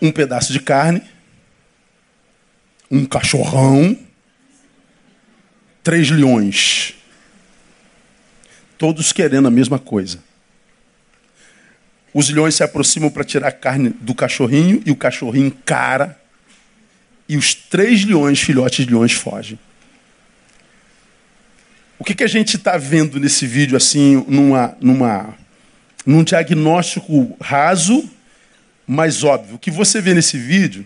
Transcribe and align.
um 0.00 0.10
pedaço 0.10 0.52
de 0.52 0.60
carne, 0.60 1.02
um 2.90 3.04
cachorrão, 3.04 3.96
três 5.82 6.10
leões. 6.10 6.94
Todos 8.78 9.12
querendo 9.12 9.48
a 9.48 9.50
mesma 9.50 9.78
coisa. 9.78 10.18
Os 12.12 12.28
leões 12.28 12.54
se 12.54 12.62
aproximam 12.62 13.10
para 13.10 13.24
tirar 13.24 13.48
a 13.48 13.52
carne 13.52 13.90
do 14.00 14.14
cachorrinho 14.14 14.82
e 14.84 14.90
o 14.90 14.96
cachorrinho 14.96 15.46
encara. 15.46 16.18
E 17.28 17.36
os 17.36 17.54
três 17.54 18.04
leões, 18.04 18.40
filhotes 18.40 18.84
de 18.84 18.92
leões, 18.92 19.12
fogem. 19.12 19.58
O 21.98 22.04
que, 22.04 22.14
que 22.14 22.24
a 22.24 22.28
gente 22.28 22.56
está 22.56 22.76
vendo 22.76 23.20
nesse 23.20 23.46
vídeo, 23.46 23.76
assim, 23.76 24.24
numa, 24.26 24.74
numa, 24.80 25.34
num 26.04 26.24
diagnóstico 26.24 27.36
raso, 27.40 28.10
mas 28.92 29.22
óbvio? 29.22 29.54
O 29.54 29.58
que 29.58 29.70
você 29.70 30.00
vê 30.00 30.12
nesse 30.14 30.36
vídeo 30.36 30.84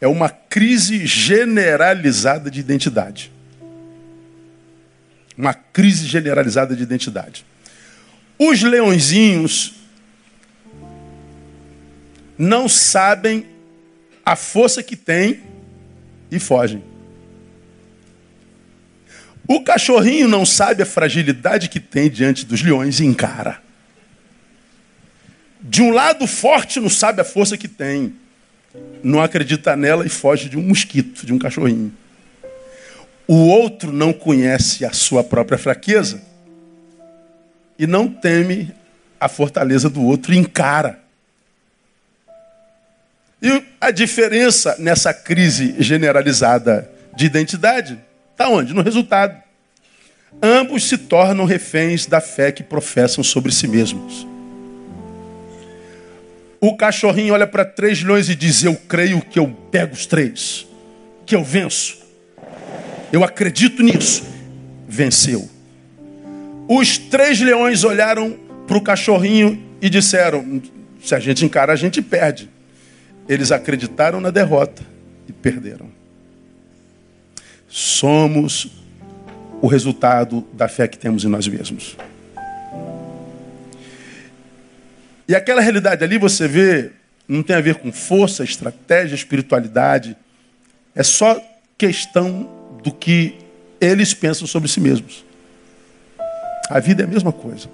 é 0.00 0.08
uma 0.08 0.28
crise 0.28 1.06
generalizada 1.06 2.50
de 2.50 2.58
identidade. 2.58 3.30
Uma 5.38 5.54
crise 5.54 6.04
generalizada 6.04 6.74
de 6.74 6.82
identidade. 6.82 7.46
Os 8.36 8.60
leõezinhos 8.60 9.74
não 12.36 12.68
sabem 12.68 13.46
a 14.26 14.34
força 14.34 14.82
que 14.82 14.96
têm 14.96 15.44
e 16.28 16.40
fogem. 16.40 16.82
O 19.46 19.62
cachorrinho 19.62 20.26
não 20.26 20.44
sabe 20.44 20.82
a 20.82 20.86
fragilidade 20.86 21.68
que 21.68 21.78
tem 21.78 22.10
diante 22.10 22.44
dos 22.44 22.60
leões 22.62 22.98
e 22.98 23.06
encara. 23.06 23.69
De 25.62 25.82
um 25.82 25.90
lado 25.90 26.26
forte 26.26 26.80
não 26.80 26.88
sabe 26.88 27.20
a 27.20 27.24
força 27.24 27.56
que 27.56 27.68
tem. 27.68 28.14
Não 29.02 29.20
acredita 29.20 29.76
nela 29.76 30.06
e 30.06 30.08
foge 30.08 30.48
de 30.48 30.56
um 30.56 30.62
mosquito, 30.62 31.26
de 31.26 31.32
um 31.32 31.38
cachorrinho. 31.38 31.92
O 33.26 33.46
outro 33.46 33.92
não 33.92 34.12
conhece 34.12 34.84
a 34.84 34.92
sua 34.92 35.22
própria 35.22 35.58
fraqueza 35.58 36.20
e 37.78 37.86
não 37.86 38.08
teme 38.08 38.72
a 39.18 39.28
fortaleza 39.28 39.88
do 39.88 40.02
outro 40.02 40.32
e 40.32 40.38
encara. 40.38 40.98
E 43.42 43.62
a 43.80 43.90
diferença 43.90 44.76
nessa 44.78 45.14
crise 45.14 45.76
generalizada 45.78 46.90
de 47.16 47.26
identidade 47.26 47.98
Está 48.40 48.48
onde? 48.48 48.72
No 48.72 48.80
resultado. 48.80 49.36
Ambos 50.42 50.88
se 50.88 50.96
tornam 50.96 51.44
reféns 51.44 52.06
da 52.06 52.22
fé 52.22 52.50
que 52.50 52.62
professam 52.62 53.22
sobre 53.22 53.52
si 53.52 53.68
mesmos. 53.68 54.26
O 56.60 56.76
cachorrinho 56.76 57.32
olha 57.32 57.46
para 57.46 57.64
três 57.64 58.02
leões 58.02 58.28
e 58.28 58.34
diz: 58.34 58.62
Eu 58.62 58.76
creio 58.76 59.22
que 59.22 59.38
eu 59.38 59.48
pego 59.70 59.94
os 59.94 60.04
três, 60.04 60.66
que 61.24 61.34
eu 61.34 61.42
venço. 61.42 61.98
Eu 63.10 63.24
acredito 63.24 63.82
nisso. 63.82 64.24
Venceu. 64.86 65.48
Os 66.68 66.98
três 66.98 67.40
leões 67.40 67.82
olharam 67.82 68.38
para 68.66 68.76
o 68.76 68.82
cachorrinho 68.82 69.60
e 69.80 69.88
disseram: 69.88 70.60
Se 71.02 71.14
a 71.14 71.18
gente 71.18 71.44
encara, 71.44 71.72
a 71.72 71.76
gente 71.76 72.02
perde. 72.02 72.50
Eles 73.26 73.50
acreditaram 73.50 74.20
na 74.20 74.30
derrota 74.30 74.82
e 75.26 75.32
perderam. 75.32 75.88
Somos 77.68 78.68
o 79.62 79.66
resultado 79.66 80.46
da 80.52 80.68
fé 80.68 80.88
que 80.88 80.98
temos 80.98 81.24
em 81.24 81.28
nós 81.28 81.46
mesmos. 81.46 81.96
E 85.30 85.34
aquela 85.36 85.60
realidade 85.60 86.02
ali 86.02 86.18
você 86.18 86.48
vê, 86.48 86.90
não 87.28 87.40
tem 87.40 87.54
a 87.54 87.60
ver 87.60 87.76
com 87.76 87.92
força, 87.92 88.42
estratégia, 88.42 89.14
espiritualidade. 89.14 90.16
É 90.92 91.04
só 91.04 91.40
questão 91.78 92.50
do 92.82 92.92
que 92.92 93.36
eles 93.80 94.12
pensam 94.12 94.44
sobre 94.44 94.68
si 94.68 94.80
mesmos. 94.80 95.24
A 96.68 96.80
vida 96.80 97.04
é 97.04 97.06
a 97.06 97.08
mesma 97.08 97.30
coisa. 97.30 97.68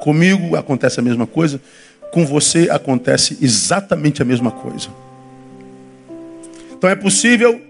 Comigo 0.00 0.56
acontece 0.56 0.98
a 0.98 1.02
mesma 1.02 1.26
coisa, 1.26 1.60
com 2.10 2.24
você 2.24 2.70
acontece 2.70 3.36
exatamente 3.42 4.22
a 4.22 4.24
mesma 4.24 4.50
coisa. 4.50 4.88
Então 6.72 6.88
é 6.88 6.94
possível 6.94 7.60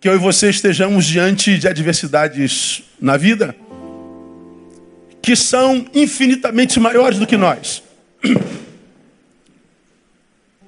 que 0.00 0.08
eu 0.08 0.16
e 0.16 0.18
você 0.18 0.50
estejamos 0.50 1.06
diante 1.06 1.56
de 1.56 1.68
adversidades 1.68 2.82
na 3.00 3.16
vida 3.16 3.54
que 5.28 5.36
são 5.36 5.84
infinitamente 5.92 6.80
maiores 6.80 7.18
do 7.18 7.26
que 7.26 7.36
nós. 7.36 7.82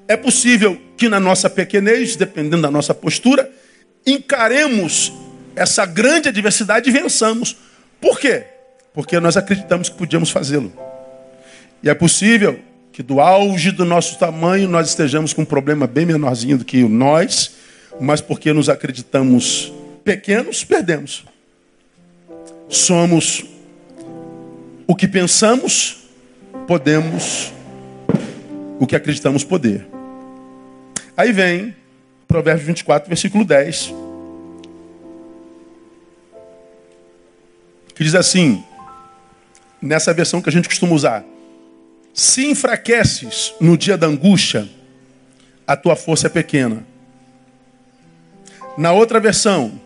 É 0.06 0.18
possível 0.18 0.78
que 0.98 1.08
na 1.08 1.18
nossa 1.18 1.48
pequenez, 1.48 2.14
dependendo 2.14 2.60
da 2.60 2.70
nossa 2.70 2.92
postura, 2.92 3.50
encaremos 4.06 5.14
essa 5.56 5.86
grande 5.86 6.28
adversidade 6.28 6.90
e 6.90 6.92
vençamos. 6.92 7.56
Por 8.02 8.20
quê? 8.20 8.44
Porque 8.92 9.18
nós 9.18 9.34
acreditamos 9.38 9.88
que 9.88 9.96
podíamos 9.96 10.28
fazê-lo. 10.28 10.70
E 11.82 11.88
é 11.88 11.94
possível 11.94 12.60
que 12.92 13.02
do 13.02 13.18
auge 13.18 13.70
do 13.70 13.86
nosso 13.86 14.18
tamanho 14.18 14.68
nós 14.68 14.90
estejamos 14.90 15.32
com 15.32 15.40
um 15.40 15.46
problema 15.46 15.86
bem 15.86 16.04
menorzinho 16.04 16.58
do 16.58 16.66
que 16.66 16.82
nós 16.82 17.52
mas 17.98 18.20
porque 18.20 18.52
nos 18.52 18.68
acreditamos 18.68 19.72
pequenos, 20.04 20.64
perdemos. 20.64 21.24
Somos 22.68 23.42
o 24.90 24.96
que 24.96 25.06
pensamos, 25.06 25.98
podemos 26.66 27.52
o 28.80 28.88
que 28.88 28.96
acreditamos 28.96 29.44
poder. 29.44 29.86
Aí 31.16 31.30
vem 31.30 31.76
Provérbios 32.26 32.66
24, 32.66 33.08
versículo 33.08 33.44
10. 33.44 33.94
Que 37.94 38.02
diz 38.02 38.16
assim, 38.16 38.64
nessa 39.80 40.12
versão 40.12 40.42
que 40.42 40.48
a 40.48 40.52
gente 40.52 40.68
costuma 40.68 40.92
usar: 40.92 41.24
Se 42.12 42.46
enfraqueces 42.46 43.54
no 43.60 43.78
dia 43.78 43.96
da 43.96 44.08
angústia, 44.08 44.68
a 45.68 45.76
tua 45.76 45.94
força 45.94 46.26
é 46.26 46.30
pequena. 46.30 46.84
Na 48.76 48.90
outra 48.90 49.20
versão, 49.20 49.80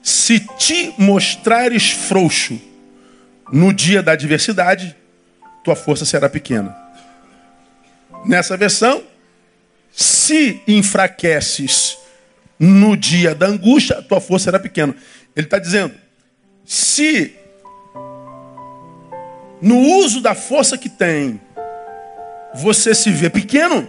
se 0.00 0.38
te 0.38 0.94
mostrares 0.96 1.90
frouxo 1.90 2.68
no 3.52 3.72
dia 3.72 4.02
da 4.02 4.12
adversidade, 4.12 4.96
tua 5.64 5.76
força 5.76 6.04
será 6.04 6.28
pequena. 6.28 6.76
Nessa 8.24 8.56
versão, 8.56 9.02
se 9.92 10.62
enfraqueces 10.66 11.96
no 12.58 12.96
dia 12.96 13.34
da 13.34 13.46
angústia, 13.46 14.02
tua 14.02 14.20
força 14.20 14.44
será 14.44 14.58
pequena. 14.58 14.94
Ele 15.36 15.46
está 15.46 15.58
dizendo: 15.58 15.94
se 16.64 17.34
no 19.60 19.78
uso 19.78 20.20
da 20.20 20.34
força 20.34 20.76
que 20.76 20.88
tem, 20.88 21.40
você 22.54 22.94
se 22.94 23.10
vê 23.10 23.28
pequeno, 23.28 23.88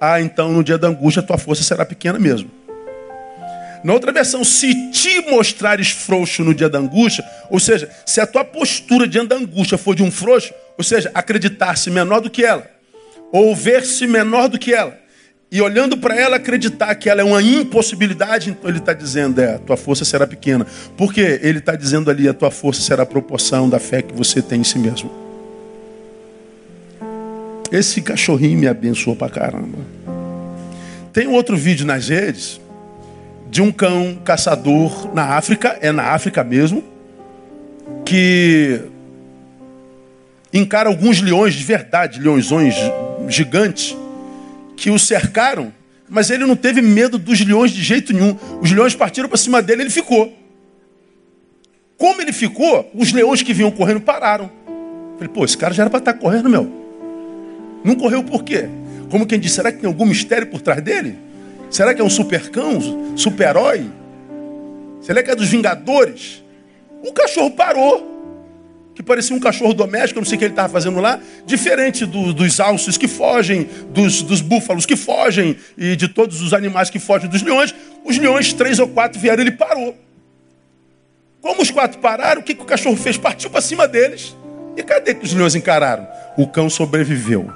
ah, 0.00 0.20
então 0.20 0.52
no 0.52 0.62
dia 0.62 0.78
da 0.78 0.88
angústia 0.88 1.22
tua 1.22 1.38
força 1.38 1.62
será 1.62 1.84
pequena 1.84 2.18
mesmo. 2.18 2.50
Na 3.84 3.92
outra 3.92 4.12
versão, 4.12 4.42
se 4.44 4.90
te 4.90 5.20
mostrares 5.30 5.90
frouxo 5.90 6.42
no 6.42 6.54
dia 6.54 6.68
da 6.68 6.78
angústia, 6.78 7.24
ou 7.50 7.60
seja, 7.60 7.88
se 8.04 8.20
a 8.20 8.26
tua 8.26 8.44
postura 8.44 9.06
diante 9.06 9.28
da 9.28 9.36
angústia 9.36 9.78
for 9.78 9.94
de 9.94 10.02
um 10.02 10.10
frouxo, 10.10 10.52
ou 10.76 10.84
seja, 10.84 11.10
acreditar-se 11.14 11.90
menor 11.90 12.20
do 12.20 12.30
que 12.30 12.44
ela, 12.44 12.68
ou 13.32 13.54
ver-se 13.54 14.06
menor 14.06 14.48
do 14.48 14.58
que 14.58 14.72
ela, 14.72 14.98
e 15.50 15.62
olhando 15.62 15.96
para 15.96 16.14
ela 16.14 16.36
acreditar 16.36 16.94
que 16.94 17.08
ela 17.08 17.22
é 17.22 17.24
uma 17.24 17.40
impossibilidade, 17.40 18.50
então 18.50 18.68
ele 18.68 18.78
está 18.78 18.92
dizendo, 18.92 19.40
é, 19.40 19.54
a 19.54 19.58
tua 19.58 19.78
força 19.78 20.04
será 20.04 20.26
pequena. 20.26 20.66
Porque 20.94 21.40
ele 21.42 21.58
está 21.58 21.74
dizendo 21.74 22.10
ali, 22.10 22.28
a 22.28 22.34
tua 22.34 22.50
força 22.50 22.82
será 22.82 23.04
a 23.04 23.06
proporção 23.06 23.68
da 23.68 23.78
fé 23.78 24.02
que 24.02 24.12
você 24.12 24.42
tem 24.42 24.60
em 24.60 24.64
si 24.64 24.78
mesmo. 24.78 25.10
Esse 27.72 28.02
cachorrinho 28.02 28.58
me 28.58 28.68
abençoou 28.68 29.16
pra 29.16 29.30
caramba. 29.30 29.78
Tem 31.14 31.26
um 31.26 31.32
outro 31.32 31.56
vídeo 31.56 31.86
nas 31.86 32.08
redes 32.08 32.60
de 33.50 33.62
um 33.62 33.72
cão 33.72 34.18
caçador 34.24 35.12
na 35.14 35.36
África, 35.36 35.78
é 35.80 35.90
na 35.90 36.04
África 36.04 36.44
mesmo, 36.44 36.84
que 38.04 38.80
encara 40.52 40.88
alguns 40.88 41.20
leões 41.20 41.54
de 41.54 41.64
verdade, 41.64 42.20
leões 42.20 42.46
gigantes, 43.28 43.96
que 44.76 44.90
o 44.90 44.98
cercaram, 44.98 45.72
mas 46.08 46.30
ele 46.30 46.46
não 46.46 46.56
teve 46.56 46.80
medo 46.80 47.18
dos 47.18 47.44
leões 47.44 47.70
de 47.70 47.82
jeito 47.82 48.12
nenhum. 48.12 48.36
Os 48.60 48.70
leões 48.70 48.94
partiram 48.94 49.28
para 49.28 49.36
cima 49.36 49.60
dele, 49.60 49.82
ele 49.82 49.90
ficou. 49.90 50.36
Como 51.98 52.22
ele 52.22 52.32
ficou, 52.32 52.90
os 52.94 53.12
leões 53.12 53.42
que 53.42 53.52
vinham 53.52 53.70
correndo 53.70 54.00
pararam. 54.00 54.50
Falei, 55.16 55.28
pô, 55.28 55.44
esse 55.44 55.58
cara 55.58 55.74
já 55.74 55.82
era 55.82 55.90
para 55.90 55.98
estar 55.98 56.12
tá 56.12 56.18
correndo, 56.18 56.48
meu. 56.48 56.70
Não 57.84 57.94
correu 57.94 58.22
por 58.22 58.44
quê? 58.44 58.68
Como 59.10 59.26
quem 59.26 59.38
disse, 59.38 59.56
será 59.56 59.72
que 59.72 59.78
tem 59.78 59.88
algum 59.88 60.06
mistério 60.06 60.46
por 60.46 60.60
trás 60.60 60.80
dele? 60.80 61.18
Será 61.70 61.94
que 61.94 62.00
é 62.00 62.04
um 62.04 62.10
supercão, 62.10 63.16
super-herói? 63.16 63.90
Será 65.00 65.22
que 65.22 65.30
é 65.30 65.34
dos 65.34 65.48
Vingadores? 65.48 66.42
O 67.04 67.12
cachorro 67.12 67.50
parou. 67.50 68.16
que 68.94 69.02
parecia 69.02 69.36
um 69.36 69.38
cachorro 69.38 69.72
doméstico, 69.72 70.18
não 70.18 70.26
sei 70.26 70.34
o 70.34 70.38
que 70.40 70.44
ele 70.46 70.52
estava 70.52 70.68
fazendo 70.68 71.00
lá, 71.00 71.20
diferente 71.46 72.04
do, 72.04 72.32
dos 72.32 72.58
alces 72.58 72.96
que 72.96 73.06
fogem, 73.06 73.68
dos, 73.90 74.22
dos 74.22 74.40
búfalos 74.40 74.84
que 74.84 74.96
fogem 74.96 75.56
e 75.76 75.94
de 75.94 76.08
todos 76.08 76.42
os 76.42 76.52
animais 76.52 76.90
que 76.90 76.98
fogem 76.98 77.30
dos 77.30 77.40
leões. 77.40 77.72
Os 78.04 78.18
leões, 78.18 78.52
três 78.52 78.80
ou 78.80 78.88
quatro, 78.88 79.20
vieram 79.20 79.40
ele 79.40 79.52
parou. 79.52 79.96
Como 81.40 81.62
os 81.62 81.70
quatro 81.70 82.00
pararam, 82.00 82.40
o 82.40 82.44
que, 82.44 82.54
que 82.54 82.62
o 82.62 82.64
cachorro 82.64 82.96
fez? 82.96 83.16
Partiu 83.16 83.48
para 83.50 83.60
cima 83.60 83.86
deles. 83.86 84.36
E 84.76 84.82
cadê 84.82 85.14
que 85.14 85.24
os 85.24 85.32
leões 85.32 85.54
encararam? 85.54 86.08
O 86.36 86.48
cão 86.48 86.68
sobreviveu. 86.68 87.52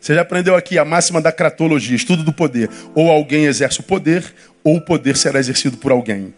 Você 0.00 0.14
já 0.14 0.22
aprendeu 0.22 0.54
aqui 0.54 0.78
a 0.78 0.84
máxima 0.84 1.20
da 1.20 1.32
cratologia, 1.32 1.96
estudo 1.96 2.22
do 2.22 2.32
poder. 2.32 2.70
Ou 2.94 3.10
alguém 3.10 3.44
exerce 3.44 3.80
o 3.80 3.82
poder, 3.82 4.24
ou 4.62 4.76
o 4.76 4.80
poder 4.80 5.16
será 5.16 5.38
exercido 5.38 5.76
por 5.76 5.92
alguém. 5.92 6.32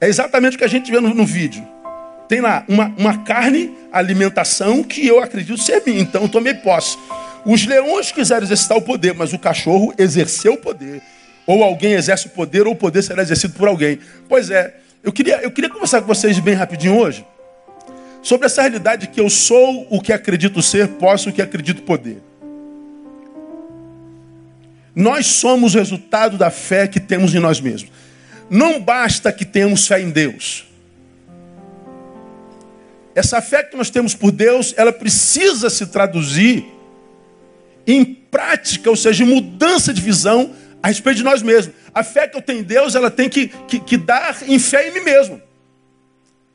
É 0.00 0.08
exatamente 0.08 0.56
o 0.56 0.58
que 0.58 0.64
a 0.64 0.68
gente 0.68 0.90
vê 0.90 1.00
no, 1.00 1.14
no 1.14 1.24
vídeo. 1.24 1.66
Tem 2.28 2.40
lá 2.40 2.64
uma, 2.68 2.94
uma 2.96 3.18
carne, 3.18 3.74
alimentação, 3.92 4.82
que 4.82 5.06
eu 5.06 5.22
acredito 5.22 5.58
ser 5.58 5.82
minha, 5.86 6.00
então 6.00 6.22
eu 6.22 6.28
tomei 6.28 6.54
posse. 6.54 6.98
Os 7.44 7.66
leões 7.66 8.10
quiseram 8.10 8.42
exercitar 8.42 8.76
o 8.76 8.82
poder, 8.82 9.14
mas 9.14 9.32
o 9.32 9.38
cachorro 9.38 9.94
exerceu 9.98 10.54
o 10.54 10.58
poder. 10.58 11.02
Ou 11.46 11.62
alguém 11.62 11.92
exerce 11.92 12.26
o 12.26 12.30
poder, 12.30 12.66
ou 12.66 12.72
o 12.72 12.76
poder 12.76 13.02
será 13.02 13.22
exercido 13.22 13.54
por 13.54 13.68
alguém. 13.68 13.98
Pois 14.28 14.50
é, 14.50 14.74
eu 15.02 15.12
queria, 15.12 15.42
eu 15.42 15.50
queria 15.50 15.70
conversar 15.70 16.00
com 16.00 16.06
vocês 16.06 16.38
bem 16.38 16.54
rapidinho 16.54 16.96
hoje 16.98 17.24
sobre 18.24 18.46
essa 18.46 18.62
realidade 18.62 19.08
que 19.08 19.20
eu 19.20 19.28
sou 19.28 19.86
o 19.90 20.00
que 20.00 20.10
acredito 20.10 20.62
ser, 20.62 20.88
posso 20.88 21.28
o 21.28 21.32
que 21.32 21.42
acredito 21.42 21.82
poder. 21.82 22.22
Nós 24.96 25.26
somos 25.26 25.74
o 25.74 25.78
resultado 25.78 26.38
da 26.38 26.50
fé 26.50 26.88
que 26.88 26.98
temos 26.98 27.34
em 27.34 27.38
nós 27.38 27.60
mesmos. 27.60 27.92
Não 28.48 28.80
basta 28.80 29.30
que 29.30 29.44
tenhamos 29.44 29.86
fé 29.86 30.00
em 30.00 30.08
Deus. 30.08 30.64
Essa 33.14 33.42
fé 33.42 33.62
que 33.62 33.76
nós 33.76 33.90
temos 33.90 34.14
por 34.14 34.32
Deus, 34.32 34.72
ela 34.76 34.92
precisa 34.92 35.68
se 35.68 35.86
traduzir 35.86 36.64
em 37.86 38.02
prática, 38.04 38.88
ou 38.88 38.96
seja, 38.96 39.22
em 39.22 39.26
mudança 39.26 39.92
de 39.92 40.00
visão 40.00 40.50
a 40.82 40.88
respeito 40.88 41.18
de 41.18 41.24
nós 41.24 41.42
mesmos. 41.42 41.74
A 41.92 42.02
fé 42.02 42.26
que 42.26 42.38
eu 42.38 42.42
tenho 42.42 42.60
em 42.60 42.64
Deus, 42.64 42.94
ela 42.94 43.10
tem 43.10 43.28
que, 43.28 43.48
que, 43.68 43.78
que 43.78 43.98
dar 43.98 44.38
em 44.48 44.58
fé 44.58 44.88
em 44.88 44.94
mim 44.94 45.00
mesmo. 45.00 45.42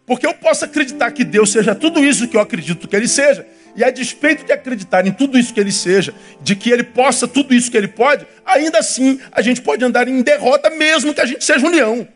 Porque 0.09 0.25
eu 0.25 0.33
posso 0.33 0.65
acreditar 0.65 1.11
que 1.11 1.23
Deus 1.23 1.51
seja 1.51 1.75
tudo 1.75 2.03
isso 2.03 2.27
que 2.27 2.35
eu 2.35 2.41
acredito 2.41 2.87
que 2.87 2.95
Ele 2.95 3.07
seja. 3.07 3.45
E 3.75 3.83
a 3.83 3.91
despeito 3.91 4.43
de 4.43 4.51
acreditar 4.51 5.05
em 5.05 5.11
tudo 5.11 5.37
isso 5.37 5.53
que 5.53 5.59
Ele 5.59 5.71
seja, 5.71 6.15
de 6.41 6.55
que 6.55 6.71
Ele 6.71 6.81
possa 6.81 7.27
tudo 7.27 7.53
isso 7.53 7.69
que 7.69 7.77
Ele 7.77 7.87
pode, 7.87 8.25
ainda 8.43 8.79
assim 8.79 9.19
a 9.31 9.39
gente 9.43 9.61
pode 9.61 9.85
andar 9.85 10.07
em 10.07 10.23
derrota 10.23 10.71
mesmo 10.71 11.13
que 11.13 11.21
a 11.21 11.27
gente 11.27 11.45
seja 11.45 11.63
um 11.63 11.69
leão. 11.69 12.07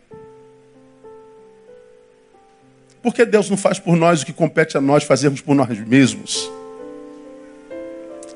Porque 3.00 3.24
Deus 3.24 3.48
não 3.48 3.56
faz 3.56 3.78
por 3.78 3.94
nós 3.94 4.22
o 4.22 4.26
que 4.26 4.32
compete 4.32 4.76
a 4.76 4.80
nós 4.80 5.04
fazermos 5.04 5.40
por 5.40 5.54
nós 5.54 5.78
mesmos. 5.78 6.50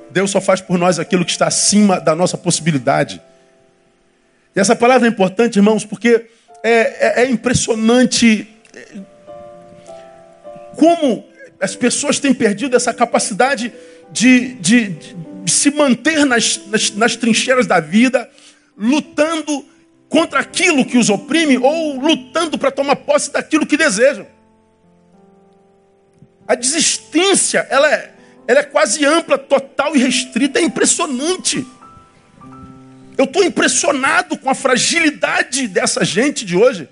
Deus 0.09 0.31
só 0.31 0.41
faz 0.41 0.61
por 0.61 0.79
nós 0.79 1.01
aquilo 1.01 1.25
que 1.25 1.33
está 1.33 1.49
acima 1.49 2.01
da 2.01 2.15
nossa 2.15 2.39
possibilidade. 2.39 3.21
E 4.55 4.61
essa 4.61 4.77
palavra 4.77 5.09
é 5.09 5.11
importante, 5.11 5.57
irmãos, 5.57 5.85
porque 5.85 6.27
é, 6.63 7.23
é, 7.23 7.23
é 7.25 7.29
impressionante 7.29 8.55
como 10.79 11.27
as 11.61 11.75
pessoas 11.75 12.21
têm 12.21 12.33
perdido 12.33 12.77
essa 12.77 12.95
capacidade 12.95 13.73
de, 14.13 14.55
de, 14.55 14.91
de 15.43 15.51
se 15.51 15.73
manter 15.73 16.25
nas, 16.25 16.65
nas, 16.69 16.93
nas 16.93 17.17
trincheiras 17.17 17.67
da 17.67 17.81
vida, 17.81 18.31
lutando 18.77 19.67
contra 20.09 20.39
aquilo 20.39 20.87
que 20.87 20.97
os 20.97 21.11
oprime 21.11 21.59
ou 21.59 21.99
lutando 21.99 22.57
para 22.57 22.71
tomar 22.71 22.95
posse 22.95 23.33
daquilo 23.33 23.67
que 23.67 23.77
desejam. 23.77 24.25
A 26.47 26.55
desistência, 26.55 27.67
ela 27.69 27.93
é, 27.93 28.15
ela 28.47 28.61
é 28.61 28.63
quase 28.63 29.05
ampla, 29.05 29.37
total 29.37 29.97
e 29.97 29.99
restrita, 29.99 30.61
é 30.61 30.63
impressionante. 30.63 31.67
Eu 33.19 33.25
estou 33.25 33.43
impressionado 33.43 34.39
com 34.39 34.49
a 34.49 34.55
fragilidade 34.55 35.67
dessa 35.67 36.05
gente 36.05 36.45
de 36.45 36.57
hoje. 36.57 36.89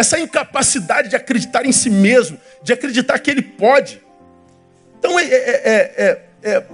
Essa 0.00 0.18
incapacidade 0.18 1.10
de 1.10 1.16
acreditar 1.16 1.66
em 1.66 1.72
si 1.72 1.90
mesmo, 1.90 2.40
de 2.62 2.72
acreditar 2.72 3.18
que 3.18 3.30
ele 3.30 3.42
pode. 3.42 4.00
Então 4.98 5.20
é, 5.20 5.24
é, 5.26 6.22
é, 6.42 6.64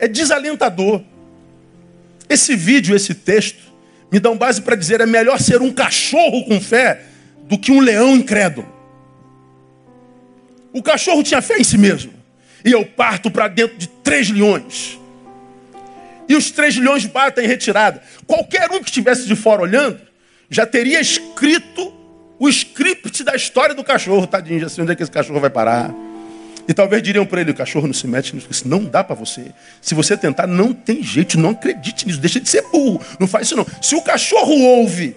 é 0.00 0.08
desalentador. 0.08 1.02
Esse 2.26 2.56
vídeo, 2.56 2.96
esse 2.96 3.12
texto, 3.12 3.70
me 4.10 4.18
dão 4.18 4.34
base 4.34 4.62
para 4.62 4.74
dizer: 4.76 5.02
é 5.02 5.04
melhor 5.04 5.38
ser 5.38 5.60
um 5.60 5.70
cachorro 5.70 6.46
com 6.46 6.58
fé 6.58 7.02
do 7.42 7.58
que 7.58 7.70
um 7.70 7.80
leão 7.80 8.16
incrédulo. 8.16 8.66
O 10.72 10.82
cachorro 10.82 11.22
tinha 11.22 11.42
fé 11.42 11.58
em 11.58 11.64
si 11.64 11.76
mesmo. 11.76 12.14
E 12.64 12.72
eu 12.72 12.86
parto 12.86 13.30
para 13.30 13.46
dentro 13.46 13.76
de 13.76 13.88
três 13.88 14.30
leões. 14.30 14.98
E 16.26 16.34
os 16.34 16.50
três 16.50 16.78
leões 16.78 17.04
batem 17.04 17.44
em 17.44 17.46
retirada. 17.46 18.02
Qualquer 18.26 18.70
um 18.70 18.78
que 18.78 18.86
estivesse 18.86 19.26
de 19.26 19.36
fora 19.36 19.60
olhando, 19.60 20.00
já 20.54 20.64
teria 20.64 21.00
escrito 21.00 21.92
o 22.38 22.48
script 22.48 23.24
da 23.24 23.34
história 23.34 23.74
do 23.74 23.82
cachorro, 23.82 24.24
tadinho, 24.24 24.60
já 24.60 24.68
sei 24.68 24.84
onde 24.84 24.92
é 24.92 24.94
que 24.96 25.02
esse 25.02 25.10
cachorro 25.10 25.40
vai 25.40 25.50
parar. 25.50 25.92
E 26.68 26.72
talvez 26.72 27.02
diriam 27.02 27.26
para 27.26 27.40
ele: 27.40 27.50
o 27.50 27.54
cachorro 27.54 27.88
não 27.88 27.92
se 27.92 28.06
mete 28.06 28.36
nisso, 28.36 28.68
não 28.68 28.84
dá 28.84 29.02
para 29.02 29.16
você. 29.16 29.46
Se 29.82 29.96
você 29.96 30.16
tentar, 30.16 30.46
não 30.46 30.72
tem 30.72 31.02
jeito, 31.02 31.38
não 31.40 31.50
acredite 31.50 32.06
nisso, 32.06 32.20
deixa 32.20 32.38
de 32.38 32.48
ser 32.48 32.62
burro, 32.70 33.00
não 33.18 33.26
faz 33.26 33.48
isso 33.48 33.56
não. 33.56 33.66
Se 33.82 33.96
o 33.96 34.02
cachorro 34.02 34.54
ouve 34.54 35.16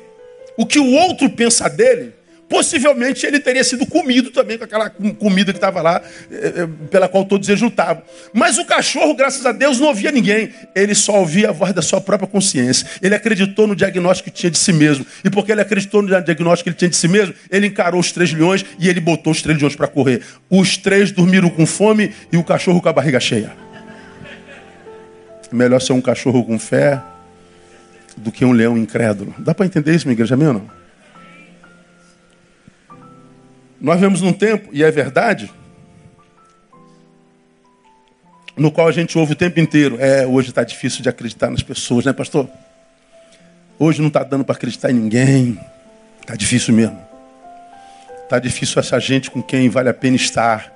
o 0.58 0.66
que 0.66 0.80
o 0.80 0.92
outro 0.94 1.30
pensa 1.30 1.70
dele, 1.70 2.14
Possivelmente 2.50 3.26
ele 3.26 3.40
teria 3.40 3.64
sido 3.64 3.86
comido 3.86 4.32
também 4.32 4.58
com 4.58 4.64
aquela 4.64 4.90
comida 4.90 5.52
que 5.52 5.58
estava 5.58 5.82
lá, 5.82 6.02
eh, 6.32 6.54
eh, 6.56 6.68
pela 6.90 7.10
qual 7.10 7.26
todos 7.26 7.48
eles. 7.50 7.62
Mas 8.32 8.58
o 8.58 8.66
cachorro, 8.66 9.14
graças 9.14 9.46
a 9.46 9.52
Deus, 9.52 9.80
não 9.80 9.88
ouvia 9.88 10.12
ninguém. 10.12 10.54
Ele 10.74 10.96
só 10.96 11.20
ouvia 11.20 11.50
a 11.50 11.52
voz 11.52 11.74
da 11.74 11.82
sua 11.82 12.00
própria 12.00 12.28
consciência. 12.28 12.88
Ele 13.02 13.14
acreditou 13.14 13.68
no 13.68 13.76
diagnóstico 13.76 14.32
que 14.32 14.36
tinha 14.36 14.50
de 14.50 14.58
si 14.58 14.72
mesmo. 14.72 15.06
E 15.26 15.30
porque 15.30 15.52
ele 15.52 15.60
acreditou 15.60 16.02
no 16.02 16.08
diagnóstico 16.08 16.64
que 16.64 16.70
ele 16.70 16.78
tinha 16.78 16.90
de 16.90 16.96
si 16.96 17.08
mesmo, 17.10 17.34
ele 17.52 17.68
encarou 17.68 18.00
os 18.00 18.14
três 18.14 18.32
leões 18.32 18.64
e 18.80 18.88
ele 18.88 19.02
botou 19.02 19.32
os 19.32 19.42
três 19.42 19.58
leões 19.58 19.76
para 19.76 19.88
correr. 19.88 20.22
Os 20.50 20.78
três 20.78 21.12
dormiram 21.12 21.50
com 21.50 21.66
fome 21.66 22.14
e 22.32 22.38
o 22.38 22.44
cachorro 22.44 22.82
com 22.82 22.88
a 22.88 22.94
barriga 22.94 23.20
cheia. 23.20 23.52
Melhor 25.52 25.82
ser 25.82 25.94
um 25.94 26.02
cachorro 26.02 26.46
com 26.46 26.58
fé 26.58 27.02
do 28.16 28.32
que 28.32 28.46
um 28.46 28.54
leão 28.54 28.78
incrédulo. 28.78 29.36
Dá 29.38 29.54
para 29.54 29.66
entender 29.66 29.94
isso, 29.94 30.08
minha 30.08 30.16
igreja, 30.16 30.36
meu 30.36 30.54
não? 30.54 30.87
Nós 33.80 34.00
vemos 34.00 34.22
num 34.22 34.34
tempo, 34.34 34.70
e 34.74 34.84
é 34.84 34.90
verdade, 34.90 35.52
no 38.58 38.72
qual 38.72 38.88
a 38.88 38.92
gente 38.92 39.18
ouve 39.18 39.34
o 39.34 39.36
tempo 39.36 39.60
inteiro. 39.60 39.98
É, 40.00 40.26
hoje 40.26 40.50
está 40.50 40.64
difícil 40.64 41.04
de 41.04 41.10
acreditar 41.10 41.50
nas 41.50 41.62
pessoas, 41.62 42.06
né, 42.06 42.12
pastor? 42.12 42.50
Hoje 43.78 44.02
não 44.02 44.08
está 44.08 44.24
dando 44.24 44.44
para 44.44 44.56
acreditar 44.56 44.90
em 44.90 44.96
ninguém. 44.96 45.60
Está 46.22 46.36
difícil 46.36 46.74
mesmo. 46.74 47.00
Está 48.24 48.40
difícil 48.40 48.80
achar 48.80 49.00
gente 49.00 49.30
com 49.30 49.42
quem 49.42 49.70
vale 49.70 49.90
a 49.90 49.94
pena 49.94 50.16
estar. 50.16 50.74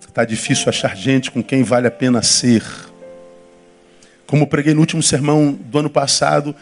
Está 0.00 0.24
difícil 0.24 0.68
achar 0.68 0.96
gente 0.96 1.30
com 1.30 1.42
quem 1.42 1.64
vale 1.64 1.88
a 1.88 1.90
pena 1.90 2.22
ser. 2.22 2.64
Como 4.26 4.46
preguei 4.46 4.72
no 4.72 4.80
último 4.80 5.02
sermão 5.02 5.52
do 5.52 5.78
ano 5.80 5.90
passado, 5.90 6.54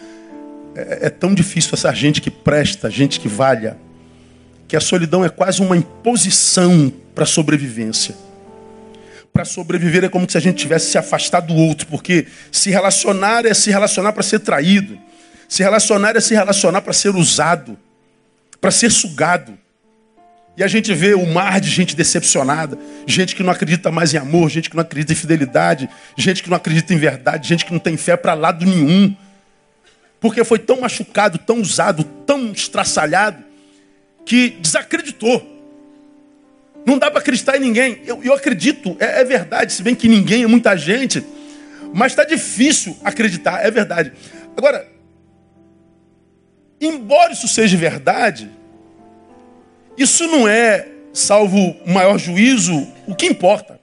é, 0.74 1.06
é 1.06 1.10
tão 1.10 1.34
difícil 1.34 1.72
achar 1.74 1.94
gente 1.94 2.20
que 2.22 2.30
presta, 2.30 2.90
gente 2.90 3.20
que 3.20 3.28
valha 3.28 3.76
que 4.68 4.76
a 4.76 4.80
solidão 4.80 5.24
é 5.24 5.30
quase 5.30 5.62
uma 5.62 5.76
imposição 5.76 6.92
para 7.14 7.24
a 7.24 7.26
sobrevivência. 7.26 8.14
Para 9.32 9.46
sobreviver 9.46 10.04
é 10.04 10.08
como 10.10 10.30
se 10.30 10.36
a 10.36 10.40
gente 10.40 10.58
tivesse 10.58 10.90
se 10.90 10.98
afastado 10.98 11.54
do 11.54 11.56
outro, 11.56 11.86
porque 11.86 12.26
se 12.52 12.70
relacionar 12.70 13.46
é 13.46 13.54
se 13.54 13.70
relacionar 13.70 14.12
para 14.12 14.22
ser 14.22 14.40
traído. 14.40 14.98
Se 15.48 15.62
relacionar 15.62 16.16
é 16.16 16.20
se 16.20 16.34
relacionar 16.34 16.82
para 16.82 16.92
ser 16.92 17.16
usado, 17.16 17.78
para 18.60 18.70
ser 18.70 18.90
sugado. 18.90 19.58
E 20.54 20.62
a 20.62 20.68
gente 20.68 20.92
vê 20.92 21.14
o 21.14 21.24
mar 21.24 21.60
de 21.60 21.70
gente 21.70 21.96
decepcionada, 21.96 22.76
gente 23.06 23.34
que 23.34 23.42
não 23.42 23.52
acredita 23.52 23.90
mais 23.90 24.12
em 24.12 24.18
amor, 24.18 24.50
gente 24.50 24.68
que 24.68 24.76
não 24.76 24.82
acredita 24.82 25.12
em 25.12 25.16
fidelidade, 25.16 25.88
gente 26.16 26.42
que 26.42 26.50
não 26.50 26.56
acredita 26.56 26.92
em 26.92 26.98
verdade, 26.98 27.48
gente 27.48 27.64
que 27.64 27.72
não 27.72 27.78
tem 27.78 27.96
fé 27.96 28.16
para 28.16 28.34
lado 28.34 28.66
nenhum. 28.66 29.16
Porque 30.20 30.44
foi 30.44 30.58
tão 30.58 30.80
machucado, 30.80 31.38
tão 31.38 31.60
usado, 31.60 32.02
tão 32.04 32.50
estraçalhado, 32.50 33.47
que 34.28 34.50
desacreditou. 34.60 35.42
Não 36.84 36.98
dá 36.98 37.10
para 37.10 37.20
acreditar 37.20 37.56
em 37.56 37.60
ninguém. 37.60 38.02
Eu, 38.04 38.22
eu 38.22 38.34
acredito, 38.34 38.94
é, 39.00 39.22
é, 39.22 39.24
verdade, 39.24 39.72
se 39.72 39.82
bem 39.82 39.94
que 39.94 40.06
ninguém 40.06 40.42
é 40.42 40.46
muita 40.46 40.76
gente, 40.76 41.24
mas 41.94 42.12
está 42.12 42.24
difícil 42.24 42.94
acreditar, 43.02 43.64
é 43.64 43.70
verdade. 43.70 44.12
Agora, 44.54 44.86
embora 46.78 47.32
isso 47.32 47.48
seja 47.48 47.74
verdade, 47.78 48.50
isso 49.96 50.26
não 50.26 50.46
é, 50.46 50.86
salvo 51.14 51.70
o 51.70 51.90
maior 51.90 52.18
juízo, 52.18 52.86
o 53.06 53.14
que 53.14 53.24
importa. 53.24 53.80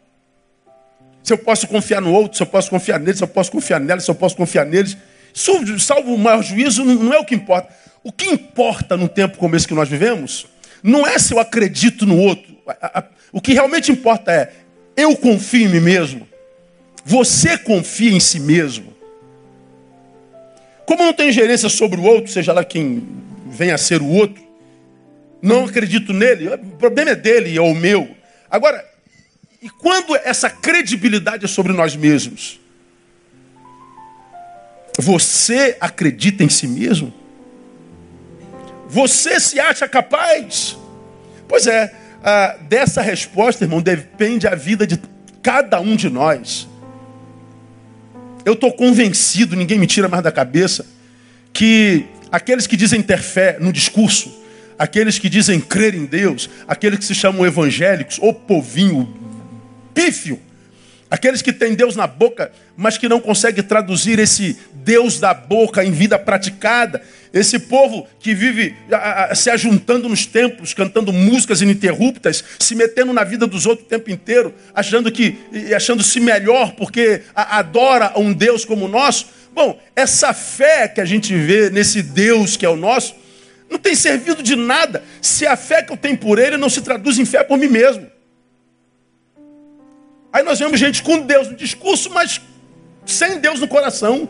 Se 1.23 1.33
eu 1.33 1.39
posso 1.39 1.67
confiar 1.67 2.01
no 2.01 2.13
outro, 2.13 2.37
se 2.37 2.43
eu 2.43 2.47
posso 2.47 2.69
confiar 2.69 2.99
nele, 2.99 3.17
se 3.17 3.23
eu 3.23 3.27
posso 3.27 3.51
confiar 3.51 3.79
nela, 3.79 3.99
se 3.99 4.11
eu 4.11 4.15
posso 4.15 4.35
confiar 4.35 4.63
neles. 4.67 4.95
Salvo 5.33 6.13
o 6.13 6.19
maior 6.19 6.43
juízo, 6.43 6.85
não 6.85 7.11
é 7.11 7.17
o 7.17 7.25
que 7.25 7.33
importa. 7.33 7.73
O 8.05 8.11
que 8.11 8.27
importa 8.27 8.95
num 8.95 9.07
tempo 9.07 9.35
como 9.39 9.55
esse 9.55 9.67
que 9.67 9.73
nós 9.73 9.89
vivemos, 9.89 10.45
não 10.83 11.07
é 11.07 11.17
se 11.17 11.33
eu 11.33 11.39
acredito 11.39 12.05
no 12.05 12.15
outro. 12.19 12.55
O 13.31 13.41
que 13.41 13.51
realmente 13.51 13.91
importa 13.91 14.31
é, 14.31 14.53
eu 14.95 15.17
confio 15.17 15.65
em 15.65 15.69
mim 15.69 15.79
mesmo. 15.79 16.27
Você 17.03 17.57
confia 17.57 18.11
em 18.11 18.19
si 18.19 18.39
mesmo. 18.39 18.93
Como 20.85 21.03
não 21.03 21.13
tem 21.13 21.31
gerência 21.31 21.67
sobre 21.67 21.99
o 21.99 22.03
outro, 22.03 22.31
seja 22.31 22.53
lá 22.53 22.63
quem 22.63 23.07
venha 23.47 23.73
a 23.73 23.77
ser 23.79 24.03
o 24.03 24.07
outro, 24.07 24.43
não 25.41 25.65
acredito 25.65 26.13
nele, 26.13 26.47
o 26.47 26.59
problema 26.77 27.09
é 27.09 27.15
dele, 27.15 27.57
é 27.57 27.61
o 27.61 27.73
meu. 27.73 28.15
Agora, 28.51 28.87
e 29.59 29.67
quando 29.67 30.15
essa 30.17 30.47
credibilidade 30.47 31.45
é 31.45 31.47
sobre 31.47 31.73
nós 31.73 31.95
mesmos? 31.95 32.59
Você 34.99 35.75
acredita 35.81 36.43
em 36.43 36.49
si 36.49 36.67
mesmo? 36.67 37.24
Você 38.87 39.39
se 39.39 39.59
acha 39.59 39.87
capaz? 39.87 40.77
Pois 41.47 41.67
é, 41.67 41.93
ah, 42.23 42.55
dessa 42.67 43.01
resposta, 43.01 43.63
irmão, 43.63 43.81
depende 43.81 44.47
a 44.47 44.55
vida 44.55 44.85
de 44.85 44.99
cada 45.41 45.79
um 45.79 45.95
de 45.95 46.09
nós. 46.09 46.67
Eu 48.43 48.53
estou 48.53 48.71
convencido, 48.71 49.55
ninguém 49.55 49.79
me 49.79 49.87
tira 49.87 50.07
mais 50.07 50.23
da 50.23 50.31
cabeça, 50.31 50.85
que 51.51 52.05
aqueles 52.31 52.67
que 52.67 52.77
dizem 52.77 53.01
ter 53.01 53.19
fé 53.19 53.57
no 53.59 53.71
discurso, 53.71 54.31
aqueles 54.77 55.17
que 55.17 55.29
dizem 55.29 55.59
crer 55.59 55.95
em 55.95 56.05
Deus, 56.05 56.49
aqueles 56.67 56.99
que 56.99 57.05
se 57.05 57.15
chamam 57.15 57.45
evangélicos, 57.45 58.19
ou 58.21 58.33
povinho, 58.33 59.13
pífio, 59.93 60.39
aqueles 61.09 61.41
que 61.41 61.53
têm 61.53 61.73
Deus 61.73 61.95
na 61.95 62.07
boca, 62.07 62.51
mas 62.75 62.97
que 62.97 63.07
não 63.07 63.19
conseguem 63.19 63.63
traduzir 63.63 64.19
esse 64.19 64.57
Deus 64.73 65.19
da 65.19 65.33
boca 65.33 65.83
em 65.83 65.91
vida 65.91 66.17
praticada, 66.17 67.01
esse 67.33 67.59
povo 67.59 68.07
que 68.19 68.33
vive 68.33 68.75
a, 68.91 69.25
a, 69.25 69.35
se 69.35 69.49
ajuntando 69.49 70.07
nos 70.07 70.25
templos, 70.25 70.73
cantando 70.73 71.11
músicas 71.11 71.61
ininterruptas, 71.61 72.43
se 72.59 72.75
metendo 72.75 73.13
na 73.13 73.23
vida 73.23 73.45
dos 73.45 73.65
outros 73.65 73.85
o 73.85 73.89
tempo 73.89 74.09
inteiro, 74.09 74.53
achando 74.73 75.11
que 75.11 75.37
achando-se 75.75 76.19
melhor 76.19 76.73
porque 76.75 77.23
a, 77.35 77.59
adora 77.59 78.13
um 78.17 78.33
Deus 78.33 78.63
como 78.65 78.85
o 78.85 78.89
nosso. 78.89 79.27
Bom, 79.53 79.79
essa 79.95 80.33
fé 80.33 80.87
que 80.87 81.01
a 81.01 81.05
gente 81.05 81.35
vê 81.35 81.69
nesse 81.69 82.01
Deus 82.01 82.57
que 82.57 82.65
é 82.65 82.69
o 82.69 82.75
nosso, 82.75 83.15
não 83.69 83.77
tem 83.77 83.95
servido 83.95 84.41
de 84.43 84.55
nada 84.55 85.03
se 85.21 85.45
a 85.45 85.57
fé 85.57 85.81
que 85.81 85.91
eu 85.91 85.97
tenho 85.97 86.17
por 86.17 86.39
ele 86.39 86.57
não 86.57 86.69
se 86.69 86.81
traduz 86.81 87.19
em 87.19 87.25
fé 87.25 87.43
por 87.43 87.57
mim 87.57 87.67
mesmo. 87.67 88.14
Aí 90.35 90.43
nós 90.43 90.59
vemos 90.59 90.77
gente 90.77 91.01
com 91.01 91.21
Deus 91.21 91.47
no 91.47 91.55
discurso, 91.55 92.09
mas 92.09 92.41
sem 93.05 93.39
Deus 93.39 93.61
no 93.61 93.69
coração. 93.69 94.27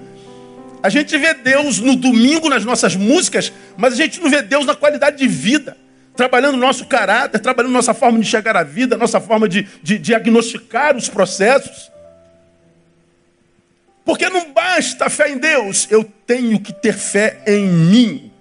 A 0.83 0.87
gente 0.87 1.17
vê 1.17 1.33
Deus 1.33 1.79
no 1.79 1.95
domingo 1.95 2.47
nas 2.47 2.63
nossas 2.63 2.95
músicas, 2.95 3.51
mas 3.75 3.93
a 3.93 3.95
gente 3.95 4.21
não 4.21 4.29
vê 4.29 4.43
Deus 4.43 4.67
na 4.67 4.75
qualidade 4.75 5.17
de 5.17 5.27
vida. 5.27 5.75
Trabalhando 6.15 6.57
nosso 6.57 6.85
caráter, 6.85 7.39
trabalhando 7.39 7.71
nossa 7.71 7.91
forma 7.91 8.19
de 8.19 8.25
chegar 8.25 8.55
à 8.55 8.61
vida, 8.61 8.95
nossa 8.95 9.19
forma 9.19 9.49
de, 9.49 9.63
de, 9.63 9.97
de 9.97 9.97
diagnosticar 9.97 10.95
os 10.95 11.09
processos. 11.09 11.91
Porque 14.05 14.29
não 14.29 14.53
basta 14.53 15.09
fé 15.09 15.31
em 15.31 15.39
Deus, 15.39 15.87
eu 15.89 16.03
tenho 16.03 16.59
que 16.59 16.71
ter 16.71 16.93
fé 16.93 17.41
em 17.47 17.67
mim. 17.67 18.31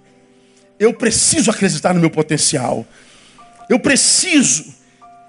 Eu 0.78 0.92
preciso 0.92 1.50
acreditar 1.50 1.94
no 1.94 2.00
meu 2.00 2.10
potencial. 2.10 2.86
Eu 3.70 3.80
preciso 3.80 4.74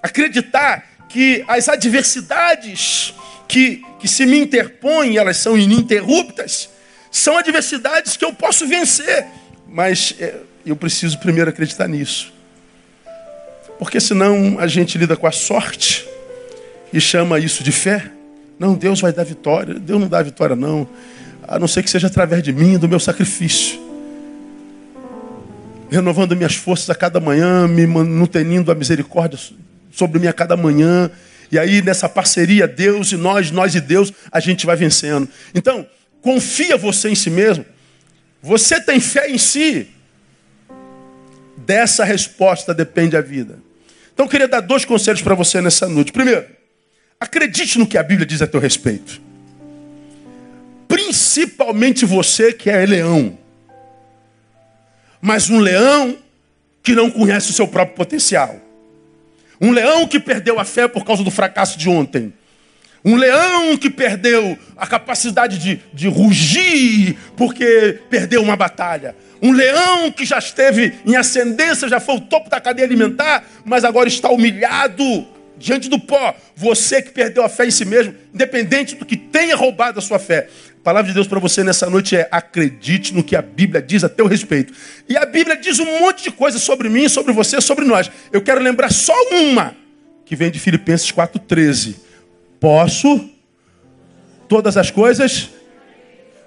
acreditar 0.04 0.95
que 1.16 1.46
as 1.48 1.70
adversidades 1.70 3.14
que, 3.48 3.82
que 4.02 4.06
se 4.06 4.26
me 4.26 4.38
interpõem, 4.38 5.16
elas 5.16 5.38
são 5.38 5.58
ininterruptas, 5.58 6.70
são 7.10 7.38
adversidades 7.38 8.18
que 8.18 8.26
eu 8.26 8.34
posso 8.34 8.68
vencer. 8.68 9.26
Mas 9.66 10.14
é, 10.20 10.36
eu 10.66 10.76
preciso 10.76 11.18
primeiro 11.20 11.50
acreditar 11.50 11.88
nisso. 11.88 12.34
Porque 13.80 13.98
senão 14.02 14.58
a 14.60 14.68
gente 14.68 14.98
lida 14.98 15.16
com 15.16 15.26
a 15.26 15.32
sorte 15.32 16.06
e 16.92 17.00
chama 17.00 17.40
isso 17.40 17.64
de 17.64 17.72
fé. 17.72 18.12
Não, 18.60 18.74
Deus 18.74 19.00
vai 19.00 19.14
dar 19.14 19.24
vitória. 19.24 19.76
Deus 19.76 20.02
não 20.02 20.10
dá 20.10 20.22
vitória, 20.22 20.54
não. 20.54 20.86
A 21.48 21.58
não 21.58 21.68
ser 21.70 21.82
que 21.82 21.90
seja 21.90 22.08
através 22.08 22.44
de 22.44 22.52
mim, 22.52 22.78
do 22.78 22.90
meu 22.90 23.00
sacrifício. 23.00 23.80
Renovando 25.90 26.36
minhas 26.36 26.56
forças 26.56 26.90
a 26.90 26.96
cada 26.96 27.22
manhã, 27.22 27.70
me 27.70 27.88
mantenindo 27.88 28.70
a 28.70 28.76
misericórdia 28.76 29.40
sobre 29.96 30.20
mim 30.20 30.28
a 30.28 30.34
cada 30.34 30.56
manhã. 30.58 31.10
E 31.52 31.60
aí, 31.60 31.82
nessa 31.82 32.10
parceria, 32.10 32.68
Deus 32.68 33.12
e 33.12 33.18
nós, 33.18 33.52
nós 33.52 33.76
e 33.76 33.82
Deus, 33.82 34.12
a 34.32 34.40
gente 34.40 34.66
vai 34.66 34.76
vencendo. 34.76 35.28
Então, 35.54 35.88
Confia 36.26 36.76
você 36.76 37.10
em 37.10 37.14
si 37.14 37.30
mesmo? 37.30 37.64
Você 38.42 38.82
tem 38.82 39.00
fé 39.00 39.30
em 39.30 39.38
si? 39.38 39.88
Dessa 41.56 42.04
resposta 42.04 42.74
depende 42.74 43.16
a 43.16 43.22
vida. 43.22 43.60
Então 44.12 44.26
eu 44.26 44.30
queria 44.30 44.48
dar 44.48 44.62
dois 44.62 44.84
conselhos 44.86 45.22
para 45.22 45.36
você 45.36 45.62
nessa 45.62 45.88
noite. 45.88 46.12
Primeiro, 46.12 46.44
acredite 47.20 47.78
no 47.78 47.86
que 47.86 47.96
a 47.96 48.02
Bíblia 48.02 48.26
diz 48.26 48.42
a 48.42 48.48
teu 48.48 48.60
respeito. 48.60 49.22
Principalmente 50.88 52.08
você 52.08 52.52
que 52.52 52.72
é 52.72 52.84
leão. 52.88 53.38
Mas 55.22 55.48
um 55.52 55.60
leão 55.60 56.18
que 56.82 56.96
não 56.96 57.12
conhece 57.12 57.52
o 57.52 57.54
seu 57.54 57.68
próprio 57.68 57.96
potencial. 57.96 58.60
Um 59.60 59.72
leão 59.72 60.08
que 60.08 60.20
perdeu 60.20 60.60
a 60.60 60.66
fé 60.66 60.88
por 60.88 61.06
causa 61.06 61.24
do 61.24 61.32
fracasso 61.32 61.78
de 61.78 61.90
ontem. 61.90 62.34
Um 63.04 63.16
leão 63.16 63.78
que 63.78 63.90
perdeu 63.90 64.58
a 64.76 64.88
capacidade 64.88 65.60
de, 65.60 65.80
de 65.94 66.08
rugir 66.08 67.16
porque 67.38 68.00
perdeu 68.10 68.42
uma 68.42 68.56
batalha. 68.56 69.16
Um 69.42 69.52
leão 69.52 70.12
que 70.12 70.26
já 70.26 70.40
esteve 70.40 70.96
em 71.06 71.16
ascendência, 71.16 71.88
já 71.88 72.00
foi 72.00 72.16
o 72.16 72.22
topo 72.22 72.50
da 72.50 72.60
cadeia 72.60 72.88
alimentar, 72.88 73.44
mas 73.64 73.86
agora 73.86 74.08
está 74.08 74.30
humilhado 74.30 75.28
diante 75.56 75.88
do 75.88 76.00
pó. 76.00 76.36
Você 76.56 77.02
que 77.02 77.12
perdeu 77.12 77.44
a 77.44 77.50
fé 77.50 77.68
em 77.68 77.72
si 77.72 77.86
mesmo, 77.86 78.16
independente 78.34 78.96
do 78.96 79.06
que 79.06 79.16
tenha 79.16 79.56
roubado 79.56 80.00
a 80.00 80.02
sua 80.02 80.18
fé. 80.18 80.48
A 80.86 80.94
palavra 80.94 81.08
de 81.08 81.16
Deus 81.16 81.26
para 81.26 81.40
você 81.40 81.64
nessa 81.64 81.90
noite 81.90 82.16
é: 82.16 82.28
acredite 82.32 83.12
no 83.12 83.24
que 83.24 83.36
a 83.36 83.42
Bíblia 83.42 83.82
diz 83.82 84.04
a 84.04 84.08
teu 84.08 84.28
respeito. 84.28 84.72
E 85.10 85.18
a 85.18 85.26
Bíblia 85.26 85.58
diz 85.58 85.80
um 85.80 86.00
monte 86.00 86.22
de 86.22 86.30
coisas 86.30 86.62
sobre 86.62 86.90
mim, 86.90 87.10
sobre 87.10 87.34
você, 87.34 87.60
sobre 87.60 87.86
nós. 87.86 88.12
Eu 88.32 88.40
quero 88.40 88.62
lembrar 88.62 88.94
só 88.94 89.16
uma, 89.32 89.76
que 90.26 90.36
vem 90.36 90.52
de 90.52 90.60
Filipenses 90.60 91.12
4,13 91.12 91.96
Posso 92.60 93.28
todas 94.48 94.78
as 94.78 94.92
coisas. 94.92 95.50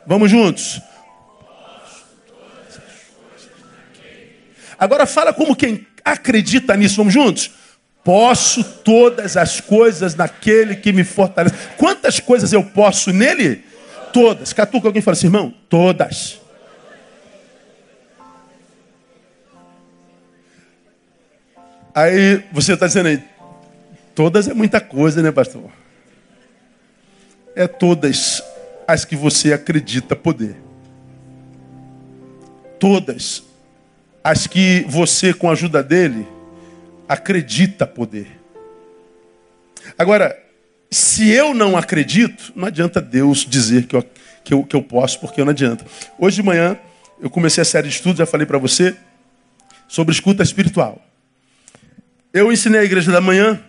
Vamos 0.06 0.30
juntos. 0.30 0.80
Agora 4.78 5.04
fala 5.04 5.32
como 5.32 5.56
quem 5.56 5.84
acredita 6.04 6.76
nisso. 6.76 6.94
Vamos 6.94 7.12
juntos? 7.12 7.50
Posso 8.04 8.62
todas 8.62 9.36
as 9.36 9.60
coisas 9.60 10.14
naquele 10.14 10.76
que 10.76 10.92
me 10.92 11.02
fortalece. 11.02 11.56
Quantas 11.76 12.20
coisas 12.20 12.52
eu 12.52 12.62
posso 12.62 13.12
nele? 13.12 13.66
Todas. 14.12 14.52
Catuca, 14.52 14.88
alguém 14.88 15.02
fala 15.02 15.16
assim, 15.16 15.26
irmão? 15.26 15.54
Todas. 15.68 16.40
Aí 21.94 22.44
você 22.52 22.74
está 22.74 22.86
dizendo 22.86 23.08
aí, 23.08 23.22
todas 24.14 24.46
é 24.46 24.54
muita 24.54 24.80
coisa, 24.80 25.20
né, 25.20 25.32
pastor? 25.32 25.70
é 27.58 27.66
todas 27.66 28.40
as 28.86 29.04
que 29.04 29.16
você 29.16 29.52
acredita 29.52 30.14
poder. 30.14 30.56
Todas 32.78 33.42
as 34.22 34.46
que 34.46 34.84
você, 34.88 35.34
com 35.34 35.48
a 35.48 35.52
ajuda 35.54 35.82
dele, 35.82 36.24
acredita 37.08 37.84
poder. 37.84 38.40
Agora, 39.98 40.40
se 40.90 41.30
eu 41.30 41.52
não 41.52 41.76
acredito, 41.76 42.52
não 42.56 42.66
adianta 42.66 43.00
Deus 43.00 43.44
dizer 43.44 43.86
que 43.86 43.96
eu, 43.96 44.04
que 44.44 44.54
eu, 44.54 44.64
que 44.64 44.76
eu 44.76 44.82
posso, 44.82 45.20
porque 45.20 45.42
não 45.42 45.50
adianta. 45.50 45.84
Hoje 46.18 46.36
de 46.36 46.42
manhã, 46.42 46.78
eu 47.20 47.28
comecei 47.28 47.62
a 47.62 47.64
série 47.64 47.88
de 47.88 47.94
estudos, 47.94 48.18
já 48.18 48.26
falei 48.26 48.46
para 48.46 48.58
você, 48.58 48.96
sobre 49.86 50.14
escuta 50.14 50.42
espiritual. 50.42 51.04
Eu 52.32 52.52
ensinei 52.52 52.80
à 52.80 52.84
igreja 52.84 53.10
da 53.10 53.20
manhã 53.20 53.60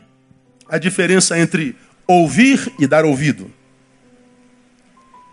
a 0.67 0.77
diferença 0.77 1.37
entre 1.39 1.75
ouvir 2.07 2.71
e 2.79 2.87
dar 2.87 3.05
ouvido 3.05 3.51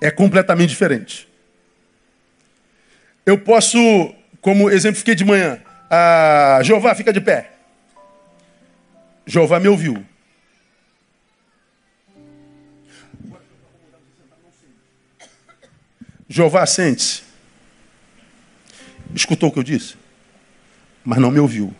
é 0.00 0.10
completamente 0.10 0.70
diferente. 0.70 1.28
Eu 3.24 3.38
posso, 3.38 3.78
como 4.40 4.70
exemplifiquei 4.70 5.14
de 5.14 5.24
manhã, 5.24 5.60
a 5.90 6.60
Jeová 6.62 6.94
fica 6.94 7.12
de 7.12 7.20
pé. 7.20 7.50
Jeová 9.26 9.58
me 9.58 9.68
ouviu. 9.68 10.04
Jeová 16.28 16.66
sente-se. 16.66 17.22
Escutou 19.14 19.48
o 19.48 19.52
que 19.52 19.58
eu 19.58 19.62
disse, 19.62 19.94
mas 21.04 21.18
não 21.18 21.30
me 21.30 21.38
ouviu. 21.38 21.74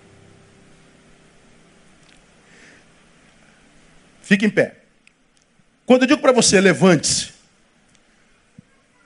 Fique 4.22 4.46
em 4.46 4.50
pé. 4.50 4.76
Quando 5.84 6.02
eu 6.02 6.08
digo 6.08 6.20
para 6.20 6.32
você, 6.32 6.60
levante-se, 6.60 7.30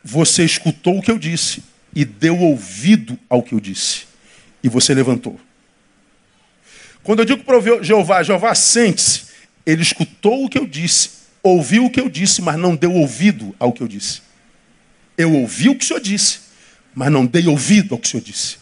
você 0.02 0.44
escutou 0.44 0.98
o 0.98 1.02
que 1.02 1.10
eu 1.10 1.18
disse, 1.18 1.62
e 1.94 2.04
deu 2.04 2.38
ouvido 2.38 3.18
ao 3.28 3.42
que 3.42 3.52
eu 3.52 3.60
disse. 3.60 4.06
E 4.62 4.68
você 4.68 4.94
levantou. 4.94 5.40
Quando 7.02 7.20
eu 7.20 7.24
digo 7.24 7.42
para 7.42 7.82
Jeová, 7.82 8.22
Jeová, 8.22 8.54
sente-se, 8.54 9.24
ele 9.66 9.82
escutou 9.82 10.44
o 10.44 10.48
que 10.48 10.58
eu 10.58 10.66
disse, 10.66 11.10
ouviu 11.42 11.86
o 11.86 11.90
que 11.90 12.00
eu 12.00 12.08
disse, 12.08 12.42
mas 12.42 12.56
não 12.56 12.76
deu 12.76 12.92
ouvido 12.92 13.54
ao 13.58 13.72
que 13.72 13.82
eu 13.82 13.88
disse. 13.88 14.22
Eu 15.20 15.34
ouvi 15.34 15.68
o 15.68 15.76
que 15.76 15.84
o 15.84 15.86
Senhor 15.86 16.00
disse, 16.00 16.40
mas 16.94 17.12
não 17.12 17.26
dei 17.26 17.46
ouvido 17.46 17.94
ao 17.94 18.00
que 18.00 18.06
o 18.06 18.10
Senhor 18.10 18.22
disse. 18.22 18.56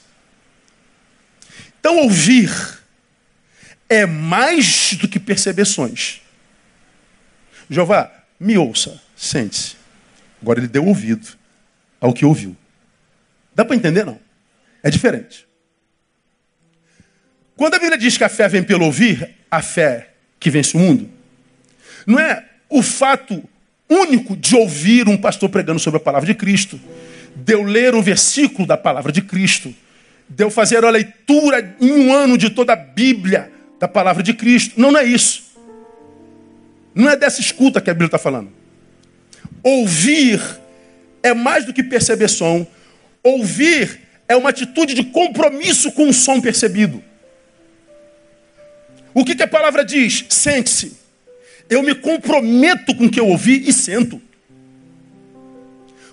Então, 1.79 1.99
ouvir 1.99 2.51
é 3.89 4.05
mais 4.05 4.95
do 4.95 5.07
que 5.07 5.21
perceber 5.21 5.65
sons. 5.65 6.21
Jeová, 7.71 8.13
me 8.41 8.59
ouça, 8.59 9.01
sente-se. 9.17 9.77
Agora 10.43 10.59
ele 10.59 10.67
deu 10.67 10.85
ouvido 10.85 11.29
ao 12.01 12.13
que 12.13 12.25
ouviu. 12.25 12.57
Dá 13.55 13.65
para 13.65 13.77
entender, 13.77 14.05
não? 14.05 14.21
É 14.83 14.91
diferente. 14.91 15.47
Quando 17.55 17.75
a 17.75 17.79
Bíblia 17.79 17.99
diz 17.99 18.17
que 18.17 18.25
a 18.25 18.29
fé 18.29 18.49
vem 18.49 18.65
pelo 18.65 18.85
ouvir, 18.85 19.37
a 19.49 19.63
fé 19.63 20.13
que 20.41 20.51
vence 20.51 20.77
o 20.77 20.81
mundo, 20.81 21.09
não 22.05 22.19
é 22.19 22.49
o 22.69 22.83
fato 22.83 23.49
único 23.89 24.37
de 24.37 24.55
ouvir 24.55 25.09
um 25.09 25.17
pastor 25.17 25.49
pregando 25.49 25.79
sobre 25.79 25.99
a 25.99 26.01
palavra 26.01 26.27
de 26.27 26.35
Cristo, 26.35 26.79
de 27.35 27.55
eu 27.55 27.63
ler 27.63 27.95
um 27.95 28.03
versículo 28.03 28.67
da 28.67 28.77
palavra 28.77 29.11
de 29.11 29.23
Cristo, 29.23 29.75
de 30.29 30.45
eu 30.45 30.51
fazer 30.51 30.85
a 30.85 30.91
leitura 30.91 31.77
em 31.81 31.91
um 31.93 32.13
ano 32.13 32.37
de 32.37 32.51
toda 32.51 32.75
a 32.75 32.77
Bíblia 32.77 33.51
da 33.79 33.89
palavra 33.89 34.23
de 34.23 34.35
Cristo. 34.35 34.79
Não, 34.81 34.91
não 34.91 35.01
é 35.01 35.05
isso. 35.05 35.49
Não 36.95 37.09
é 37.09 37.17
dessa 37.17 37.41
escuta 37.41 37.81
que 37.81 37.91
a 37.91 37.95
Bíblia 37.95 38.09
está 38.09 38.19
falando. 38.19 38.51
Ouvir 39.63 40.41
é 41.23 41.33
mais 41.33 41.65
do 41.65 41.73
que 41.73 41.83
perceber 41.83 42.29
som. 42.29 42.67
Ouvir 43.23 44.01
é 44.29 44.37
uma 44.37 44.51
atitude 44.51 44.95
de 44.95 45.05
compromisso 45.05 45.93
com 45.93 46.09
o 46.09 46.13
som 46.13 46.41
percebido. 46.41 47.03
O 49.15 49.25
que, 49.25 49.35
que 49.35 49.43
a 49.43 49.49
palavra 49.49 49.85
diz? 49.85 50.27
Sente-se. 50.29 51.08
Eu 51.69 51.83
me 51.83 51.95
comprometo 51.95 52.95
com 52.95 53.07
o 53.07 53.11
que 53.11 53.21
eu 53.21 53.27
ouvi 53.27 53.69
e 53.69 53.73
sento. 53.73 54.21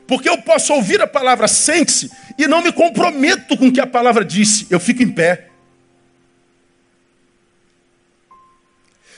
Porque 0.07 0.29
eu 0.29 0.37
posso 0.39 0.73
ouvir 0.73 1.01
a 1.01 1.07
palavra 1.07 1.47
sente-se 1.47 2.11
e 2.37 2.47
não 2.47 2.61
me 2.61 2.71
comprometo 2.71 3.57
com 3.57 3.67
o 3.67 3.71
que 3.71 3.79
a 3.79 3.87
palavra 3.87 4.23
disse. 4.23 4.67
Eu 4.69 4.79
fico 4.79 5.01
em 5.01 5.11
pé. 5.11 5.49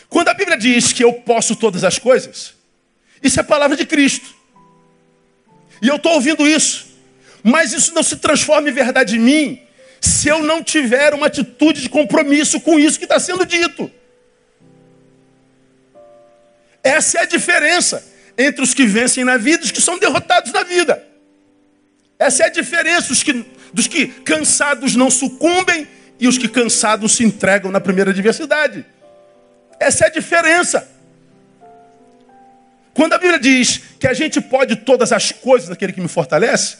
Quando 0.09 0.29
a 0.29 0.33
Bíblia 0.33 0.57
diz 0.57 0.93
que 0.93 1.03
eu 1.03 1.13
posso 1.13 1.55
todas 1.55 1.83
as 1.83 1.99
coisas, 1.99 2.53
isso 3.21 3.39
é 3.39 3.41
a 3.41 3.45
palavra 3.45 3.75
de 3.75 3.85
Cristo. 3.85 4.33
E 5.81 5.87
eu 5.87 5.97
estou 5.97 6.13
ouvindo 6.13 6.47
isso. 6.47 6.87
Mas 7.43 7.73
isso 7.73 7.93
não 7.93 8.03
se 8.03 8.17
transforma 8.17 8.69
em 8.69 8.73
verdade 8.73 9.17
em 9.17 9.19
mim 9.19 9.61
se 9.99 10.27
eu 10.27 10.43
não 10.43 10.63
tiver 10.63 11.13
uma 11.13 11.27
atitude 11.27 11.81
de 11.81 11.89
compromisso 11.89 12.59
com 12.61 12.79
isso 12.79 12.99
que 12.99 13.05
está 13.05 13.19
sendo 13.19 13.45
dito. 13.45 13.91
Essa 16.87 17.19
é 17.19 17.21
a 17.23 17.25
diferença 17.25 18.05
entre 18.37 18.61
os 18.61 18.73
que 18.73 18.85
vencem 18.85 19.25
na 19.25 19.35
vida 19.37 19.63
e 19.63 19.65
os 19.65 19.71
que 19.71 19.81
são 19.81 19.99
derrotados 19.99 20.53
na 20.53 20.63
vida. 20.63 21.03
Essa 22.17 22.43
é 22.43 22.45
a 22.47 22.49
diferença 22.49 23.09
dos 23.09 23.23
que, 23.23 23.45
dos 23.73 23.87
que 23.87 24.07
cansados 24.07 24.95
não 24.95 25.11
sucumbem 25.11 25.87
e 26.19 26.27
os 26.27 26.37
que 26.37 26.47
cansados 26.47 27.15
se 27.15 27.23
entregam 27.23 27.71
na 27.71 27.79
primeira 27.79 28.11
adversidade. 28.11 28.85
Essa 29.79 30.05
é 30.05 30.07
a 30.07 30.11
diferença. 30.11 30.87
Quando 32.93 33.13
a 33.13 33.17
Bíblia 33.17 33.39
diz 33.39 33.81
que 33.99 34.07
a 34.07 34.13
gente 34.13 34.39
pode 34.41 34.77
todas 34.77 35.11
as 35.11 35.31
coisas 35.31 35.69
naquele 35.69 35.93
que 35.93 36.01
me 36.01 36.07
fortalece, 36.07 36.77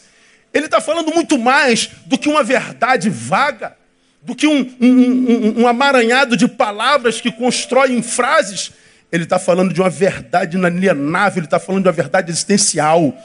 ele 0.53 0.65
está 0.65 0.81
falando 0.81 1.13
muito 1.13 1.37
mais 1.37 1.89
do 2.05 2.17
que 2.17 2.29
uma 2.29 2.43
verdade 2.43 3.09
vaga, 3.09 3.77
do 4.21 4.33
que 4.33 4.47
um, 4.47 4.75
um, 4.81 4.87
um, 4.87 5.61
um 5.61 5.67
amaranhado 5.67 6.35
de 6.35 6.47
palavras 6.47 7.21
que 7.21 7.31
constroem 7.31 8.01
frases. 8.01 8.71
Ele 9.11 9.23
está 9.23 9.39
falando 9.39 9.73
de 9.73 9.79
uma 9.79 9.89
verdade 9.89 10.57
inalienável, 10.57 11.39
ele 11.39 11.47
está 11.47 11.59
falando 11.59 11.83
de 11.83 11.87
uma 11.87 11.93
verdade 11.93 12.32
existencial. 12.32 13.17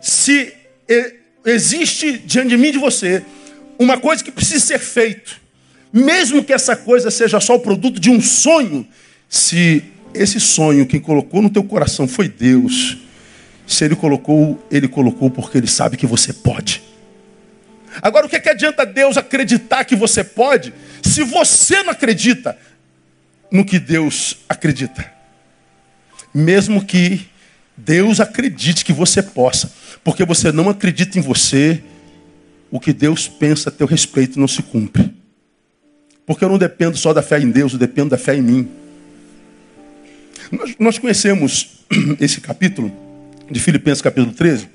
Se 0.00 0.52
existe 1.44 2.18
diante 2.18 2.48
de 2.48 2.56
mim 2.56 2.68
e 2.68 2.72
de 2.72 2.78
você 2.78 3.22
uma 3.78 3.98
coisa 3.98 4.22
que 4.22 4.30
precisa 4.30 4.64
ser 4.64 4.78
feita, 4.78 5.32
mesmo 5.92 6.44
que 6.44 6.52
essa 6.52 6.76
coisa 6.76 7.10
seja 7.10 7.40
só 7.40 7.56
o 7.56 7.60
produto 7.60 7.98
de 7.98 8.10
um 8.10 8.20
sonho, 8.20 8.86
se 9.28 9.84
esse 10.12 10.40
sonho 10.40 10.86
quem 10.86 11.00
colocou 11.00 11.40
no 11.40 11.50
teu 11.50 11.64
coração 11.64 12.06
foi 12.06 12.28
Deus, 12.28 12.98
se 13.66 13.84
ele 13.84 13.96
colocou, 13.96 14.62
ele 14.70 14.88
colocou 14.88 15.30
porque 15.30 15.58
ele 15.58 15.66
sabe 15.66 15.96
que 15.96 16.06
você 16.06 16.32
pode. 16.32 16.82
Agora, 18.02 18.26
o 18.26 18.28
que, 18.28 18.36
é 18.36 18.40
que 18.40 18.48
adianta 18.48 18.84
Deus 18.86 19.16
acreditar 19.16 19.84
que 19.84 19.96
você 19.96 20.22
pode, 20.22 20.72
se 21.02 21.22
você 21.22 21.82
não 21.82 21.90
acredita 21.90 22.56
no 23.50 23.64
que 23.64 23.78
Deus 23.78 24.38
acredita? 24.48 25.12
Mesmo 26.32 26.84
que 26.84 27.28
Deus 27.76 28.20
acredite 28.20 28.84
que 28.84 28.92
você 28.92 29.22
possa, 29.22 29.72
porque 30.04 30.24
você 30.24 30.52
não 30.52 30.68
acredita 30.68 31.18
em 31.18 31.22
você, 31.22 31.82
o 32.70 32.78
que 32.78 32.92
Deus 32.92 33.26
pensa 33.26 33.68
a 33.68 33.72
teu 33.72 33.86
respeito 33.86 34.38
não 34.38 34.46
se 34.46 34.62
cumpre. 34.62 35.12
Porque 36.24 36.44
eu 36.44 36.48
não 36.48 36.58
dependo 36.58 36.96
só 36.96 37.12
da 37.12 37.22
fé 37.22 37.40
em 37.40 37.50
Deus, 37.50 37.72
eu 37.72 37.78
dependo 37.78 38.10
da 38.10 38.18
fé 38.18 38.36
em 38.36 38.42
mim. 38.42 38.68
Nós, 40.52 40.74
nós 40.78 40.98
conhecemos 40.98 41.84
esse 42.20 42.40
capítulo 42.40 42.92
de 43.50 43.58
Filipenses 43.58 44.00
capítulo 44.00 44.32
13. 44.32 44.68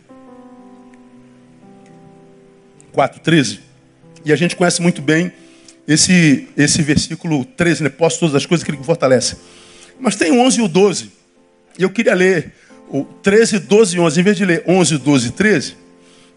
4, 2.92 3.22
13. 3.22 3.60
E 4.26 4.34
a 4.34 4.36
gente 4.36 4.56
conhece 4.56 4.82
muito 4.82 5.02
bem 5.02 5.32
esse, 5.88 6.48
esse 6.58 6.82
versículo 6.82 7.46
13, 7.46 7.84
né? 7.84 7.90
Posso 7.90 8.20
todas 8.20 8.36
as 8.36 8.46
coisas, 8.46 8.66
que 8.66 8.76
fortalece. 8.84 9.38
Mas 10.00 10.16
tem 10.16 10.32
o 10.32 10.40
11 10.42 10.60
e 10.60 10.64
o 10.64 10.68
12. 10.68 11.12
E 11.78 11.84
eu 11.84 11.90
queria 11.90 12.14
ler 12.14 12.54
o 12.90 13.04
13, 13.04 13.60
12 13.60 13.96
e 13.96 14.00
11. 14.00 14.20
Em 14.20 14.24
vez 14.24 14.38
de 14.38 14.46
ler 14.46 14.64
11, 14.68 14.98
12 14.98 15.28
e 15.28 15.32
13, 15.32 15.78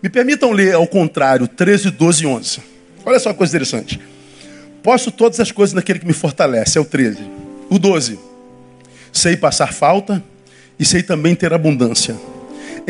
me 0.02 0.08
permitam 0.08 0.52
ler 0.52 0.74
ao 0.74 0.86
contrário, 0.86 1.48
13, 1.48 1.90
12 1.90 2.22
e 2.22 2.26
11. 2.26 2.60
Olha 3.04 3.18
só 3.18 3.32
que 3.32 3.38
coisa 3.38 3.52
interessante. 3.52 4.00
Posso 4.82 5.10
todas 5.10 5.40
as 5.40 5.50
coisas 5.50 5.74
naquele 5.74 5.98
que 5.98 6.06
me 6.06 6.12
fortalece, 6.12 6.78
é 6.78 6.80
o 6.80 6.84
13. 6.84 7.18
O 7.68 7.78
12. 7.78 8.18
Sei 9.12 9.36
passar 9.36 9.72
falta 9.72 10.22
e 10.78 10.84
sei 10.84 11.02
também 11.02 11.34
ter 11.34 11.52
abundância. 11.52 12.16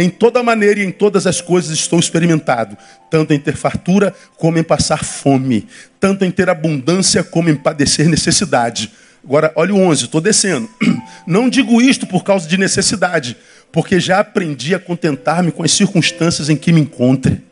Em 0.01 0.09
toda 0.09 0.45
maneira 0.45 0.79
e 0.79 0.85
em 0.85 0.93
todas 0.93 1.27
as 1.27 1.41
coisas 1.41 1.77
estou 1.77 1.99
experimentado, 1.99 2.79
tanto 3.11 3.35
em 3.35 3.39
ter 3.41 3.57
fartura 3.57 4.15
como 4.37 4.57
em 4.57 4.63
passar 4.63 5.05
fome, 5.05 5.67
tanto 5.99 6.25
em 6.25 6.31
ter 6.31 6.49
abundância 6.49 7.25
como 7.25 7.51
em 7.51 7.57
padecer 7.57 8.09
necessidade. 8.09 8.93
Agora, 9.25 9.51
olha 9.57 9.75
o 9.75 9.79
11, 9.81 10.05
estou 10.05 10.21
descendo. 10.21 10.71
Não 11.27 11.51
digo 11.51 11.83
isto 11.83 12.07
por 12.07 12.23
causa 12.23 12.47
de 12.47 12.57
necessidade, 12.57 13.37
porque 13.73 13.99
já 13.99 14.21
aprendi 14.21 14.73
a 14.73 14.79
contentar-me 14.79 15.51
com 15.51 15.65
as 15.65 15.73
circunstâncias 15.73 16.49
em 16.49 16.55
que 16.55 16.73
me 16.73 16.81
encontre. 16.81 17.43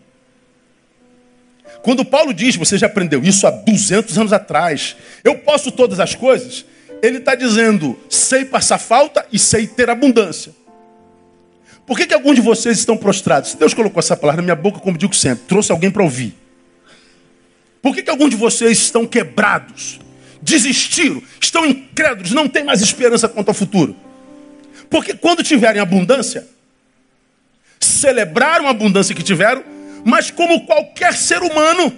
Quando 1.83 2.05
Paulo 2.05 2.33
diz, 2.33 2.55
você 2.55 2.79
já 2.79 2.87
aprendeu 2.87 3.25
isso 3.25 3.45
há 3.45 3.51
200 3.51 4.17
anos 4.19 4.33
atrás, 4.33 4.95
eu 5.25 5.37
posso 5.39 5.73
todas 5.73 5.99
as 5.99 6.15
coisas, 6.15 6.65
ele 7.03 7.19
está 7.19 7.35
dizendo: 7.35 7.99
sei 8.09 8.45
passar 8.45 8.79
falta 8.79 9.27
e 9.33 9.39
sei 9.39 9.67
ter 9.67 9.91
abundância. 9.91 10.53
Por 11.87 11.96
que, 11.96 12.07
que 12.07 12.14
alguns 12.14 12.35
de 12.35 12.40
vocês 12.40 12.79
estão 12.79 12.96
prostrados? 12.96 13.55
Deus 13.55 13.72
colocou 13.72 14.01
essa 14.01 14.16
palavra 14.16 14.42
na 14.42 14.46
minha 14.46 14.57
boca, 14.57 14.81
como 14.81 14.99
digo 14.99 15.14
sempre, 15.14 15.44
trouxe 15.46 15.70
alguém 15.70 15.90
para 15.90 16.03
ouvir. 16.03 16.35
Por 17.81 17.94
que, 17.94 18.03
que 18.03 18.11
alguns 18.11 18.31
de 18.31 18.37
vocês 18.37 18.79
estão 18.79 19.07
quebrados, 19.07 20.01
desistiram, 20.42 21.22
estão 21.40 21.64
incrédulos, 21.64 22.33
não 22.33 22.49
têm 22.49 22.64
mais 22.64 22.83
esperança 22.83 23.29
quanto 23.29 23.49
ao 23.49 23.55
futuro? 23.55 23.94
Porque 24.90 25.14
quando 25.14 25.42
tiverem 25.42 25.81
abundância, 25.81 26.46
celebraram 27.79 28.66
a 28.66 28.70
abundância 28.70 29.14
que 29.14 29.22
tiveram, 29.22 29.62
mas 30.05 30.31
como 30.31 30.66
qualquer 30.66 31.14
ser 31.14 31.42
humano, 31.42 31.96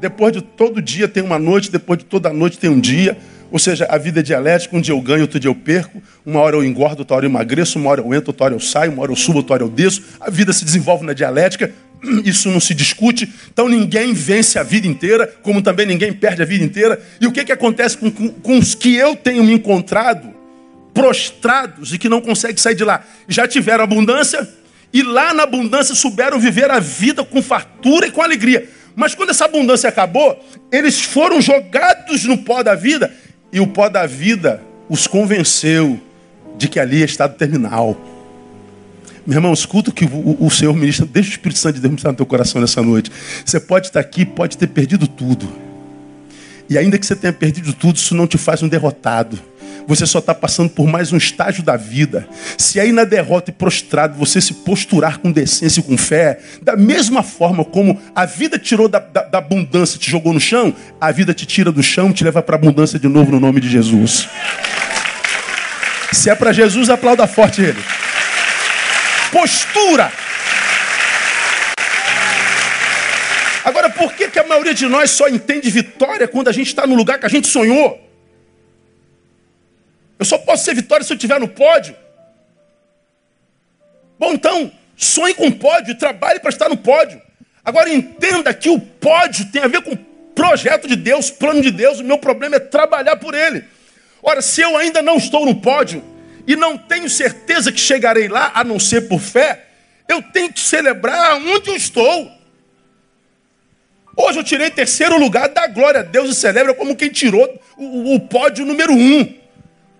depois 0.00 0.32
de 0.32 0.40
todo 0.40 0.80
dia 0.80 1.06
tem 1.06 1.22
uma 1.22 1.38
noite, 1.38 1.70
depois 1.70 1.98
de 1.98 2.04
toda 2.04 2.32
noite 2.32 2.58
tem 2.58 2.70
um 2.70 2.80
dia, 2.80 3.16
ou 3.50 3.58
seja, 3.58 3.86
a 3.90 3.98
vida 3.98 4.20
é 4.20 4.22
dialética, 4.22 4.76
um 4.76 4.80
dia 4.80 4.94
eu 4.94 5.00
ganho, 5.00 5.22
outro 5.22 5.38
dia 5.38 5.50
eu 5.50 5.54
perco, 5.54 6.00
uma 6.24 6.40
hora 6.40 6.56
eu 6.56 6.64
engordo, 6.64 7.00
outra 7.00 7.16
hora 7.16 7.26
eu 7.26 7.30
emagreço, 7.30 7.78
uma 7.78 7.90
hora 7.90 8.00
eu 8.00 8.14
entro, 8.14 8.30
outra 8.30 8.44
hora 8.44 8.54
eu 8.54 8.60
saio, 8.60 8.92
uma 8.92 9.02
hora 9.02 9.12
eu 9.12 9.16
subo, 9.16 9.38
outra 9.38 9.54
hora 9.54 9.62
eu 9.64 9.68
desço. 9.68 10.02
A 10.20 10.30
vida 10.30 10.52
se 10.52 10.64
desenvolve 10.64 11.04
na 11.04 11.12
dialética, 11.12 11.72
isso 12.24 12.48
não 12.48 12.60
se 12.60 12.74
discute. 12.74 13.30
Então 13.52 13.68
ninguém 13.68 14.14
vence 14.14 14.58
a 14.58 14.62
vida 14.62 14.86
inteira, 14.86 15.26
como 15.42 15.60
também 15.60 15.84
ninguém 15.84 16.12
perde 16.12 16.42
a 16.42 16.44
vida 16.44 16.64
inteira. 16.64 17.02
E 17.20 17.26
o 17.26 17.32
que, 17.32 17.44
que 17.44 17.52
acontece 17.52 17.98
com, 17.98 18.10
com, 18.10 18.28
com 18.28 18.58
os 18.58 18.74
que 18.74 18.94
eu 18.94 19.16
tenho 19.16 19.42
me 19.42 19.52
encontrado, 19.52 20.32
prostrados 20.94 21.92
e 21.92 21.98
que 21.98 22.08
não 22.08 22.20
conseguem 22.20 22.56
sair 22.56 22.76
de 22.76 22.84
lá? 22.84 23.04
Já 23.28 23.48
tiveram 23.48 23.82
abundância 23.82 24.48
e 24.92 25.02
lá 25.02 25.34
na 25.34 25.42
abundância 25.42 25.94
souberam 25.94 26.38
viver 26.38 26.70
a 26.70 26.78
vida 26.78 27.24
com 27.24 27.42
fartura 27.42 28.06
e 28.06 28.10
com 28.12 28.22
alegria. 28.22 28.68
Mas 28.94 29.14
quando 29.14 29.30
essa 29.30 29.44
abundância 29.44 29.88
acabou, 29.88 30.38
eles 30.70 31.00
foram 31.00 31.40
jogados 31.40 32.24
no 32.24 32.38
pó 32.38 32.62
da 32.62 32.74
vida 32.74 33.12
e 33.52 33.60
o 33.60 33.66
pó 33.66 33.88
da 33.88 34.06
vida 34.06 34.62
os 34.88 35.06
convenceu 35.06 36.00
de 36.56 36.68
que 36.68 36.78
ali 36.78 37.02
é 37.02 37.04
estado 37.04 37.36
terminal. 37.36 37.96
Meu 39.26 39.36
irmão, 39.36 39.52
escuta 39.52 39.90
o 39.90 39.92
que 39.92 40.04
o, 40.04 40.44
o 40.44 40.50
Senhor 40.50 40.74
ministra, 40.74 41.06
deixa 41.06 41.28
o 41.28 41.32
Espírito 41.32 41.58
Santo 41.58 41.74
de 41.74 41.80
Deus 41.80 41.90
ministrar 41.90 42.12
no 42.12 42.16
teu 42.16 42.26
coração 42.26 42.60
nessa 42.60 42.82
noite. 42.82 43.10
Você 43.44 43.60
pode 43.60 43.86
estar 43.86 44.00
aqui, 44.00 44.24
pode 44.24 44.56
ter 44.58 44.66
perdido 44.66 45.06
tudo. 45.06 45.48
E 46.68 46.78
ainda 46.78 46.98
que 46.98 47.06
você 47.06 47.16
tenha 47.16 47.32
perdido 47.32 47.72
tudo, 47.72 47.96
isso 47.96 48.14
não 48.14 48.26
te 48.26 48.38
faz 48.38 48.62
um 48.62 48.68
derrotado. 48.68 49.38
Você 49.90 50.06
só 50.06 50.20
está 50.20 50.32
passando 50.32 50.70
por 50.70 50.86
mais 50.86 51.12
um 51.12 51.16
estágio 51.16 51.64
da 51.64 51.76
vida. 51.76 52.28
Se 52.56 52.78
aí 52.78 52.92
na 52.92 53.02
derrota 53.02 53.50
e 53.50 53.52
prostrado 53.52 54.16
você 54.16 54.40
se 54.40 54.54
posturar 54.54 55.18
com 55.18 55.32
decência 55.32 55.80
e 55.80 55.82
com 55.82 55.98
fé, 55.98 56.38
da 56.62 56.76
mesma 56.76 57.24
forma 57.24 57.64
como 57.64 58.00
a 58.14 58.24
vida 58.24 58.56
tirou 58.56 58.86
da, 58.86 59.00
da, 59.00 59.22
da 59.22 59.38
abundância, 59.38 59.98
te 59.98 60.08
jogou 60.08 60.32
no 60.32 60.38
chão, 60.38 60.72
a 61.00 61.10
vida 61.10 61.34
te 61.34 61.44
tira 61.44 61.72
do 61.72 61.82
chão, 61.82 62.12
te 62.12 62.22
leva 62.22 62.40
para 62.40 62.54
a 62.54 62.58
abundância 62.58 63.00
de 63.00 63.08
novo 63.08 63.32
no 63.32 63.40
nome 63.40 63.60
de 63.60 63.68
Jesus. 63.68 64.28
Se 66.12 66.30
é 66.30 66.36
para 66.36 66.52
Jesus, 66.52 66.88
aplauda 66.88 67.26
forte 67.26 67.60
ele. 67.60 67.82
Postura. 69.32 70.12
Agora, 73.64 73.90
por 73.90 74.12
que, 74.12 74.28
que 74.28 74.38
a 74.38 74.46
maioria 74.46 74.72
de 74.72 74.86
nós 74.86 75.10
só 75.10 75.26
entende 75.26 75.68
vitória 75.68 76.28
quando 76.28 76.46
a 76.46 76.52
gente 76.52 76.68
está 76.68 76.86
no 76.86 76.94
lugar 76.94 77.18
que 77.18 77.26
a 77.26 77.28
gente 77.28 77.48
sonhou? 77.48 78.09
Eu 80.20 80.26
só 80.26 80.36
posso 80.36 80.66
ser 80.66 80.74
vitória 80.74 81.02
se 81.02 81.10
eu 81.10 81.16
estiver 81.16 81.40
no 81.40 81.48
pódio. 81.48 81.96
Bom, 84.18 84.34
então, 84.34 84.70
sonhe 84.94 85.32
com 85.32 85.50
pódio, 85.50 85.96
trabalhe 85.96 86.38
para 86.40 86.50
estar 86.50 86.68
no 86.68 86.76
pódio. 86.76 87.20
Agora 87.64 87.88
entenda 87.88 88.52
que 88.52 88.68
o 88.68 88.78
pódio 88.78 89.50
tem 89.50 89.62
a 89.62 89.66
ver 89.66 89.80
com 89.80 89.96
projeto 90.34 90.86
de 90.86 90.94
Deus, 90.94 91.30
plano 91.30 91.62
de 91.62 91.70
Deus. 91.70 92.00
O 92.00 92.04
meu 92.04 92.18
problema 92.18 92.56
é 92.56 92.60
trabalhar 92.60 93.16
por 93.16 93.34
ele. 93.34 93.64
Ora, 94.22 94.42
se 94.42 94.60
eu 94.60 94.76
ainda 94.76 95.00
não 95.00 95.16
estou 95.16 95.46
no 95.46 95.54
pódio 95.54 96.04
e 96.46 96.54
não 96.54 96.76
tenho 96.76 97.08
certeza 97.08 97.72
que 97.72 97.80
chegarei 97.80 98.28
lá, 98.28 98.52
a 98.54 98.62
não 98.62 98.78
ser 98.78 99.08
por 99.08 99.20
fé, 99.20 99.68
eu 100.06 100.20
tenho 100.20 100.52
que 100.52 100.60
celebrar 100.60 101.36
onde 101.36 101.70
eu 101.70 101.76
estou. 101.76 102.30
Hoje 104.14 104.38
eu 104.38 104.44
tirei 104.44 104.68
terceiro 104.68 105.18
lugar, 105.18 105.48
dá 105.48 105.66
glória 105.66 106.00
a 106.00 106.02
Deus 106.02 106.28
e 106.28 106.34
celebra 106.34 106.74
como 106.74 106.94
quem 106.94 107.08
tirou 107.08 107.58
o, 107.78 108.16
o 108.16 108.20
pódio 108.20 108.66
número 108.66 108.92
um 108.92 109.39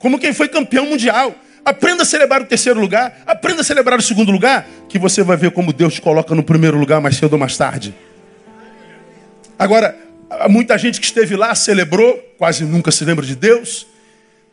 como 0.01 0.19
quem 0.19 0.33
foi 0.33 0.49
campeão 0.49 0.87
mundial. 0.87 1.33
Aprenda 1.65 2.03
a 2.03 2.07
celebrar 2.07 2.41
o 2.41 2.47
terceiro 2.47 2.81
lugar, 2.81 3.23
aprenda 3.27 3.61
a 3.61 3.65
celebrar 3.65 3.99
o 3.99 4.03
segundo 4.03 4.33
lugar, 4.33 4.67
que 4.89 4.99
você 4.99 5.23
vai 5.23 5.37
ver 5.37 5.53
como 5.53 5.73
Deus 5.73 5.95
te 5.95 6.01
coloca 6.01 6.35
no 6.35 6.43
primeiro 6.43 6.77
lugar 6.77 7.01
mais 7.01 7.17
cedo 7.17 7.35
ou 7.35 7.39
mais 7.39 7.57
tarde. 7.57 7.95
Agora, 9.59 9.95
muita 10.49 10.77
gente 10.79 10.99
que 10.99 11.07
esteve 11.07 11.37
lá 11.37 11.55
celebrou, 11.55 12.19
quase 12.39 12.65
nunca 12.65 12.91
se 12.91 13.05
lembra 13.05 13.27
de 13.27 13.37
Deus. 13.37 13.87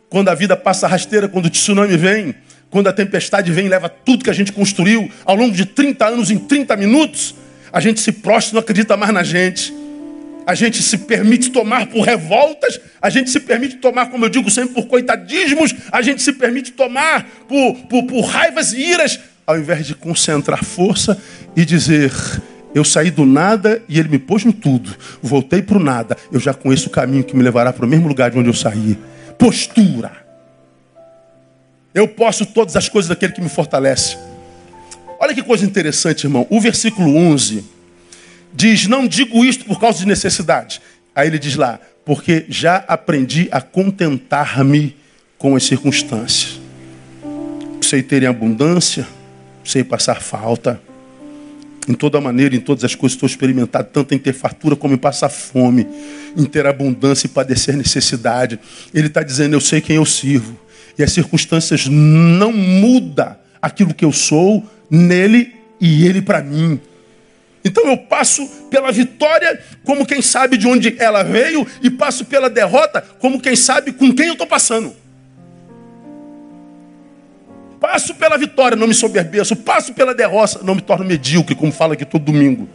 Quando 0.10 0.28
a 0.28 0.36
vida 0.36 0.56
passa 0.58 0.86
rasteira, 0.86 1.30
quando 1.30 1.46
o 1.46 1.50
tsunami 1.50 1.96
vem, 1.96 2.36
quando 2.70 2.88
a 2.88 2.94
tempestade 2.94 3.50
vem 3.52 3.68
e 3.68 3.70
leva 3.70 3.88
tudo 3.88 4.26
que 4.26 4.30
a 4.30 4.34
gente 4.34 4.52
construiu 4.52 5.10
ao 5.24 5.36
longo 5.36 5.54
de 5.54 5.66
30 5.66 6.06
anos 6.06 6.30
em 6.30 6.38
30 6.38 6.76
minutos, 6.76 7.36
a 7.72 7.80
gente 7.80 8.02
se 8.02 8.12
prostra 8.12 8.52
e 8.52 8.54
não 8.56 8.60
acredita 8.60 8.98
mais 8.98 9.14
na 9.14 9.24
gente 9.24 9.74
a 10.48 10.56
gente 10.56 10.82
se 10.82 11.00
permite 11.00 11.52
tomar 11.52 11.88
por 11.88 12.06
revoltas, 12.06 12.80
a 13.02 13.10
gente 13.10 13.30
se 13.30 13.38
permite 13.38 13.76
tomar, 13.76 14.10
como 14.10 14.24
eu 14.24 14.30
digo 14.30 14.50
sempre, 14.50 14.76
por 14.76 14.88
coitadismos, 14.88 15.76
a 15.92 16.02
gente 16.02 16.22
se 16.22 16.32
permite 16.32 16.72
tomar 16.72 17.26
por, 17.50 17.76
por, 17.90 18.04
por 18.04 18.22
raivas 18.22 18.72
e 18.72 18.80
iras, 18.80 19.20
ao 19.46 19.60
invés 19.60 19.86
de 19.86 19.94
concentrar 19.94 20.64
força 20.64 21.22
e 21.54 21.66
dizer: 21.66 22.14
eu 22.74 22.86
saí 22.86 23.12
do 23.12 23.26
nada 23.26 23.84
e 23.90 24.00
ele 24.00 24.08
me 24.08 24.18
pôs 24.18 24.46
no 24.46 24.54
tudo. 24.54 24.96
Voltei 25.22 25.62
para 25.62 25.78
o 25.78 25.84
nada. 25.84 26.16
Eu 26.32 26.40
já 26.40 26.54
conheço 26.54 26.88
o 26.88 26.92
caminho 26.92 27.26
que 27.26 27.36
me 27.36 27.44
levará 27.44 27.74
para 27.74 27.86
o 27.86 27.90
mesmo 27.90 28.08
lugar 28.08 28.32
de 28.32 28.40
onde 28.40 28.48
eu 28.48 28.54
saí. 28.54 28.98
Postura. 29.38 30.14
Eu 31.94 32.08
posso 32.08 32.46
todas 32.46 32.78
as 32.78 32.88
coisas 32.88 33.10
daquele 33.10 33.34
que 33.34 33.42
me 33.42 33.50
fortalece. 33.50 34.18
Olha 35.20 35.34
que 35.34 35.44
coisa 35.44 35.66
interessante, 35.66 36.24
irmão. 36.24 36.48
O 36.50 36.62
versículo 36.62 37.18
11 37.18 37.77
diz: 38.54 38.88
Não 38.88 39.08
digo 39.08 39.44
isto 39.44 39.66
por 39.66 39.80
causa 39.80 40.00
de 40.00 40.08
necessidade. 40.08 40.82
Aí 41.16 41.28
ele 41.28 41.40
diz 41.40 41.56
lá: 41.56 41.80
Porque 42.06 42.46
já 42.50 42.78
aprendi 42.88 43.48
a 43.52 43.62
contentar-me 43.62 44.96
com 45.38 45.56
as 45.56 45.64
circunstâncias. 45.64 46.60
Sei 47.82 48.04
ter 48.04 48.24
em 48.24 48.28
abundância, 48.28 49.08
sei 49.64 49.84
passar 49.84 50.22
falta. 50.22 50.82
Em 51.88 51.94
toda 51.94 52.20
maneira, 52.20 52.54
em 52.54 52.60
todas 52.60 52.84
as 52.84 52.96
coisas, 52.96 53.16
estou 53.16 53.28
experimentado 53.28 53.88
tanto 53.94 54.14
em 54.14 54.18
ter 54.18 54.34
fartura 54.34 54.76
como 54.76 54.94
em 54.94 54.98
passar 54.98 55.30
fome, 55.30 55.88
em 56.36 56.44
ter 56.44 56.66
abundância 56.66 57.28
e 57.28 57.30
padecer 57.30 57.78
necessidade. 57.78 58.60
Ele 58.94 59.08
está 59.08 59.24
dizendo: 59.24 59.54
Eu 59.56 59.62
sei 59.62 59.80
quem 59.80 59.96
eu 59.96 60.06
sirvo. 60.06 60.60
E 60.98 61.04
as 61.04 61.14
circunstâncias 61.14 61.88
não 61.88 62.52
mudam 62.52 63.36
aquilo 63.62 63.94
que 63.94 64.04
eu 64.04 64.12
sou 64.12 64.66
nele 64.90 65.54
e 65.80 66.06
ele 66.06 66.22
para 66.22 66.42
mim. 66.42 66.80
Então 67.68 67.86
eu 67.86 67.98
passo 67.98 68.48
pela 68.70 68.94
vitória 68.94 69.62
como 69.84 70.06
quem 70.06 70.22
sabe 70.22 70.56
de 70.56 70.66
onde 70.66 70.96
ela 70.98 71.22
veio 71.22 71.68
e 71.84 71.90
passo 71.90 72.24
pela 72.24 72.50
derrota 72.50 73.02
como 73.20 73.42
quem 73.42 73.58
sabe 73.58 73.92
com 73.92 74.14
quem 74.16 74.28
eu 74.28 74.34
estou 74.34 74.48
passando. 74.48 74.96
Passo 77.78 78.16
pela 78.16 78.38
vitória, 78.38 78.78
não 78.78 78.88
me 78.88 78.94
soberbeço. 78.94 79.56
Passo 79.56 79.94
pela 79.94 80.16
derrota, 80.16 80.62
não 80.64 80.76
me 80.76 80.82
torno 80.82 81.06
medíocre, 81.06 81.54
como 81.56 81.72
fala 81.72 81.94
aqui 81.94 82.06
todo 82.06 82.24
domingo. 82.24 82.68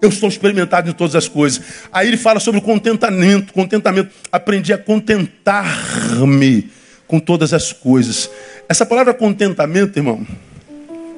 Eu 0.00 0.08
estou 0.08 0.28
experimentado 0.28 0.90
em 0.90 0.92
todas 0.92 1.14
as 1.14 1.28
coisas. 1.28 1.62
Aí 1.92 2.08
ele 2.08 2.16
fala 2.16 2.40
sobre 2.40 2.58
o 2.58 2.62
contentamento, 2.62 3.52
contentamento. 3.52 4.10
Aprendi 4.32 4.72
a 4.72 4.78
contentar-me 4.78 6.70
com 7.06 7.20
todas 7.20 7.52
as 7.52 7.72
coisas. 7.72 8.28
Essa 8.68 8.84
palavra 8.84 9.14
contentamento, 9.14 9.98
irmão, 9.98 10.26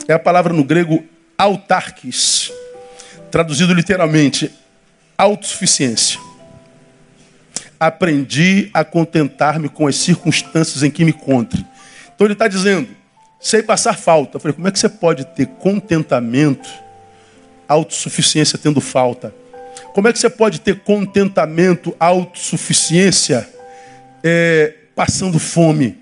é 0.06 0.12
a 0.12 0.18
palavra 0.18 0.52
no 0.52 0.64
grego 0.64 1.02
autarquis 1.38 2.52
Traduzido 3.30 3.74
literalmente, 3.74 4.50
autossuficiência. 5.16 6.18
Aprendi 7.78 8.70
a 8.72 8.84
contentar-me 8.84 9.68
com 9.68 9.86
as 9.86 9.96
circunstâncias 9.96 10.82
em 10.82 10.90
que 10.90 11.04
me 11.04 11.10
encontro. 11.10 11.64
Então 12.14 12.26
ele 12.26 12.32
está 12.32 12.48
dizendo, 12.48 12.88
sei 13.40 13.62
passar 13.62 13.96
falta. 13.96 14.36
Eu 14.36 14.40
falei, 14.40 14.54
como 14.54 14.66
é 14.66 14.70
que 14.70 14.78
você 14.78 14.88
pode 14.88 15.24
ter 15.26 15.46
contentamento, 15.46 16.68
autossuficiência 17.68 18.58
tendo 18.58 18.80
falta? 18.80 19.34
Como 19.92 20.08
é 20.08 20.12
que 20.12 20.18
você 20.18 20.30
pode 20.30 20.60
ter 20.60 20.80
contentamento, 20.80 21.94
autossuficiência 22.00 23.48
é, 24.22 24.74
passando 24.94 25.38
fome? 25.38 25.98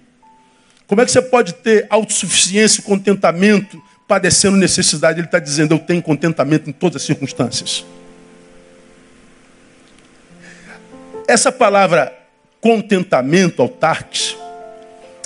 Como 0.86 1.00
é 1.00 1.04
que 1.04 1.10
você 1.10 1.20
pode 1.20 1.54
ter 1.54 1.86
autossuficiência 1.90 2.80
e 2.80 2.84
contentamento 2.84 3.82
padecendo 4.06 4.56
necessidade, 4.56 5.20
ele 5.20 5.26
está 5.26 5.38
dizendo: 5.38 5.74
Eu 5.74 5.78
tenho 5.78 6.02
contentamento 6.02 6.68
em 6.70 6.72
todas 6.72 6.96
as 6.96 7.02
circunstâncias. 7.02 7.84
Essa 11.28 11.50
palavra 11.50 12.16
contentamento, 12.60 13.62
autarques, 13.62 14.36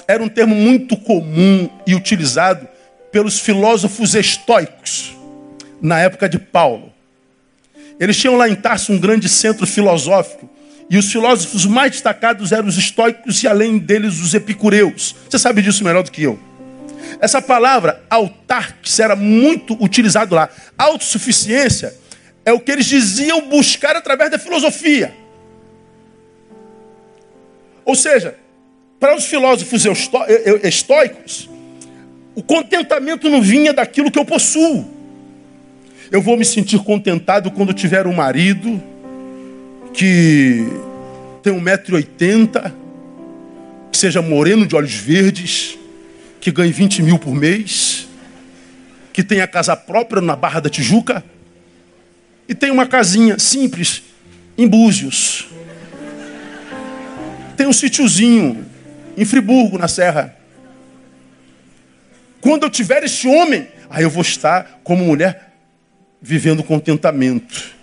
era 0.06 0.22
um 0.22 0.28
termo 0.28 0.54
muito 0.54 0.96
comum 0.96 1.68
e 1.86 1.94
utilizado 1.94 2.66
pelos 3.12 3.38
filósofos 3.38 4.14
estoicos 4.14 5.16
na 5.80 6.00
época 6.00 6.28
de 6.28 6.38
Paulo. 6.38 6.92
Eles 7.98 8.16
tinham 8.16 8.36
lá 8.36 8.48
em 8.48 8.54
Tarso 8.54 8.92
um 8.92 8.98
grande 8.98 9.28
centro 9.28 9.66
filosófico 9.66 10.48
e 10.88 10.96
os 10.96 11.12
filósofos 11.12 11.66
mais 11.66 11.92
destacados 11.92 12.50
eram 12.50 12.66
os 12.66 12.76
estoicos 12.76 13.42
e 13.42 13.48
além 13.48 13.78
deles 13.78 14.20
os 14.20 14.34
epicureus. 14.34 15.14
Você 15.28 15.38
sabe 15.38 15.62
disso 15.62 15.84
melhor 15.84 16.02
do 16.02 16.10
que 16.10 16.22
eu. 16.22 16.38
Essa 17.20 17.42
palavra 17.42 18.02
autarques 18.08 18.98
era 18.98 19.14
muito 19.14 19.76
utilizado 19.82 20.34
lá. 20.34 20.48
Autossuficiência 20.78 21.94
é 22.44 22.52
o 22.52 22.60
que 22.60 22.72
eles 22.72 22.86
diziam 22.86 23.42
buscar 23.42 23.94
através 23.94 24.30
da 24.30 24.38
filosofia. 24.38 25.14
Ou 27.84 27.94
seja, 27.94 28.36
para 28.98 29.16
os 29.16 29.26
filósofos 29.26 29.84
estoicos, 30.62 31.48
o 32.34 32.42
contentamento 32.42 33.28
não 33.28 33.42
vinha 33.42 33.72
daquilo 33.72 34.10
que 34.10 34.18
eu 34.18 34.24
possuo. 34.24 34.88
Eu 36.10 36.22
vou 36.22 36.36
me 36.36 36.44
sentir 36.44 36.78
contentado 36.82 37.50
quando 37.50 37.72
tiver 37.74 38.06
um 38.06 38.14
marido 38.14 38.82
que 39.92 40.66
tem 41.42 41.52
1,80m, 41.52 42.72
que 43.92 43.98
seja 43.98 44.22
moreno 44.22 44.66
de 44.66 44.74
olhos 44.74 44.94
verdes, 44.94 45.78
que 46.40 46.50
ganhe 46.50 46.72
20 46.72 47.02
mil 47.02 47.18
por 47.18 47.34
mês, 47.34 48.08
que 49.12 49.22
tenha 49.22 49.46
casa 49.46 49.76
própria 49.76 50.22
na 50.22 50.34
Barra 50.34 50.60
da 50.60 50.70
Tijuca 50.70 51.22
e 52.48 52.54
tem 52.54 52.70
uma 52.70 52.86
casinha 52.86 53.38
simples 53.38 54.02
em 54.58 54.66
Búzios. 54.66 55.46
Tem 57.56 57.66
um 57.66 57.72
sítiozinho 57.72 58.66
em 59.16 59.24
Friburgo, 59.24 59.78
na 59.78 59.86
Serra. 59.86 60.34
Quando 62.40 62.64
eu 62.64 62.70
tiver 62.70 63.04
esse 63.04 63.28
homem, 63.28 63.68
aí 63.88 64.02
eu 64.02 64.10
vou 64.10 64.22
estar 64.22 64.80
como 64.82 65.04
mulher 65.04 65.52
vivendo 66.20 66.64
contentamento. 66.64 67.78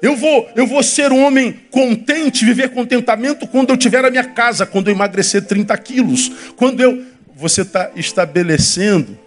Eu 0.00 0.16
vou, 0.16 0.50
eu 0.56 0.66
vou 0.66 0.82
ser 0.82 1.12
um 1.12 1.24
homem 1.24 1.52
contente, 1.70 2.44
viver 2.44 2.70
contentamento 2.70 3.46
quando 3.46 3.70
eu 3.70 3.76
tiver 3.76 4.04
a 4.04 4.10
minha 4.10 4.24
casa, 4.24 4.66
quando 4.66 4.88
eu 4.88 4.94
emagrecer 4.94 5.46
30 5.46 5.76
quilos, 5.78 6.30
quando 6.56 6.82
eu 6.82 7.13
você 7.36 7.62
está 7.62 7.90
estabelecendo 7.96 9.18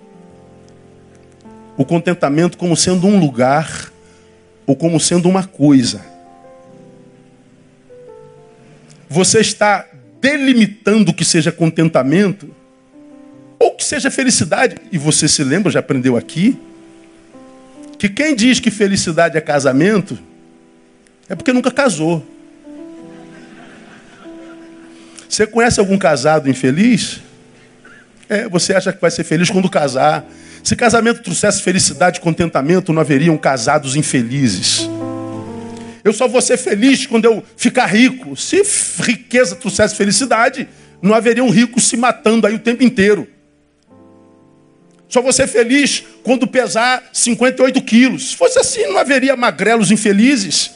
o 1.75 1.85
contentamento 1.85 2.57
como 2.57 2.75
sendo 2.75 3.05
um 3.05 3.19
lugar 3.19 3.91
ou 4.65 4.75
como 4.75 4.99
sendo 4.99 5.29
uma 5.29 5.45
coisa. 5.45 6.03
Você 9.09 9.39
está 9.39 9.87
delimitando 10.19 11.11
o 11.11 11.13
que 11.13 11.23
seja 11.23 11.51
contentamento 11.51 12.53
ou 13.59 13.75
que 13.75 13.83
seja 13.83 14.09
felicidade. 14.09 14.77
E 14.91 14.97
você 14.97 15.27
se 15.27 15.43
lembra, 15.43 15.71
já 15.71 15.79
aprendeu 15.79 16.17
aqui, 16.17 16.57
que 17.97 18.09
quem 18.09 18.35
diz 18.35 18.59
que 18.59 18.71
felicidade 18.71 19.37
é 19.37 19.41
casamento 19.41 20.17
é 21.29 21.35
porque 21.35 21.53
nunca 21.53 21.71
casou. 21.71 22.25
Você 25.27 25.45
conhece 25.45 25.79
algum 25.79 25.97
casado 25.97 26.49
infeliz? 26.49 27.21
É, 28.29 28.47
você 28.49 28.73
acha 28.73 28.91
que 28.91 28.99
vai 28.99 29.11
ser 29.11 29.23
feliz 29.23 29.49
quando 29.49 29.69
casar. 29.69 30.25
Se 30.63 30.75
casamento 30.75 31.21
trouxesse 31.21 31.61
felicidade 31.61 32.19
e 32.19 32.21
contentamento, 32.21 32.91
não 32.91 33.01
haveriam 33.01 33.37
casados 33.37 33.95
infelizes. 33.95 34.89
Eu 36.03 36.13
só 36.13 36.27
vou 36.27 36.41
ser 36.41 36.57
feliz 36.57 37.05
quando 37.05 37.25
eu 37.25 37.43
ficar 37.55 37.85
rico. 37.85 38.35
Se 38.35 38.61
riqueza 38.99 39.55
trouxesse 39.55 39.95
felicidade, 39.95 40.67
não 41.01 41.13
haveriam 41.13 41.49
ricos 41.49 41.87
se 41.87 41.95
matando 41.95 42.45
aí 42.47 42.55
o 42.55 42.59
tempo 42.59 42.83
inteiro. 42.83 43.27
Só 45.07 45.21
vou 45.21 45.31
ser 45.31 45.47
feliz 45.47 46.03
quando 46.23 46.45
pesar 46.45 47.01
58 47.13 47.81
quilos. 47.81 48.31
Se 48.31 48.35
fosse 48.35 48.59
assim, 48.59 48.85
não 48.87 48.97
haveria 48.97 49.35
magrelos 49.37 49.89
infelizes. 49.89 50.71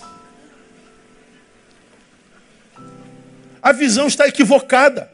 A 3.61 3.71
visão 3.71 4.07
está 4.07 4.27
equivocada. 4.27 5.10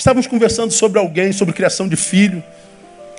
Estávamos 0.00 0.26
conversando 0.26 0.72
sobre 0.72 0.98
alguém, 0.98 1.30
sobre 1.30 1.52
criação 1.52 1.86
de 1.86 1.94
filho. 1.94 2.42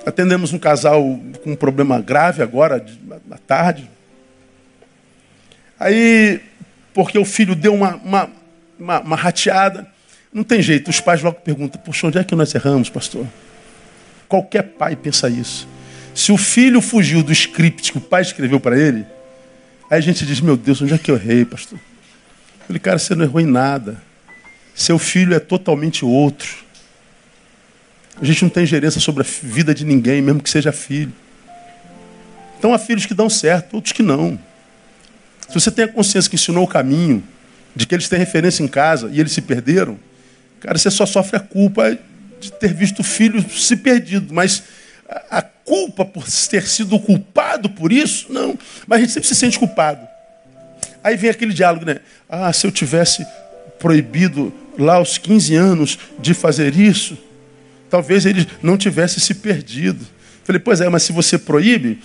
Atendemos 0.04 0.52
um 0.52 0.58
casal 0.58 1.00
com 1.44 1.52
um 1.52 1.54
problema 1.54 2.00
grave 2.00 2.42
agora, 2.42 2.84
à 3.30 3.38
tarde. 3.38 3.88
Aí, 5.78 6.40
porque 6.92 7.16
o 7.16 7.24
filho 7.24 7.54
deu 7.54 7.72
uma, 7.72 7.94
uma, 7.98 8.30
uma, 8.76 9.00
uma 9.00 9.16
rateada, 9.16 9.86
não 10.32 10.42
tem 10.42 10.60
jeito. 10.60 10.90
Os 10.90 10.98
pais 10.98 11.22
logo 11.22 11.38
perguntam: 11.42 11.80
Poxa, 11.80 12.08
onde 12.08 12.18
é 12.18 12.24
que 12.24 12.34
nós 12.34 12.52
erramos, 12.52 12.90
pastor? 12.90 13.28
Qualquer 14.26 14.62
pai 14.62 14.96
pensa 14.96 15.28
isso. 15.28 15.68
Se 16.12 16.32
o 16.32 16.36
filho 16.36 16.80
fugiu 16.80 17.22
do 17.22 17.30
script 17.30 17.92
que 17.92 17.98
o 17.98 18.00
pai 18.00 18.22
escreveu 18.22 18.58
para 18.58 18.76
ele, 18.76 19.06
aí 19.88 19.98
a 19.98 20.00
gente 20.00 20.26
diz: 20.26 20.40
Meu 20.40 20.56
Deus, 20.56 20.82
onde 20.82 20.94
é 20.94 20.98
que 20.98 21.12
eu 21.12 21.14
errei, 21.14 21.44
pastor? 21.44 21.78
Falei, 22.66 22.80
cara, 22.80 22.98
você 22.98 23.14
não 23.14 23.24
errou 23.24 23.40
em 23.40 23.46
nada. 23.46 24.02
Seu 24.74 24.98
filho 24.98 25.32
é 25.32 25.38
totalmente 25.38 26.04
outro. 26.04 26.71
A 28.20 28.24
gente 28.24 28.42
não 28.42 28.50
tem 28.50 28.66
gerência 28.66 29.00
sobre 29.00 29.22
a 29.22 29.26
vida 29.42 29.74
de 29.74 29.84
ninguém, 29.84 30.20
mesmo 30.20 30.42
que 30.42 30.50
seja 30.50 30.72
filho. 30.72 31.12
Então 32.58 32.72
há 32.72 32.78
filhos 32.78 33.06
que 33.06 33.14
dão 33.14 33.28
certo, 33.28 33.74
outros 33.74 33.92
que 33.92 34.02
não. 34.02 34.38
Se 35.48 35.54
você 35.54 35.70
tem 35.70 35.84
a 35.84 35.88
consciência 35.88 36.30
que 36.30 36.36
ensinou 36.36 36.64
o 36.64 36.68
caminho, 36.68 37.22
de 37.74 37.86
que 37.86 37.94
eles 37.94 38.08
têm 38.08 38.18
referência 38.18 38.62
em 38.62 38.68
casa 38.68 39.10
e 39.12 39.18
eles 39.18 39.32
se 39.32 39.40
perderam, 39.40 39.98
cara, 40.60 40.78
você 40.78 40.90
só 40.90 41.06
sofre 41.06 41.36
a 41.36 41.40
culpa 41.40 41.98
de 42.40 42.52
ter 42.52 42.72
visto 42.72 43.00
o 43.00 43.02
filho 43.02 43.44
se 43.50 43.76
perdido. 43.76 44.32
Mas 44.32 44.62
a 45.30 45.42
culpa 45.42 46.04
por 46.04 46.24
ter 46.48 46.66
sido 46.66 46.98
culpado 46.98 47.70
por 47.70 47.92
isso, 47.92 48.32
não. 48.32 48.58
Mas 48.86 48.98
a 48.98 49.00
gente 49.00 49.12
sempre 49.12 49.28
se 49.28 49.34
sente 49.34 49.58
culpado. 49.58 50.06
Aí 51.02 51.16
vem 51.16 51.30
aquele 51.30 51.52
diálogo, 51.52 51.84
né? 51.84 52.00
Ah, 52.28 52.52
se 52.52 52.66
eu 52.66 52.70
tivesse 52.70 53.26
proibido 53.78 54.52
lá 54.78 54.94
aos 54.94 55.18
15 55.18 55.54
anos 55.54 55.98
de 56.20 56.32
fazer 56.32 56.76
isso, 56.76 57.18
talvez 57.92 58.24
ele 58.24 58.48
não 58.62 58.78
tivesse 58.78 59.20
se 59.20 59.34
perdido. 59.34 60.02
Falei, 60.44 60.58
pois 60.58 60.80
é, 60.80 60.88
mas 60.88 61.02
se 61.02 61.12
você 61.12 61.36
proíbe, 61.36 61.98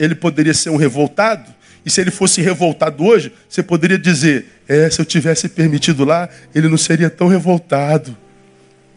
ele 0.00 0.14
poderia 0.14 0.54
ser 0.54 0.70
um 0.70 0.76
revoltado. 0.76 1.54
E 1.84 1.90
se 1.90 2.00
ele 2.00 2.10
fosse 2.10 2.40
revoltado 2.40 3.04
hoje, 3.04 3.30
você 3.46 3.62
poderia 3.62 3.98
dizer: 3.98 4.46
é, 4.66 4.88
se 4.88 4.98
eu 4.98 5.04
tivesse 5.04 5.50
permitido 5.50 6.02
lá, 6.02 6.30
ele 6.54 6.66
não 6.66 6.78
seria 6.78 7.10
tão 7.10 7.28
revoltado. 7.28 8.16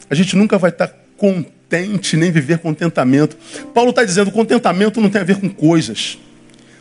A 0.09 0.15
gente 0.15 0.37
nunca 0.37 0.57
vai 0.57 0.69
estar 0.69 0.87
contente, 1.17 2.15
nem 2.15 2.31
viver 2.31 2.59
contentamento. 2.59 3.35
Paulo 3.73 3.89
está 3.89 4.05
dizendo: 4.05 4.31
contentamento 4.31 5.01
não 5.01 5.09
tem 5.09 5.19
a 5.19 5.25
ver 5.25 5.35
com 5.35 5.49
coisas, 5.49 6.17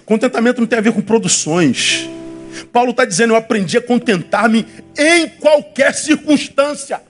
contentamento 0.05 0.61
não 0.61 0.69
tem 0.69 0.79
a 0.79 0.83
ver 0.83 0.93
com 0.93 1.01
produções. 1.01 2.09
Paulo 2.73 2.93
está 2.93 3.05
dizendo: 3.05 3.33
eu 3.33 3.37
aprendi 3.37 3.77
a 3.79 3.83
contentar-me 3.83 4.65
em 4.97 5.27
qualquer 5.29 5.93
circunstância. 5.93 7.01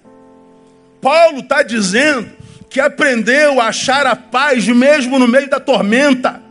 Paulo 1.02 1.40
está 1.40 1.62
dizendo 1.62 2.35
que 2.70 2.80
aprendeu 2.80 3.60
a 3.60 3.68
achar 3.68 4.06
a 4.06 4.16
paz 4.16 4.66
mesmo 4.66 5.18
no 5.18 5.26
meio 5.28 5.48
da 5.48 5.60
tormenta. 5.60 6.42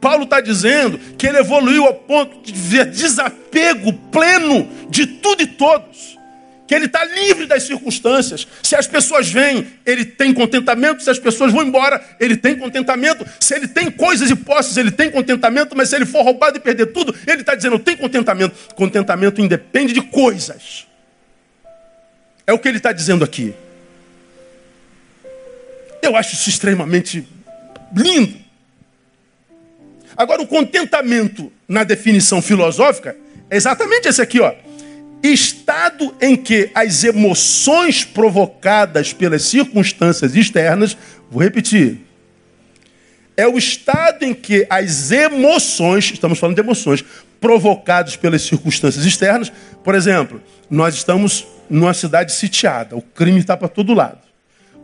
Paulo 0.00 0.24
está 0.24 0.40
dizendo 0.40 0.98
que 1.16 1.26
ele 1.26 1.38
evoluiu 1.38 1.84
ao 1.86 1.94
ponto 1.94 2.42
de 2.42 2.52
ver 2.52 2.86
desapego 2.86 3.92
pleno 4.10 4.68
de 4.90 5.06
tudo 5.06 5.42
e 5.42 5.46
todos. 5.46 6.18
Que 6.66 6.74
ele 6.74 6.86
está 6.86 7.04
livre 7.04 7.46
das 7.46 7.62
circunstâncias. 7.64 8.48
Se 8.62 8.74
as 8.74 8.86
pessoas 8.86 9.28
vêm, 9.28 9.66
ele 9.86 10.04
tem 10.04 10.34
contentamento. 10.34 11.04
Se 11.04 11.10
as 11.10 11.18
pessoas 11.18 11.52
vão 11.52 11.62
embora, 11.62 12.04
ele 12.18 12.36
tem 12.36 12.56
contentamento. 12.56 13.24
Se 13.38 13.54
ele 13.54 13.68
tem 13.68 13.90
coisas 13.90 14.30
e 14.30 14.34
posses, 14.34 14.76
ele 14.76 14.90
tem 14.90 15.10
contentamento. 15.10 15.76
Mas 15.76 15.90
se 15.90 15.96
ele 15.96 16.06
for 16.06 16.22
roubado 16.22 16.56
e 16.56 16.60
perder 16.60 16.86
tudo, 16.86 17.14
ele 17.26 17.42
está 17.42 17.54
dizendo: 17.54 17.78
tem 17.78 17.96
contentamento. 17.96 18.54
Contentamento 18.74 19.40
independe 19.40 19.92
de 19.92 20.00
coisas. 20.00 20.86
É 22.46 22.52
o 22.52 22.58
que 22.58 22.68
ele 22.68 22.78
está 22.78 22.90
dizendo 22.90 23.22
aqui. 23.22 23.54
Eu 26.02 26.16
acho 26.16 26.34
isso 26.34 26.50
extremamente 26.50 27.26
lindo. 27.96 28.36
Agora, 30.16 30.42
o 30.42 30.46
contentamento, 30.46 31.50
na 31.66 31.84
definição 31.84 32.42
filosófica, 32.42 33.16
é 33.48 33.56
exatamente 33.56 34.08
esse 34.08 34.20
aqui, 34.20 34.40
ó. 34.40 34.52
Estado 35.22 36.14
em 36.20 36.36
que 36.36 36.70
as 36.74 37.04
emoções 37.04 38.04
provocadas 38.04 39.12
pelas 39.12 39.42
circunstâncias 39.42 40.34
externas, 40.34 40.96
vou 41.30 41.40
repetir, 41.40 42.00
é 43.36 43.46
o 43.46 43.56
estado 43.56 44.24
em 44.24 44.34
que 44.34 44.66
as 44.68 45.10
emoções, 45.12 46.10
estamos 46.12 46.38
falando 46.38 46.56
de 46.56 46.62
emoções, 46.62 47.04
provocadas 47.40 48.16
pelas 48.16 48.42
circunstâncias 48.42 49.04
externas, 49.04 49.52
por 49.82 49.94
exemplo, 49.94 50.42
nós 50.68 50.94
estamos 50.94 51.46
numa 51.70 51.94
cidade 51.94 52.32
sitiada, 52.32 52.96
o 52.96 53.02
crime 53.02 53.38
está 53.38 53.56
para 53.56 53.68
todo 53.68 53.94
lado. 53.94 54.18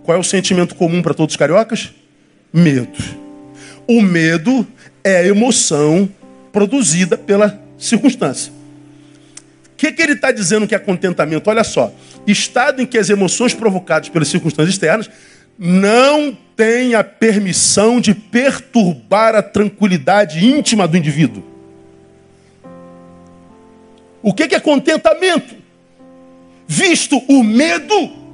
Qual 0.08 0.16
é 0.16 0.18
o 0.18 0.24
sentimento 0.24 0.74
comum 0.74 1.02
para 1.02 1.12
todos 1.12 1.34
os 1.34 1.36
cariocas? 1.36 1.92
Medo. 2.50 2.98
O 3.86 4.00
medo 4.00 4.66
é 5.04 5.18
a 5.18 5.26
emoção 5.26 6.08
produzida 6.50 7.18
pela 7.18 7.62
circunstância. 7.76 8.50
O 8.50 9.76
que, 9.76 9.92
que 9.92 10.00
ele 10.00 10.14
está 10.14 10.32
dizendo 10.32 10.66
que 10.66 10.74
é 10.74 10.78
contentamento? 10.78 11.50
Olha 11.50 11.62
só. 11.62 11.92
Estado 12.26 12.80
em 12.80 12.86
que 12.86 12.96
as 12.96 13.10
emoções 13.10 13.52
provocadas 13.52 14.08
pelas 14.08 14.28
circunstâncias 14.28 14.76
externas 14.76 15.10
não 15.58 16.34
têm 16.56 16.94
a 16.94 17.04
permissão 17.04 18.00
de 18.00 18.14
perturbar 18.14 19.34
a 19.34 19.42
tranquilidade 19.42 20.42
íntima 20.42 20.88
do 20.88 20.96
indivíduo. 20.96 21.44
O 24.22 24.32
que, 24.32 24.48
que 24.48 24.54
é 24.54 24.60
contentamento? 24.60 25.54
Visto 26.66 27.22
o 27.28 27.44
medo 27.44 28.27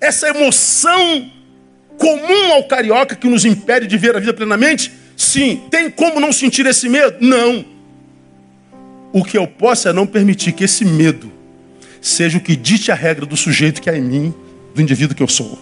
essa 0.00 0.28
emoção 0.28 1.30
comum 1.98 2.52
ao 2.54 2.64
carioca 2.64 3.14
que 3.14 3.28
nos 3.28 3.44
impede 3.44 3.86
de 3.86 3.98
ver 3.98 4.16
a 4.16 4.20
vida 4.20 4.32
plenamente? 4.32 4.90
Sim. 5.16 5.62
Tem 5.70 5.90
como 5.90 6.18
não 6.18 6.32
sentir 6.32 6.64
esse 6.66 6.88
medo? 6.88 7.18
Não. 7.20 7.64
O 9.12 9.24
que 9.24 9.36
eu 9.36 9.46
posso 9.46 9.88
é 9.88 9.92
não 9.92 10.06
permitir 10.06 10.52
que 10.52 10.64
esse 10.64 10.84
medo 10.84 11.30
seja 12.00 12.38
o 12.38 12.40
que 12.40 12.56
dite 12.56 12.90
a 12.90 12.94
regra 12.94 13.26
do 13.26 13.36
sujeito 13.36 13.82
que 13.82 13.90
há 13.90 13.96
em 13.96 14.00
mim, 14.00 14.34
do 14.74 14.80
indivíduo 14.80 15.14
que 15.14 15.22
eu 15.22 15.28
sou. 15.28 15.58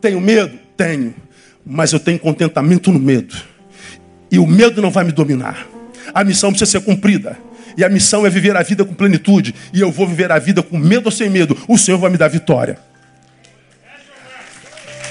Tenho 0.00 0.20
medo? 0.20 0.58
Tenho. 0.76 1.14
Mas 1.66 1.92
eu 1.92 2.00
tenho 2.00 2.18
contentamento 2.18 2.90
no 2.90 2.98
medo. 2.98 3.36
E 4.30 4.38
o 4.38 4.46
medo 4.46 4.80
não 4.80 4.90
vai 4.90 5.04
me 5.04 5.12
dominar. 5.12 5.66
A 6.14 6.24
missão 6.24 6.50
precisa 6.50 6.70
ser 6.70 6.80
cumprida. 6.80 7.36
E 7.76 7.84
a 7.84 7.88
missão 7.88 8.26
é 8.26 8.30
viver 8.30 8.56
a 8.56 8.62
vida 8.62 8.84
com 8.84 8.94
plenitude. 8.94 9.54
E 9.72 9.80
eu 9.80 9.90
vou 9.90 10.06
viver 10.06 10.30
a 10.32 10.38
vida 10.38 10.62
com 10.62 10.78
medo 10.78 11.06
ou 11.06 11.12
sem 11.12 11.28
medo. 11.28 11.56
O 11.68 11.78
Senhor 11.78 11.98
vai 11.98 12.10
me 12.10 12.16
dar 12.16 12.28
vitória. 12.28 12.78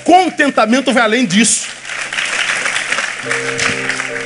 Contentamento 0.03 0.93
vai 0.93 1.03
além 1.03 1.25
disso. 1.25 1.67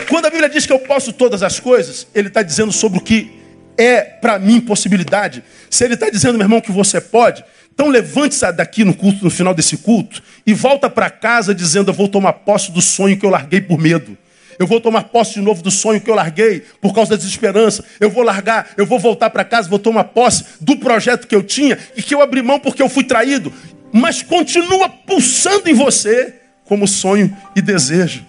Quando 0.07 0.25
a 0.25 0.29
Bíblia 0.29 0.49
diz 0.49 0.65
que 0.65 0.73
eu 0.73 0.79
posso 0.79 1.13
todas 1.13 1.41
as 1.41 1.59
coisas, 1.59 2.05
ele 2.13 2.27
está 2.27 2.43
dizendo 2.43 2.71
sobre 2.71 2.99
o 2.99 3.01
que 3.01 3.31
é 3.77 4.01
para 4.01 4.37
mim 4.37 4.59
possibilidade. 4.59 5.43
Se 5.69 5.83
ele 5.83 5.95
está 5.95 6.09
dizendo, 6.09 6.37
meu 6.37 6.45
irmão, 6.45 6.61
que 6.61 6.71
você 6.71 6.99
pode, 6.99 7.43
então 7.73 7.87
levante-se 7.87 8.51
daqui 8.51 8.83
no 8.83 8.93
culto, 8.93 9.23
no 9.23 9.29
final 9.29 9.53
desse 9.53 9.77
culto, 9.77 10.21
e 10.45 10.53
volta 10.53 10.89
para 10.89 11.09
casa 11.09 11.55
dizendo: 11.55 11.89
Eu 11.89 11.95
vou 11.95 12.07
tomar 12.07 12.33
posse 12.33 12.71
do 12.71 12.81
sonho 12.81 13.17
que 13.17 13.25
eu 13.25 13.29
larguei 13.29 13.61
por 13.61 13.79
medo. 13.79 14.17
Eu 14.61 14.67
vou 14.67 14.79
tomar 14.79 15.05
posse 15.05 15.33
de 15.33 15.41
novo 15.41 15.63
do 15.63 15.71
sonho 15.71 15.99
que 15.99 16.07
eu 16.07 16.13
larguei 16.13 16.59
por 16.79 16.93
causa 16.93 17.09
da 17.09 17.15
desesperança. 17.15 17.83
Eu 17.99 18.11
vou 18.11 18.21
largar, 18.21 18.69
eu 18.77 18.85
vou 18.85 18.99
voltar 18.99 19.31
para 19.31 19.43
casa, 19.43 19.67
vou 19.67 19.79
tomar 19.79 20.03
posse 20.03 20.45
do 20.61 20.77
projeto 20.77 21.25
que 21.25 21.35
eu 21.35 21.41
tinha 21.41 21.79
e 21.97 22.03
que 22.03 22.13
eu 22.13 22.21
abri 22.21 22.43
mão 22.43 22.59
porque 22.59 22.79
eu 22.79 22.87
fui 22.87 23.03
traído. 23.03 23.51
mas 23.91 24.21
continua 24.21 24.87
pulsando 24.87 25.67
em 25.67 25.73
você 25.73 26.35
como 26.63 26.87
sonho 26.87 27.35
e 27.55 27.61
desejo. 27.61 28.23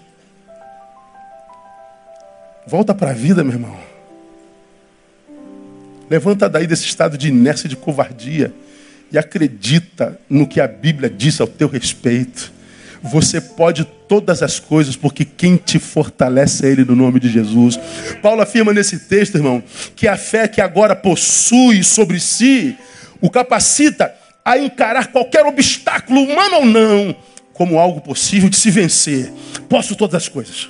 Volta 2.65 2.95
para 2.95 3.11
a 3.11 3.13
vida, 3.13 3.43
meu 3.43 3.53
irmão. 3.53 3.77
Levanta 6.09 6.49
daí 6.49 6.65
desse 6.65 6.85
estado 6.85 7.15
de 7.15 7.27
inércia, 7.27 7.69
de 7.69 7.75
covardia 7.75 8.51
e 9.11 9.19
acredita 9.19 10.19
no 10.27 10.47
que 10.47 10.59
a 10.59 10.67
Bíblia 10.67 11.11
diz 11.11 11.39
ao 11.39 11.47
teu 11.47 11.67
respeito. 11.67 12.51
Você 13.03 13.39
pode 13.39 13.85
todas 14.13 14.43
as 14.43 14.59
coisas, 14.59 14.95
porque 14.95 15.25
quem 15.25 15.57
te 15.57 15.79
fortalece 15.79 16.67
é 16.67 16.69
Ele 16.69 16.85
no 16.85 16.95
nome 16.95 17.19
de 17.19 17.27
Jesus. 17.29 17.79
Paulo 18.21 18.43
afirma 18.43 18.71
nesse 18.71 18.99
texto, 18.99 19.39
irmão, 19.39 19.63
que 19.95 20.07
a 20.07 20.15
fé 20.15 20.47
que 20.47 20.61
agora 20.61 20.95
possui 20.95 21.83
sobre 21.83 22.19
si 22.19 22.77
o 23.19 23.27
capacita 23.27 24.13
a 24.45 24.55
encarar 24.55 25.07
qualquer 25.07 25.43
obstáculo, 25.47 26.21
humano 26.21 26.57
ou 26.57 26.65
não, 26.67 27.15
como 27.53 27.79
algo 27.79 28.01
possível 28.01 28.49
de 28.49 28.55
se 28.55 28.69
vencer. 28.69 29.33
Posso 29.67 29.95
todas 29.95 30.21
as 30.21 30.29
coisas. 30.29 30.69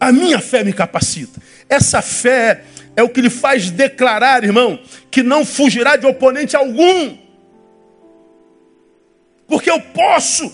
A 0.00 0.10
minha 0.10 0.40
fé 0.40 0.64
me 0.64 0.72
capacita. 0.72 1.40
Essa 1.68 2.02
fé 2.02 2.64
é 2.96 3.04
o 3.04 3.08
que 3.08 3.20
lhe 3.20 3.30
faz 3.30 3.70
declarar, 3.70 4.42
irmão, 4.42 4.80
que 5.12 5.22
não 5.22 5.44
fugirá 5.44 5.94
de 5.94 6.06
oponente 6.06 6.56
algum. 6.56 7.16
Porque 9.48 9.70
eu 9.70 9.80
posso. 9.80 10.52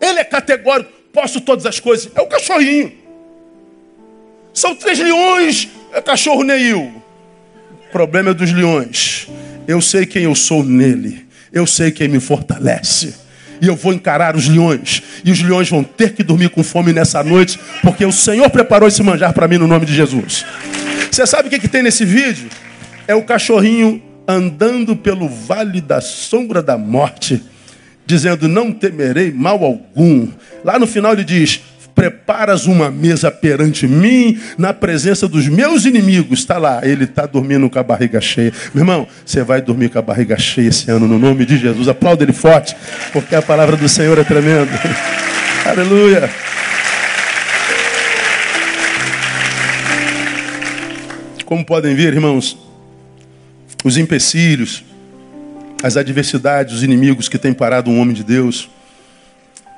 Ele 0.00 0.18
é 0.18 0.24
categórico, 0.24 0.90
posso 1.12 1.40
todas 1.40 1.66
as 1.66 1.78
coisas. 1.78 2.10
É 2.14 2.20
o 2.20 2.26
cachorrinho. 2.26 2.92
São 4.52 4.74
três 4.74 4.98
leões, 4.98 5.68
é 5.92 6.00
cachorro 6.00 6.42
Neil. 6.42 7.02
O 7.88 7.92
problema 7.92 8.30
é 8.30 8.34
dos 8.34 8.50
leões. 8.52 9.28
Eu 9.68 9.80
sei 9.80 10.06
quem 10.06 10.24
eu 10.24 10.34
sou 10.34 10.64
nele. 10.64 11.26
Eu 11.52 11.66
sei 11.66 11.90
quem 11.90 12.08
me 12.08 12.18
fortalece. 12.18 13.14
E 13.60 13.66
eu 13.66 13.76
vou 13.76 13.92
encarar 13.92 14.34
os 14.34 14.48
leões. 14.48 15.02
E 15.24 15.30
os 15.30 15.42
leões 15.42 15.68
vão 15.68 15.84
ter 15.84 16.14
que 16.14 16.22
dormir 16.22 16.48
com 16.48 16.62
fome 16.62 16.92
nessa 16.92 17.22
noite, 17.22 17.60
porque 17.82 18.04
o 18.04 18.12
Senhor 18.12 18.48
preparou 18.48 18.88
esse 18.88 19.02
manjar 19.02 19.32
para 19.34 19.46
mim 19.46 19.58
no 19.58 19.66
nome 19.66 19.84
de 19.84 19.94
Jesus. 19.94 20.46
Você 21.10 21.26
sabe 21.26 21.48
o 21.48 21.50
que, 21.50 21.58
que 21.58 21.68
tem 21.68 21.82
nesse 21.82 22.04
vídeo? 22.04 22.48
É 23.06 23.14
o 23.14 23.22
cachorrinho 23.22 24.02
andando 24.26 24.96
pelo 24.96 25.28
vale 25.28 25.80
da 25.80 26.00
sombra 26.00 26.62
da 26.62 26.78
morte, 26.78 27.42
dizendo: 28.10 28.48
Não 28.48 28.72
temerei 28.72 29.32
mal 29.32 29.64
algum. 29.64 30.28
Lá 30.64 30.78
no 30.78 30.86
final 30.86 31.12
ele 31.12 31.24
diz: 31.24 31.60
preparas 31.94 32.66
uma 32.66 32.90
mesa 32.90 33.30
perante 33.30 33.86
mim, 33.86 34.38
na 34.56 34.72
presença 34.72 35.28
dos 35.28 35.46
meus 35.48 35.84
inimigos. 35.84 36.40
Está 36.40 36.58
lá, 36.58 36.80
ele 36.82 37.04
está 37.04 37.26
dormindo 37.26 37.68
com 37.68 37.78
a 37.78 37.82
barriga 37.82 38.20
cheia. 38.20 38.52
Meu 38.74 38.82
irmão, 38.82 39.06
você 39.24 39.42
vai 39.42 39.60
dormir 39.60 39.90
com 39.90 39.98
a 39.98 40.02
barriga 40.02 40.38
cheia 40.38 40.68
esse 40.68 40.90
ano, 40.90 41.06
no 41.06 41.18
nome 41.18 41.44
de 41.46 41.58
Jesus. 41.58 41.88
Aplauda 41.88 42.22
ele 42.22 42.32
forte, 42.32 42.76
porque 43.12 43.34
a 43.34 43.42
palavra 43.42 43.76
do 43.76 43.88
Senhor 43.88 44.18
é 44.18 44.24
tremenda. 44.24 44.72
Aleluia. 45.64 46.30
Como 51.44 51.64
podem 51.64 51.94
ver, 51.94 52.14
irmãos, 52.14 52.56
os 53.84 53.96
empecilhos, 53.96 54.84
as 55.82 55.96
adversidades, 55.96 56.74
os 56.76 56.82
inimigos 56.82 57.28
que 57.28 57.38
têm 57.38 57.54
parado 57.54 57.90
um 57.90 58.00
homem 58.00 58.14
de 58.14 58.22
Deus, 58.22 58.68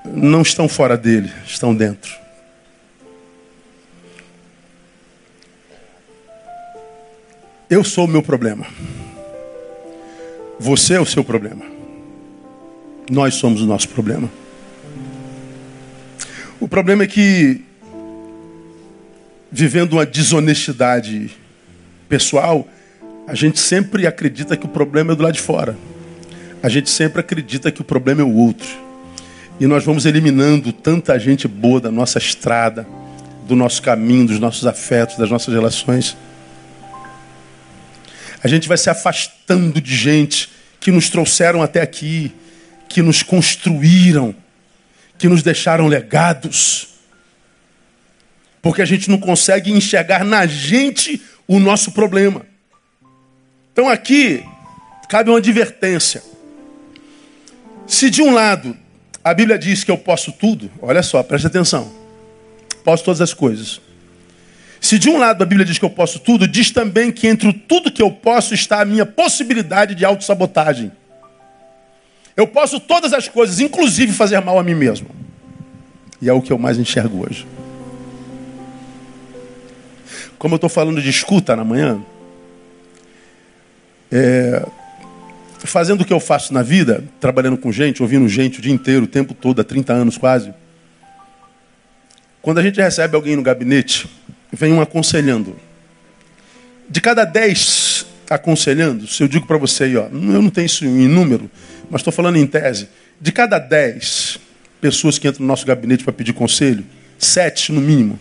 não 0.05 0.43
estão 0.43 0.69
fora 0.69 0.97
dele, 0.97 1.31
estão 1.47 1.75
dentro. 1.75 2.13
Eu 7.71 7.85
sou 7.85 8.05
o 8.05 8.09
meu 8.09 8.23
problema. 8.23 8.67
Você 10.59 10.95
é 10.95 11.01
o 11.01 11.07
seu 11.07 11.25
problema. 11.25 11.65
Nós 13.11 13.35
somos 13.35 13.63
o 13.63 13.67
nosso 13.67 13.89
problema. 13.89 14.29
O 16.61 16.69
problema 16.69 17.05
é 17.05 17.07
que, 17.07 17.65
vivendo 19.51 19.95
uma 19.95 20.07
desonestidade 20.07 21.31
pessoal, 22.09 22.69
a 23.27 23.35
gente 23.35 23.59
sempre 23.59 24.07
acredita 24.07 24.57
que 24.57 24.67
o 24.67 24.69
problema 24.69 25.13
é 25.13 25.17
do 25.17 25.23
lado 25.23 25.35
de 25.35 25.41
fora. 25.41 25.77
A 26.63 26.69
gente 26.69 26.89
sempre 26.91 27.21
acredita 27.21 27.73
que 27.73 27.81
o 27.81 27.85
problema 27.85 28.21
é 28.21 28.25
o 28.25 28.35
outro. 28.35 28.69
E 29.59 29.67
nós 29.67 29.85
vamos 29.85 30.07
eliminando 30.07 30.73
tanta 30.73 31.19
gente 31.19 31.49
boa 31.49 31.81
da 31.81 31.91
nossa 31.91 32.19
estrada, 32.19 32.87
do 33.49 33.57
nosso 33.57 33.83
caminho, 33.83 34.29
dos 34.29 34.39
nossos 34.39 34.67
afetos, 34.67 35.17
das 35.17 35.29
nossas 35.29 35.53
relações. 35.53 36.17
A 38.43 38.49
gente 38.49 38.69
vai 38.69 38.79
se 38.79 38.89
afastando 38.89 39.81
de 39.81 39.95
gente 39.95 40.51
que 40.79 40.93
nos 40.93 41.09
trouxeram 41.09 41.63
até 41.63 41.81
aqui, 41.81 42.33
que 42.89 43.03
nos 43.03 43.23
construíram, 43.23 44.35
que 45.19 45.29
nos 45.29 45.43
deixaram 45.43 45.87
legados. 45.87 46.89
Porque 48.61 48.83
a 48.83 48.87
gente 48.87 49.11
não 49.11 49.19
consegue 49.19 49.73
enxergar 49.73 50.25
na 50.25 50.47
gente 50.47 51.21
o 51.49 51.59
nosso 51.59 51.91
problema. 51.91 52.47
Então 53.73 53.89
aqui 53.89 54.45
cabe 55.09 55.31
uma 55.31 55.39
advertência. 55.39 56.32
Se 57.93 58.09
de 58.09 58.23
um 58.23 58.33
lado 58.33 58.75
a 59.23 59.35
Bíblia 59.35 59.59
diz 59.59 59.85
que 59.85 59.91
eu 59.91 59.99
posso 59.99 60.33
tudo, 60.33 60.71
olha 60.81 61.03
só, 61.03 61.23
preste 61.23 61.47
atenção. 61.47 61.93
Posso 62.83 63.05
todas 63.05 63.21
as 63.21 63.35
coisas. 63.35 63.83
Se 64.81 64.99
de 64.99 65.11
um 65.11 65.19
lado 65.19 65.43
a 65.43 65.45
Bíblia 65.45 65.67
diz 65.67 65.79
que 65.79 65.85
eu 65.85 65.91
posso 65.91 66.19
tudo, 66.19 66.49
diz 66.49 66.71
também 66.71 67.13
que 67.13 67.29
entre 67.29 67.53
tudo 67.53 67.93
que 67.93 68.03
eu 68.03 68.11
posso 68.11 68.55
está 68.55 68.81
a 68.81 68.87
minha 68.87 69.05
possibilidade 69.05 69.95
de 69.95 70.07
autossabotagem. 70.07 70.91
Eu 72.35 72.47
posso 72.47 72.81
todas 72.81 73.13
as 73.13 73.29
coisas, 73.29 73.61
inclusive 73.61 74.11
fazer 74.11 74.41
mal 74.41 74.59
a 74.59 74.63
mim 74.63 74.75
mesmo. 74.75 75.11
E 76.21 76.31
é 76.31 76.33
o 76.33 76.41
que 76.41 76.51
eu 76.51 76.59
mais 76.59 76.79
enxergo 76.79 77.27
hoje. 77.29 77.47
Como 80.39 80.55
eu 80.55 80.57
estou 80.57 80.71
falando 80.71 81.03
de 81.03 81.11
escuta 81.11 81.55
na 81.55 81.63
manhã, 81.63 82.03
é, 84.11 84.67
fazendo 85.67 86.03
o 86.03 86.05
que 86.05 86.13
eu 86.13 86.21
faço 86.21 86.53
na 86.53 86.63
vida, 86.63 87.05
trabalhando 87.21 87.57
com 87.57 87.71
gente, 87.71 88.03
ouvindo 88.03 88.29
gente 88.29 88.59
o 88.59 88.63
dia 88.63 88.73
inteiro, 88.73 89.05
o 89.05 89.09
tempo 89.09 89.35
todo, 89.35 89.61
há 89.61 89.65
30 89.65 89.93
anos 89.93 90.19
quase. 90.19 90.53
Quando 92.41 92.59
a 92.59 92.63
gente 92.63 92.81
recebe 92.81 93.15
alguém 93.15 93.37
no 93.37 93.43
gabinete, 93.43 94.09
vem 94.53 94.73
um 94.73 94.81
aconselhando. 94.81 95.57
De 96.89 97.01
cada 97.01 97.25
10 97.25 98.07
aconselhando, 98.29 99.07
se 99.07 99.23
eu 99.23 99.29
digo 99.29 99.47
para 99.47 99.57
você 99.57 99.85
aí, 99.85 99.97
ó, 99.97 100.05
eu 100.07 100.43
não 100.43 100.51
tenho 100.51 100.67
isso 100.67 100.85
em 100.85 101.09
número, 101.09 101.51
mas 101.91 102.01
estou 102.01 102.13
falando 102.13 102.37
em 102.37 102.47
tese. 102.47 102.89
De 103.21 103.31
cada 103.31 103.59
10 103.59 104.39
pessoas 104.81 105.19
que 105.19 105.29
entram 105.29 105.43
no 105.43 105.47
nosso 105.47 105.65
gabinete 105.65 106.03
para 106.03 106.13
pedir 106.13 106.33
conselho, 106.33 106.85
sete 107.19 107.71
no 107.71 107.81
mínimo, 107.81 108.19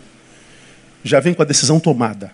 já 1.02 1.18
vem 1.18 1.34
com 1.34 1.42
a 1.42 1.44
decisão 1.44 1.80
tomada. 1.80 2.32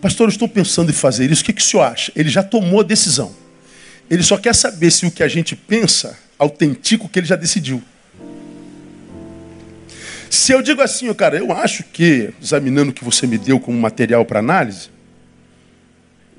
Pastor, 0.00 0.28
eu 0.28 0.30
estou 0.30 0.48
pensando 0.48 0.90
em 0.90 0.94
fazer 0.94 1.30
isso, 1.30 1.42
o 1.42 1.44
que, 1.44 1.52
que 1.52 1.62
o 1.62 1.64
senhor 1.64 1.82
acha? 1.82 2.12
Ele 2.14 2.28
já 2.28 2.42
tomou 2.42 2.80
a 2.80 2.84
decisão. 2.84 3.34
Ele 4.10 4.22
só 4.22 4.36
quer 4.36 4.54
saber 4.54 4.90
se 4.90 5.04
o 5.06 5.10
que 5.10 5.22
a 5.22 5.28
gente 5.28 5.56
pensa 5.56 6.16
autentica 6.38 7.04
o 7.04 7.08
que 7.08 7.18
ele 7.18 7.26
já 7.26 7.36
decidiu. 7.36 7.82
Se 10.30 10.52
eu 10.52 10.62
digo 10.62 10.80
assim, 10.82 11.12
cara, 11.14 11.36
eu 11.36 11.52
acho 11.52 11.82
que, 11.84 12.30
examinando 12.40 12.90
o 12.90 12.94
que 12.94 13.04
você 13.04 13.26
me 13.26 13.36
deu 13.36 13.58
como 13.58 13.78
material 13.78 14.24
para 14.24 14.38
análise, 14.38 14.90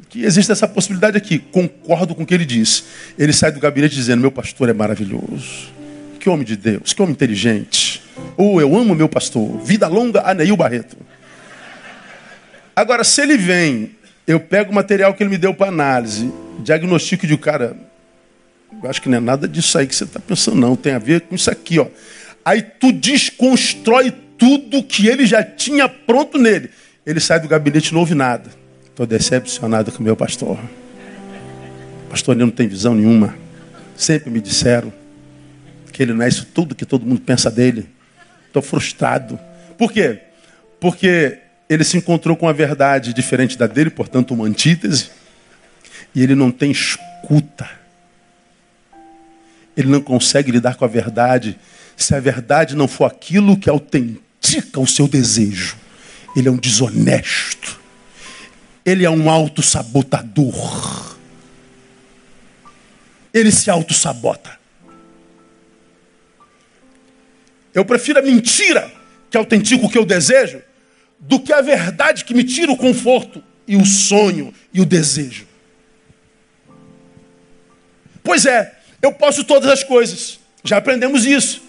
que 0.10 0.24
existe 0.24 0.52
essa 0.52 0.68
possibilidade 0.68 1.18
aqui. 1.18 1.38
Concordo 1.38 2.16
com 2.16 2.24
o 2.24 2.26
que 2.26 2.34
ele 2.34 2.46
diz. 2.46 2.84
Ele 3.18 3.32
sai 3.32 3.52
do 3.52 3.60
gabinete 3.60 3.94
dizendo: 3.94 4.22
Meu 4.22 4.32
pastor 4.32 4.70
é 4.70 4.74
maravilhoso. 4.74 5.70
Que 6.20 6.30
homem 6.30 6.46
de 6.46 6.56
Deus, 6.56 6.94
que 6.94 7.02
homem 7.02 7.14
inteligente. 7.14 8.02
Ou 8.36 8.56
oh, 8.56 8.62
eu 8.62 8.76
amo 8.76 8.96
meu 8.96 9.08
pastor. 9.08 9.60
Vida 9.64 9.88
longa, 9.88 10.22
Aneil 10.22 10.58
Barreto. 10.58 10.98
Agora, 12.80 13.04
se 13.04 13.22
ele 13.22 13.36
vem, 13.36 13.92
eu 14.26 14.40
pego 14.40 14.72
o 14.72 14.74
material 14.74 15.14
que 15.14 15.22
ele 15.22 15.30
me 15.30 15.38
deu 15.38 15.54
para 15.54 15.68
análise, 15.68 16.32
diagnostico 16.60 17.28
de 17.28 17.38
cara, 17.38 17.76
acho 18.86 19.02
que 19.02 19.10
não 19.10 19.18
é 19.18 19.20
nada 19.20 19.50
disso 19.50 19.78
aí 19.78 19.86
que 19.86 19.94
você 19.94 20.06
está 20.06 20.18
pensando, 20.18 20.56
não. 20.56 20.78
Tem 20.78 20.94
a 20.94 20.98
ver 20.98 21.20
com 21.20 21.36
isso 21.36 21.52
aqui, 21.52 21.78
ó. 21.78 21.88
Aí 22.46 22.62
tu 22.62 22.94
desconstrói 22.94 24.14
tudo 24.38 24.82
que 24.82 25.08
ele 25.08 25.26
já 25.26 25.44
tinha 25.44 25.90
pronto 25.90 26.38
nele. 26.38 26.70
Ele 27.06 27.20
sai 27.20 27.42
do 27.42 27.50
gabinete 27.50 27.90
e 27.90 27.94
não 27.94 28.00
ouve 28.00 28.16
nada. 28.16 28.50
Estou 28.86 29.06
decepcionado 29.06 29.92
com 29.92 30.00
o 30.00 30.04
meu 30.04 30.16
pastor. 30.16 30.58
Pastor, 32.10 32.34
ele 32.34 32.46
não 32.46 32.50
tem 32.50 32.66
visão 32.66 32.96
nenhuma. 32.96 33.36
Sempre 33.94 34.30
me 34.30 34.40
disseram 34.40 34.94
que 35.92 36.02
ele 36.02 36.14
não 36.14 36.24
é 36.24 36.30
isso 36.30 36.48
tudo 36.54 36.74
que 36.74 36.86
todo 36.86 37.06
mundo 37.06 37.20
pensa 37.20 37.52
dele. 37.52 37.90
Estou 38.48 38.62
frustrado. 38.62 39.38
Por 39.78 39.92
quê? 39.92 40.20
Porque 40.80 41.40
ele 41.70 41.84
se 41.84 41.98
encontrou 41.98 42.36
com 42.36 42.48
a 42.48 42.54
verdade 42.54 43.14
diferente 43.14 43.56
da 43.56 43.68
dele, 43.68 43.92
portanto, 43.92 44.34
uma 44.34 44.46
antítese, 44.46 45.12
e 46.16 46.24
ele 46.24 46.34
não 46.34 46.50
tem 46.50 46.72
escuta. 46.72 47.70
Ele 49.78 49.88
não 49.88 50.02
consegue 50.02 50.52
lidar 50.52 50.76
com 50.76 50.84
a 50.84 50.88
verdade 50.88 51.58
se 51.96 52.16
a 52.16 52.20
verdade 52.20 52.76
não 52.76 52.88
for 52.88 53.06
aquilo 53.06 53.56
que 53.56 53.70
autentica 53.70 54.80
o 54.80 54.88
seu 54.88 55.08
desejo. 55.08 55.78
Ele 56.36 56.48
é 56.48 56.52
um 56.52 56.58
desonesto. 56.58 57.80
ele 58.86 59.06
é 59.06 59.10
um 59.10 59.30
autossabotador. 59.30 61.16
Ele 63.32 63.52
se 63.52 63.70
autossabota. 63.70 64.58
Eu 67.74 67.86
prefiro 67.86 68.18
a 68.18 68.22
mentira 68.24 68.92
que 69.30 69.38
autentica 69.38 69.86
o 69.86 69.90
que 69.90 69.98
eu 69.98 70.06
desejo 70.06 70.60
do 71.20 71.40
que 71.40 71.52
a 71.52 71.62
verdade 71.62 72.24
que 72.24 72.34
me 72.34 72.44
tira 72.44 72.72
o 72.72 72.78
conforto 72.78 73.44
e 73.68 73.76
o 73.76 73.86
sonho 73.86 74.54
e 74.74 74.82
o 74.82 74.86
desejo. 74.86 75.48
Pois 78.24 78.46
é, 78.46 78.78
eu 79.02 79.12
posso 79.12 79.44
todas 79.44 79.70
as 79.70 79.84
coisas. 79.84 80.40
Já 80.64 80.78
aprendemos 80.78 81.26
isso. 81.26 81.62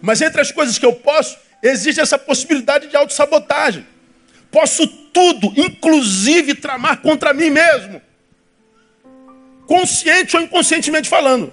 Mas 0.00 0.20
entre 0.20 0.40
as 0.40 0.50
coisas 0.50 0.78
que 0.78 0.86
eu 0.86 0.92
posso, 0.92 1.36
existe 1.62 2.00
essa 2.00 2.18
possibilidade 2.18 2.88
de 2.88 2.96
autossabotagem. 2.96 3.86
Posso 4.50 4.86
tudo, 4.86 5.52
inclusive 5.56 6.54
tramar 6.54 6.98
contra 6.98 7.32
mim 7.32 7.50
mesmo. 7.50 8.02
Consciente 9.66 10.36
ou 10.36 10.42
inconscientemente 10.42 11.08
falando. 11.08 11.52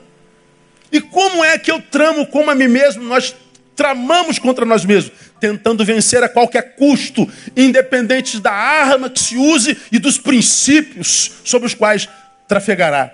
E 0.91 0.99
como 0.99 1.43
é 1.43 1.57
que 1.57 1.71
eu 1.71 1.81
tramo 1.81 2.25
como 2.25 2.49
a 2.49 2.55
mim 2.55 2.67
mesmo? 2.67 3.03
Nós 3.03 3.35
tramamos 3.75 4.37
contra 4.37 4.65
nós 4.65 4.83
mesmos, 4.83 5.13
tentando 5.39 5.85
vencer 5.85 6.23
a 6.23 6.29
qualquer 6.29 6.75
custo, 6.75 7.27
independente 7.55 8.39
da 8.39 8.51
arma 8.51 9.09
que 9.09 9.19
se 9.19 9.37
use 9.37 9.77
e 9.91 9.99
dos 9.99 10.17
princípios 10.17 11.31
sobre 11.43 11.67
os 11.67 11.73
quais 11.73 12.09
trafegará. 12.47 13.13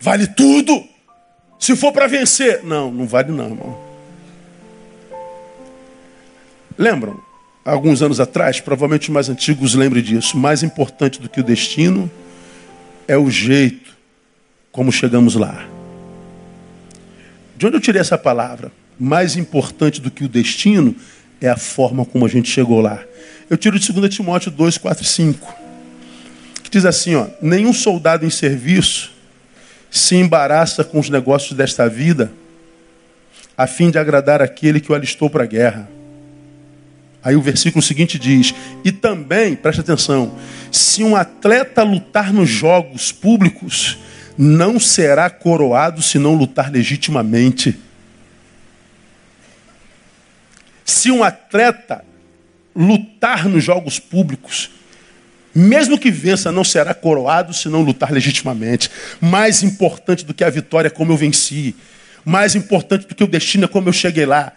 Vale 0.00 0.26
tudo. 0.26 0.86
Se 1.58 1.74
for 1.74 1.92
para 1.92 2.06
vencer. 2.06 2.62
Não, 2.62 2.92
não 2.92 3.06
vale 3.06 3.32
não, 3.32 3.46
irmão. 3.46 3.86
Lembram? 6.76 7.20
Alguns 7.64 8.02
anos 8.02 8.20
atrás, 8.20 8.60
provavelmente 8.60 9.08
os 9.08 9.08
mais 9.08 9.28
antigos 9.28 9.74
lembrem 9.74 10.02
disso. 10.02 10.36
Mais 10.36 10.62
importante 10.62 11.20
do 11.20 11.28
que 11.28 11.40
o 11.40 11.44
destino 11.44 12.10
é 13.08 13.16
o 13.16 13.30
jeito 13.30 13.96
como 14.70 14.92
chegamos 14.92 15.34
lá. 15.34 15.66
De 17.56 17.66
onde 17.66 17.76
eu 17.76 17.80
tirei 17.80 18.00
essa 18.00 18.18
palavra? 18.18 18.70
Mais 18.98 19.36
importante 19.36 20.00
do 20.00 20.10
que 20.10 20.24
o 20.24 20.28
destino 20.28 20.94
é 21.40 21.48
a 21.48 21.56
forma 21.56 22.04
como 22.04 22.24
a 22.24 22.28
gente 22.28 22.50
chegou 22.50 22.80
lá. 22.80 23.02
Eu 23.48 23.56
tiro 23.56 23.78
de 23.78 23.92
2 23.92 24.14
Timóteo 24.14 24.50
2, 24.50 24.78
4 24.78 25.04
e 25.04 25.06
5. 25.06 25.54
Que 26.62 26.70
diz 26.70 26.84
assim, 26.84 27.14
ó, 27.14 27.26
nenhum 27.40 27.72
soldado 27.72 28.24
em 28.26 28.30
serviço 28.30 29.12
se 29.90 30.16
embaraça 30.16 30.84
com 30.84 30.98
os 30.98 31.08
negócios 31.08 31.56
desta 31.56 31.88
vida, 31.88 32.30
a 33.56 33.66
fim 33.66 33.90
de 33.90 33.98
agradar 33.98 34.42
aquele 34.42 34.80
que 34.80 34.92
o 34.92 34.94
alistou 34.94 35.30
para 35.30 35.44
a 35.44 35.46
guerra. 35.46 35.88
Aí 37.22 37.34
o 37.34 37.42
versículo 37.42 37.82
seguinte 37.82 38.18
diz: 38.18 38.54
E 38.84 38.92
também, 38.92 39.56
preste 39.56 39.80
atenção, 39.80 40.36
se 40.70 41.02
um 41.02 41.16
atleta 41.16 41.82
lutar 41.82 42.32
nos 42.32 42.48
jogos 42.48 43.10
públicos, 43.10 43.98
não 44.36 44.78
será 44.78 45.30
coroado 45.30 46.02
se 46.02 46.18
não 46.18 46.34
lutar 46.34 46.70
legitimamente. 46.70 47.76
Se 50.86 51.10
um 51.10 51.24
atleta 51.24 52.04
lutar 52.74 53.48
nos 53.48 53.64
jogos 53.64 53.98
públicos, 53.98 54.70
mesmo 55.52 55.98
que 55.98 56.10
vença, 56.10 56.52
não 56.52 56.62
será 56.62 56.94
coroado 56.94 57.52
se 57.52 57.68
não 57.68 57.82
lutar 57.82 58.12
legitimamente. 58.12 58.88
Mais 59.20 59.62
importante 59.64 60.24
do 60.24 60.32
que 60.32 60.44
a 60.44 60.50
vitória 60.50 60.86
é 60.86 60.90
como 60.90 61.12
eu 61.12 61.16
venci. 61.16 61.74
Mais 62.24 62.54
importante 62.54 63.08
do 63.08 63.14
que 63.14 63.24
o 63.24 63.26
destino 63.26 63.64
é 63.64 63.68
como 63.68 63.88
eu 63.88 63.92
cheguei 63.92 64.26
lá. 64.26 64.52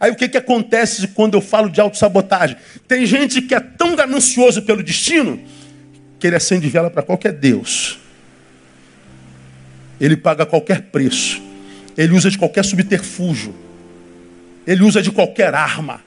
Aí 0.00 0.10
o 0.10 0.16
que, 0.16 0.28
que 0.28 0.36
acontece 0.36 1.06
quando 1.08 1.34
eu 1.34 1.40
falo 1.40 1.70
de 1.70 1.80
autossabotagem? 1.80 2.56
Tem 2.88 3.06
gente 3.06 3.40
que 3.40 3.54
é 3.54 3.60
tão 3.60 3.94
ganancioso 3.94 4.62
pelo 4.62 4.82
destino 4.82 5.40
que 6.18 6.26
ele 6.26 6.36
acende 6.36 6.68
vela 6.68 6.90
para 6.90 7.02
qualquer 7.02 7.32
Deus. 7.32 7.98
Ele 10.00 10.16
paga 10.16 10.44
qualquer 10.44 10.82
preço. 10.82 11.40
Ele 11.96 12.14
usa 12.14 12.30
de 12.30 12.38
qualquer 12.38 12.64
subterfúgio. 12.64 13.54
Ele 14.68 14.84
usa 14.84 15.00
de 15.00 15.10
qualquer 15.10 15.54
arma. 15.54 16.04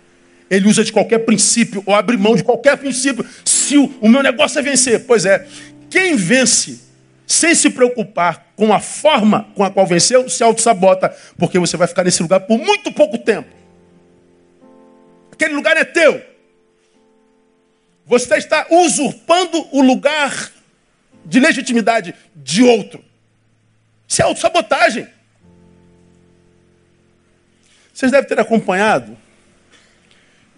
Ele 0.48 0.68
usa 0.68 0.84
de 0.84 0.94
qualquer 0.94 1.18
princípio, 1.20 1.82
ou 1.84 1.96
abre 1.96 2.16
mão 2.16 2.36
de 2.36 2.44
qualquer 2.44 2.78
princípio. 2.78 3.26
Se 3.44 3.76
o, 3.76 3.92
o 4.00 4.08
meu 4.08 4.22
negócio 4.22 4.60
é 4.60 4.62
vencer. 4.62 5.06
Pois 5.08 5.26
é, 5.26 5.48
quem 5.90 6.16
vence 6.16 6.80
sem 7.26 7.56
se 7.56 7.72
preocupar 7.72 8.52
com 8.56 8.72
a 8.72 8.80
forma 8.80 9.48
com 9.56 9.64
a 9.64 9.72
qual 9.72 9.88
venceu, 9.88 10.30
se 10.30 10.44
auto-sabota, 10.44 11.10
porque 11.40 11.58
você 11.58 11.76
vai 11.76 11.88
ficar 11.88 12.04
nesse 12.04 12.22
lugar 12.22 12.42
por 12.42 12.60
muito 12.60 12.92
pouco 12.92 13.18
tempo. 13.18 13.50
Aquele 15.32 15.56
lugar 15.56 15.76
é 15.76 15.84
teu. 15.84 16.22
Você 18.06 18.36
está 18.36 18.68
usurpando 18.70 19.68
o 19.72 19.82
lugar 19.82 20.52
de 21.26 21.40
legitimidade 21.40 22.14
de 22.36 22.62
outro. 22.62 23.04
Isso 24.08 24.22
é 24.22 24.26
autossabotagem. 24.26 25.08
Vocês 28.02 28.12
devem 28.12 28.28
ter 28.28 28.40
acompanhado 28.40 29.16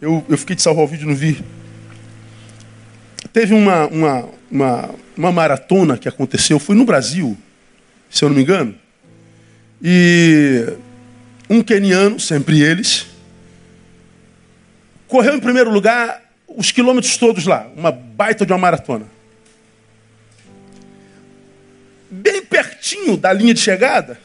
eu, 0.01 0.25
eu 0.29 0.37
fiquei 0.37 0.55
de 0.55 0.61
salvar 0.61 0.85
o 0.85 0.87
vídeo 0.87 1.05
não 1.05 1.13
vi. 1.13 1.43
Teve 3.33 3.53
uma, 3.53 3.85
uma, 3.87 4.29
uma, 4.49 4.95
uma 5.17 5.31
maratona 5.31 5.97
que 5.97 6.07
aconteceu, 6.07 6.57
foi 6.57 6.73
no 6.73 6.85
Brasil, 6.85 7.37
se 8.09 8.23
eu 8.23 8.29
não 8.29 8.35
me 8.37 8.43
engano. 8.43 8.73
E 9.81 10.73
um 11.49 11.61
queniano, 11.61 12.17
sempre 12.17 12.61
eles, 12.61 13.07
correu 15.05 15.35
em 15.35 15.41
primeiro 15.41 15.69
lugar 15.69 16.21
os 16.47 16.71
quilômetros 16.71 17.17
todos 17.17 17.45
lá, 17.45 17.69
uma 17.75 17.91
baita 17.91 18.45
de 18.45 18.53
uma 18.53 18.59
maratona. 18.59 19.05
Bem 22.09 22.41
pertinho 22.41 23.17
da 23.17 23.33
linha 23.33 23.53
de 23.53 23.59
chegada, 23.59 24.17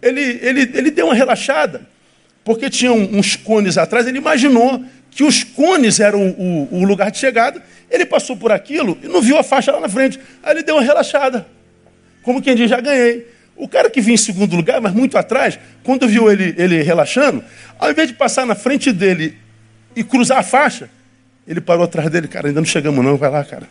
ele, 0.00 0.20
ele, 0.20 0.60
ele 0.74 0.90
deu 0.92 1.06
uma 1.06 1.14
relaxada 1.14 1.92
porque 2.44 2.68
tinha 2.68 2.92
uns 2.92 3.36
cones 3.36 3.78
atrás, 3.78 4.06
ele 4.06 4.18
imaginou 4.18 4.84
que 5.10 5.24
os 5.24 5.42
cones 5.42 5.98
eram 5.98 6.28
o, 6.28 6.68
o, 6.70 6.80
o, 6.80 6.84
lugar 6.84 7.10
de 7.10 7.18
chegada. 7.18 7.62
Ele 7.90 8.04
passou 8.04 8.36
por 8.36 8.52
aquilo 8.52 8.98
e 9.02 9.08
não 9.08 9.22
viu 9.22 9.38
a 9.38 9.42
faixa 9.42 9.72
lá 9.72 9.80
na 9.80 9.88
frente. 9.88 10.20
Aí 10.42 10.52
ele 10.52 10.62
deu 10.62 10.74
uma 10.74 10.82
relaxada. 10.82 11.46
Como 12.22 12.42
quem 12.42 12.54
diz, 12.54 12.68
já 12.68 12.80
ganhei. 12.80 13.26
O 13.56 13.68
cara 13.68 13.88
que 13.88 14.00
vinha 14.00 14.14
em 14.14 14.18
segundo 14.18 14.56
lugar, 14.56 14.80
mas 14.80 14.92
muito 14.92 15.16
atrás, 15.16 15.58
quando 15.84 16.08
viu 16.08 16.30
ele, 16.30 16.54
ele 16.58 16.82
relaxando, 16.82 17.42
ao 17.78 17.90
invés 17.90 18.08
de 18.08 18.14
passar 18.14 18.44
na 18.44 18.54
frente 18.54 18.92
dele 18.92 19.38
e 19.94 20.02
cruzar 20.02 20.38
a 20.38 20.42
faixa, 20.42 20.90
ele 21.46 21.60
parou 21.60 21.84
atrás 21.84 22.10
dele. 22.10 22.26
Cara, 22.26 22.48
ainda 22.48 22.60
não 22.60 22.66
chegamos 22.66 23.02
não, 23.04 23.16
vai 23.16 23.30
lá, 23.30 23.44
cara. 23.44 23.68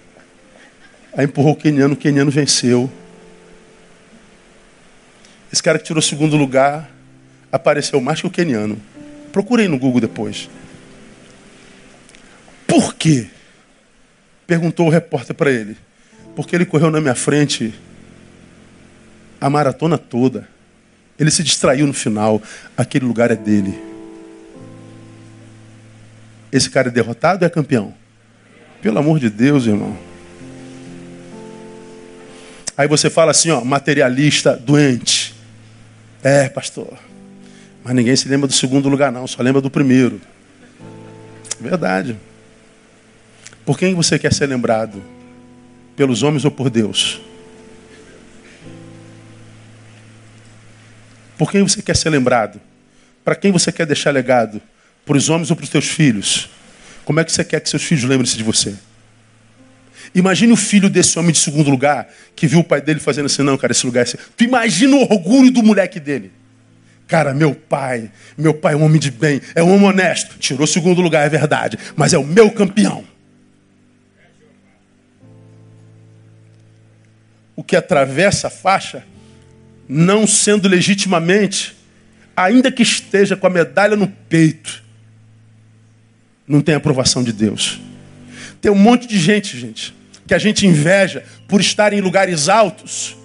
Aí 1.16 1.26
empurrou 1.26 1.52
o 1.52 1.56
queniano, 1.56 1.94
o 1.94 1.98
queniano 1.98 2.32
venceu. 2.32 2.90
Esse 5.52 5.62
cara 5.62 5.78
que 5.78 5.84
tirou 5.84 6.00
o 6.00 6.04
segundo 6.04 6.38
lugar, 6.38 6.90
apareceu 7.54 8.02
mais 8.02 8.20
que 8.20 8.26
o 8.26 8.32
queniano. 8.32 8.82
Procurei 9.32 9.68
no 9.68 9.78
Google 9.78 10.02
depois. 10.02 10.50
Por 12.66 12.96
quê? 12.96 13.28
Perguntou 14.48 14.88
o 14.88 14.90
repórter 14.90 15.36
para 15.36 15.52
ele. 15.52 15.78
Porque 16.36 16.56
ele 16.56 16.66
correu 16.66 16.90
na 16.90 17.00
minha 17.00 17.14
frente 17.14 17.72
a 19.40 19.52
maratona 19.52 20.00
toda. 20.00 20.50
Ele 21.20 21.30
se 21.30 21.44
distraiu 21.44 21.86
no 21.86 21.94
final. 21.94 22.42
Aquele 22.76 23.06
lugar 23.06 23.30
é 23.30 23.36
dele. 23.36 23.80
Esse 26.52 26.72
cara 26.72 26.88
é 26.88 26.92
derrotado 26.92 27.44
ou 27.44 27.48
é 27.48 27.50
campeão? 27.52 27.94
Pelo 28.82 28.98
amor 28.98 29.20
de 29.20 29.30
Deus, 29.30 29.68
irmão. 29.68 29.96
Aí 32.76 32.88
você 32.88 33.12
fala 33.12 33.30
assim, 33.30 33.52
ó, 33.52 33.64
materialista 33.64 34.56
doente. 34.58 35.36
É, 36.24 36.50
pastor. 36.50 36.98
Mas 37.84 37.96
ninguém 37.96 38.16
se 38.16 38.30
lembra 38.30 38.48
do 38.48 38.54
segundo 38.54 38.88
lugar, 38.88 39.12
não, 39.12 39.28
só 39.28 39.44
lembra 39.44 39.62
do 39.62 39.70
primeiro. 39.70 40.22
Verdade. 41.60 42.18
Por 43.66 43.78
quem 43.78 43.94
você 43.94 44.18
quer 44.18 44.34
ser 44.34 44.48
lembrado? 44.48 45.04
Pelos 45.96 46.24
homens 46.24 46.46
ou 46.46 46.52
por 46.52 46.70
Deus? 46.70 47.22
Por 51.38 51.52
quem 51.52 51.62
você 51.62 51.82
quer 51.82 51.96
ser 51.96 52.10
lembrado? 52.10 52.60
Para 53.24 53.36
quem 53.36 53.52
você 53.52 53.72
quer 53.72 53.86
deixar 53.86 54.12
legado? 54.12 54.62
Para 55.06 55.18
os 55.18 55.30
homens 55.30 55.50
ou 55.50 55.56
para 55.56 55.64
os 55.64 55.70
teus 55.70 55.88
filhos? 55.88 56.50
Como 57.04 57.20
é 57.20 57.26
que 57.26 57.32
você 57.32 57.44
quer 57.44 57.60
que 57.60 57.70
seus 57.70 57.84
filhos 57.84 58.04
lembrem-se 58.04 58.38
de 58.38 58.44
você? 58.44 58.76
Imagine 60.16 60.54
o 60.54 60.58
filho 60.58 60.90
desse 60.90 61.18
homem 61.18 61.32
de 61.32 61.40
segundo 61.40 61.70
lugar, 61.70 62.08
que 62.36 62.48
viu 62.48 62.60
o 62.60 62.64
pai 62.64 62.82
dele 62.82 63.00
fazendo 63.00 63.26
assim, 63.26 63.42
não, 63.42 63.58
cara, 63.58 63.72
esse 63.72 63.86
lugar 63.86 64.02
é 64.02 64.04
assim. 64.04 64.18
Tu 64.38 64.44
imagina 64.44 64.96
o 64.96 65.02
orgulho 65.02 65.52
do 65.52 65.64
moleque 65.64 66.00
dele. 66.00 66.32
Cara, 67.08 67.34
meu 67.34 67.54
pai, 67.54 68.12
meu 68.38 68.54
pai 68.54 68.74
é 68.74 68.78
um 68.78 68.84
homem 68.84 69.00
de 69.00 69.12
bem, 69.12 69.42
é 69.56 69.62
um 69.62 69.74
homem 69.74 69.88
honesto. 69.88 70.38
Tirou 70.40 70.66
segundo 70.66 71.02
lugar, 71.02 71.26
é 71.26 71.30
verdade, 71.30 71.78
mas 71.96 72.14
é 72.14 72.18
o 72.18 72.24
meu 72.24 72.50
campeão. 72.52 73.04
O 77.56 77.64
que 77.64 77.76
atravessa 77.76 78.48
a 78.48 78.50
faixa, 78.50 79.04
não 79.88 80.26
sendo 80.26 80.68
legitimamente, 80.68 81.76
ainda 82.36 82.72
que 82.72 82.82
esteja 82.82 83.36
com 83.36 83.46
a 83.46 83.50
medalha 83.50 83.96
no 83.96 84.08
peito, 84.08 84.84
não 86.48 86.62
tem 86.62 86.74
aprovação 86.74 87.24
de 87.24 87.32
Deus. 87.32 87.80
Tem 88.60 88.72
um 88.72 88.76
monte 88.76 89.08
de 89.08 89.20
gente, 89.20 89.60
gente, 89.60 89.94
que 90.26 90.34
a 90.34 90.40
gente 90.40 90.66
inveja 90.66 91.24
por 91.48 91.62
estar 91.62 91.94
em 91.94 92.02
lugares 92.02 92.50
altos 92.50 93.16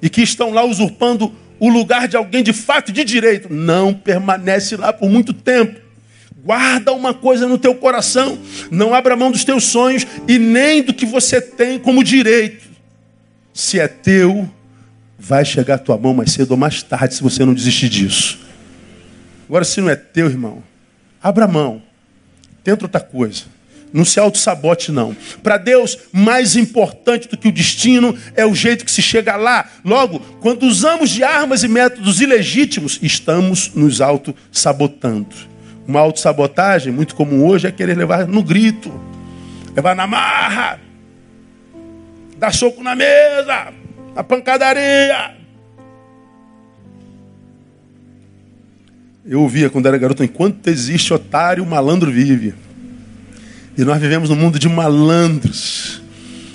e 0.00 0.10
que 0.10 0.22
estão 0.22 0.50
lá 0.52 0.64
usurpando 0.64 1.32
o 1.62 1.68
lugar 1.68 2.08
de 2.08 2.16
alguém 2.16 2.42
de 2.42 2.52
fato 2.52 2.88
e 2.88 2.92
de 2.92 3.04
direito. 3.04 3.46
Não 3.48 3.94
permanece 3.94 4.76
lá 4.76 4.92
por 4.92 5.08
muito 5.08 5.32
tempo. 5.32 5.80
Guarda 6.44 6.92
uma 6.92 7.14
coisa 7.14 7.46
no 7.46 7.56
teu 7.56 7.72
coração, 7.72 8.36
não 8.68 8.92
abra 8.92 9.14
mão 9.14 9.30
dos 9.30 9.44
teus 9.44 9.62
sonhos 9.66 10.04
e 10.26 10.40
nem 10.40 10.82
do 10.82 10.92
que 10.92 11.06
você 11.06 11.40
tem 11.40 11.78
como 11.78 12.02
direito. 12.02 12.68
Se 13.54 13.78
é 13.78 13.86
teu, 13.86 14.50
vai 15.16 15.44
chegar 15.44 15.76
a 15.76 15.78
tua 15.78 15.96
mão 15.96 16.12
mais 16.12 16.32
cedo 16.32 16.50
ou 16.50 16.56
mais 16.56 16.82
tarde, 16.82 17.14
se 17.14 17.22
você 17.22 17.44
não 17.44 17.54
desistir 17.54 17.88
disso. 17.88 18.40
Agora, 19.48 19.64
se 19.64 19.80
não 19.80 19.88
é 19.88 19.94
teu, 19.94 20.26
irmão, 20.26 20.64
abra 21.22 21.46
mão. 21.46 21.80
Tenta 22.64 22.86
outra 22.86 23.00
coisa. 23.00 23.44
Não 23.92 24.04
se 24.04 24.18
auto-sabote, 24.18 24.90
não. 24.90 25.14
Para 25.42 25.58
Deus, 25.58 25.98
mais 26.10 26.56
importante 26.56 27.28
do 27.28 27.36
que 27.36 27.48
o 27.48 27.52
destino 27.52 28.16
é 28.34 28.46
o 28.46 28.54
jeito 28.54 28.84
que 28.84 28.90
se 28.90 29.02
chega 29.02 29.36
lá. 29.36 29.68
Logo, 29.84 30.20
quando 30.40 30.62
usamos 30.62 31.10
de 31.10 31.22
armas 31.22 31.62
e 31.62 31.68
métodos 31.68 32.20
ilegítimos, 32.20 32.98
estamos 33.02 33.72
nos 33.74 34.00
auto-sabotando. 34.00 35.34
Uma 35.86 36.00
autossabotagem, 36.00 36.92
muito 36.92 37.14
comum 37.14 37.44
hoje, 37.44 37.66
é 37.66 37.72
querer 37.72 37.96
levar 37.96 38.26
no 38.26 38.42
grito, 38.42 38.90
levar 39.76 39.94
na 39.94 40.06
marra, 40.06 40.80
dar 42.38 42.54
soco 42.54 42.82
na 42.82 42.94
mesa, 42.94 43.72
na 44.14 44.24
pancadaria. 44.24 45.36
Eu 49.24 49.42
ouvia 49.42 49.68
quando 49.68 49.86
era 49.86 49.98
garoto, 49.98 50.24
enquanto 50.24 50.66
existe 50.66 51.12
otário, 51.12 51.62
o 51.62 51.66
malandro 51.66 52.10
vive. 52.10 52.54
E 53.76 53.84
nós 53.84 54.00
vivemos 54.00 54.28
num 54.28 54.36
mundo 54.36 54.58
de 54.58 54.68
malandros 54.68 56.02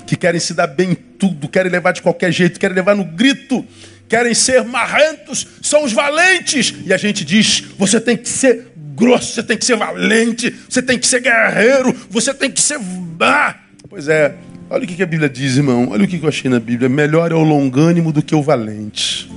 que 0.06 0.16
querem 0.16 0.40
se 0.40 0.54
dar 0.54 0.66
bem 0.66 0.92
em 0.92 0.94
tudo, 0.94 1.48
querem 1.48 1.70
levar 1.70 1.92
de 1.92 2.00
qualquer 2.00 2.32
jeito, 2.32 2.58
querem 2.58 2.74
levar 2.74 2.94
no 2.94 3.04
grito, 3.04 3.64
querem 4.08 4.32
ser 4.32 4.64
marrentos, 4.64 5.46
são 5.60 5.84
os 5.84 5.92
valentes. 5.92 6.74
E 6.86 6.92
a 6.92 6.96
gente 6.96 7.24
diz: 7.24 7.64
você 7.76 8.00
tem 8.00 8.16
que 8.16 8.28
ser 8.28 8.72
grosso, 8.94 9.34
você 9.34 9.42
tem 9.42 9.56
que 9.56 9.64
ser 9.64 9.76
valente, 9.76 10.54
você 10.68 10.80
tem 10.80 10.98
que 10.98 11.06
ser 11.06 11.20
guerreiro, 11.20 11.94
você 12.08 12.32
tem 12.32 12.50
que 12.50 12.60
ser. 12.60 12.80
Ah! 13.20 13.56
Pois 13.88 14.08
é, 14.08 14.34
olha 14.70 14.84
o 14.84 14.86
que 14.86 15.02
a 15.02 15.06
Bíblia 15.06 15.28
diz, 15.28 15.56
irmão. 15.56 15.88
Olha 15.90 16.04
o 16.04 16.08
que 16.08 16.20
eu 16.22 16.28
achei 16.28 16.50
na 16.50 16.60
Bíblia. 16.60 16.88
Melhor 16.88 17.30
é 17.30 17.34
o 17.34 17.42
longânimo 17.42 18.12
do 18.12 18.22
que 18.22 18.34
o 18.34 18.42
valente. 18.42 19.30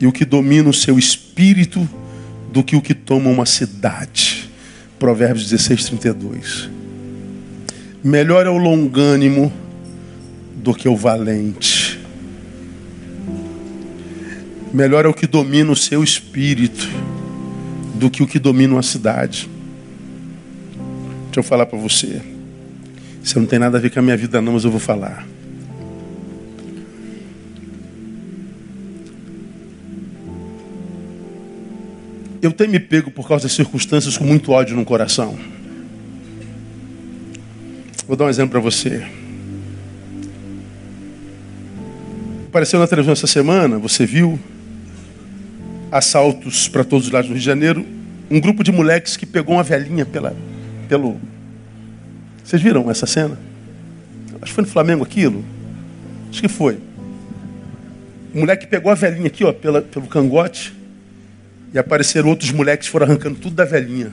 E 0.00 0.06
o 0.06 0.12
que 0.12 0.24
domina 0.24 0.68
o 0.68 0.74
seu 0.74 0.98
espírito 0.98 1.88
do 2.52 2.62
que 2.62 2.76
o 2.76 2.82
que 2.82 2.94
toma 2.94 3.30
uma 3.30 3.46
cidade. 3.46 4.43
Provérbios 5.04 5.50
16, 5.50 5.84
32. 5.84 6.70
Melhor 8.02 8.46
é 8.46 8.48
o 8.48 8.56
longânimo 8.56 9.52
do 10.56 10.74
que 10.74 10.88
o 10.88 10.96
valente. 10.96 12.00
Melhor 14.72 15.04
é 15.04 15.08
o 15.08 15.12
que 15.12 15.26
domina 15.26 15.70
o 15.70 15.76
seu 15.76 16.02
espírito 16.02 16.88
do 17.96 18.08
que 18.08 18.22
o 18.22 18.26
que 18.26 18.38
domina 18.38 18.76
uma 18.76 18.82
cidade. 18.82 19.46
Deixa 21.26 21.40
eu 21.40 21.42
falar 21.42 21.66
para 21.66 21.78
você. 21.78 22.22
Isso 23.22 23.38
não 23.38 23.46
tem 23.46 23.58
nada 23.58 23.76
a 23.76 23.80
ver 23.82 23.90
com 23.90 23.98
a 23.98 24.02
minha 24.02 24.16
vida, 24.16 24.40
não, 24.40 24.54
mas 24.54 24.64
eu 24.64 24.70
vou 24.70 24.80
falar. 24.80 25.26
Eu 32.44 32.52
tenho 32.52 32.70
me 32.70 32.78
pego 32.78 33.10
por 33.10 33.26
causa 33.26 33.44
das 33.44 33.52
circunstâncias 33.52 34.18
com 34.18 34.24
muito 34.24 34.52
ódio 34.52 34.76
no 34.76 34.84
coração. 34.84 35.34
Vou 38.06 38.14
dar 38.14 38.26
um 38.26 38.28
exemplo 38.28 38.50
para 38.50 38.60
você. 38.60 39.02
Apareceu 42.48 42.78
na 42.78 42.86
televisão 42.86 43.14
essa 43.14 43.26
semana, 43.26 43.78
você 43.78 44.04
viu 44.04 44.38
assaltos 45.90 46.68
para 46.68 46.84
todos 46.84 47.06
os 47.06 47.12
lados 47.14 47.28
do 47.28 47.32
Rio 47.32 47.40
de 47.40 47.46
Janeiro, 47.46 47.86
um 48.30 48.38
grupo 48.38 48.62
de 48.62 48.70
moleques 48.70 49.16
que 49.16 49.24
pegou 49.24 49.54
uma 49.56 49.62
velhinha 49.62 50.04
pela, 50.04 50.36
pelo. 50.86 51.18
Vocês 52.44 52.60
viram 52.60 52.90
essa 52.90 53.06
cena? 53.06 53.38
Acho 54.34 54.50
que 54.50 54.52
foi 54.52 54.64
no 54.64 54.70
Flamengo 54.70 55.02
aquilo. 55.02 55.42
Acho 56.28 56.42
que 56.42 56.48
foi. 56.48 56.78
O 58.34 58.40
moleque 58.40 58.66
pegou 58.66 58.92
a 58.92 58.94
velhinha 58.94 59.28
aqui, 59.28 59.44
ó, 59.44 59.52
pela, 59.54 59.80
pelo 59.80 60.06
cangote. 60.08 60.83
E 61.74 61.78
apareceram 61.78 62.30
outros 62.30 62.52
moleques 62.52 62.88
foram 62.88 63.04
arrancando 63.06 63.38
tudo 63.38 63.56
da 63.56 63.64
velhinha. 63.66 64.12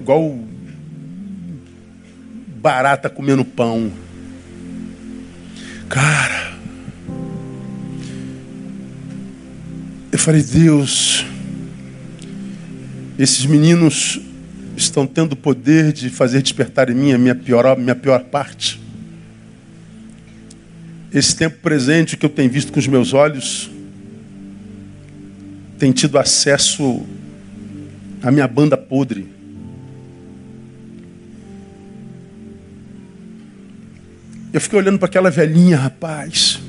Igual 0.00 0.38
barata 2.60 3.08
comendo 3.08 3.44
pão. 3.44 3.90
Cara, 5.88 6.50
Eu 10.12 10.18
falei, 10.18 10.42
Deus, 10.42 11.24
esses 13.16 13.46
meninos 13.46 14.20
estão 14.76 15.06
tendo 15.06 15.34
o 15.34 15.36
poder 15.36 15.92
de 15.92 16.10
fazer 16.10 16.42
despertar 16.42 16.90
em 16.90 16.94
mim 16.94 17.12
a 17.12 17.18
minha 17.18 17.34
pior, 17.34 17.78
minha 17.78 17.94
pior 17.94 18.24
parte. 18.24 18.80
Esse 21.14 21.36
tempo 21.36 21.58
presente 21.62 22.16
que 22.16 22.26
eu 22.26 22.30
tenho 22.30 22.50
visto 22.50 22.72
com 22.72 22.80
os 22.80 22.88
meus 22.88 23.12
olhos, 23.12 23.70
tem 25.80 25.90
tido 25.90 26.16
acesso 26.16 27.04
à 28.22 28.30
minha 28.30 28.46
banda 28.46 28.76
podre. 28.76 29.26
Eu 34.52 34.60
fiquei 34.60 34.78
olhando 34.78 34.98
para 34.98 35.06
aquela 35.06 35.30
velhinha, 35.30 35.76
rapaz 35.76 36.60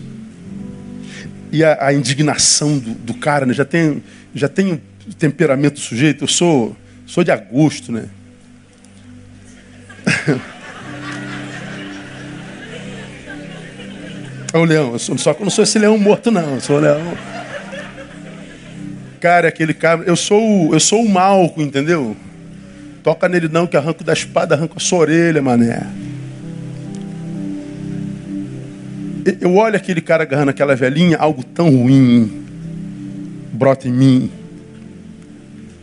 e 1.52 1.64
a, 1.64 1.88
a 1.88 1.94
indignação 1.94 2.80
do, 2.80 2.92
do, 2.92 3.14
cara, 3.14 3.46
né? 3.46 3.54
já 3.54 3.66
tem 3.66 4.02
já 4.34 4.48
tem 4.48 4.74
um 4.74 4.80
temperamento 5.12 5.80
sujeito. 5.80 6.24
Eu 6.24 6.28
sou 6.28 6.76
sou 7.06 7.24
de 7.24 7.32
agosto, 7.32 7.92
né? 7.92 8.06
É 14.54 14.58
o 14.58 14.66
leão, 14.66 14.92
eu 14.92 15.00
sou, 15.00 15.18
só 15.18 15.34
que 15.34 15.42
eu 15.42 15.46
não 15.46 15.50
sou 15.50 15.64
esse 15.64 15.80
leão 15.80 15.98
morto, 15.98 16.30
não. 16.30 16.56
Eu 16.56 16.60
sou 16.60 16.76
o 16.76 16.80
leão. 16.82 17.18
Cara, 19.22 19.48
aquele 19.48 19.74
cara. 19.74 20.04
Eu 20.04 20.16
sou, 20.16 20.74
eu 20.74 20.80
sou 20.80 21.04
o 21.04 21.08
malco, 21.08 21.62
entendeu? 21.62 22.18
Toca 23.04 23.30
nele 23.30 23.48
não, 23.48 23.68
que 23.68 23.78
arranco 23.78 24.04
da 24.04 24.14
espada, 24.14 24.56
arranco 24.56 24.74
a 24.78 24.80
sua 24.80 25.00
orelha, 25.00 25.42
mané. 25.42 25.88
Eu 29.40 29.56
olho 29.56 29.76
aquele 29.76 30.02
cara 30.02 30.24
agarrando 30.24 30.50
aquela 30.50 30.76
velhinha, 30.76 31.18
algo 31.18 31.44
tão 31.44 31.70
ruim 31.70 32.42
brota 33.54 33.88
em 33.88 33.92
mim, 33.92 34.32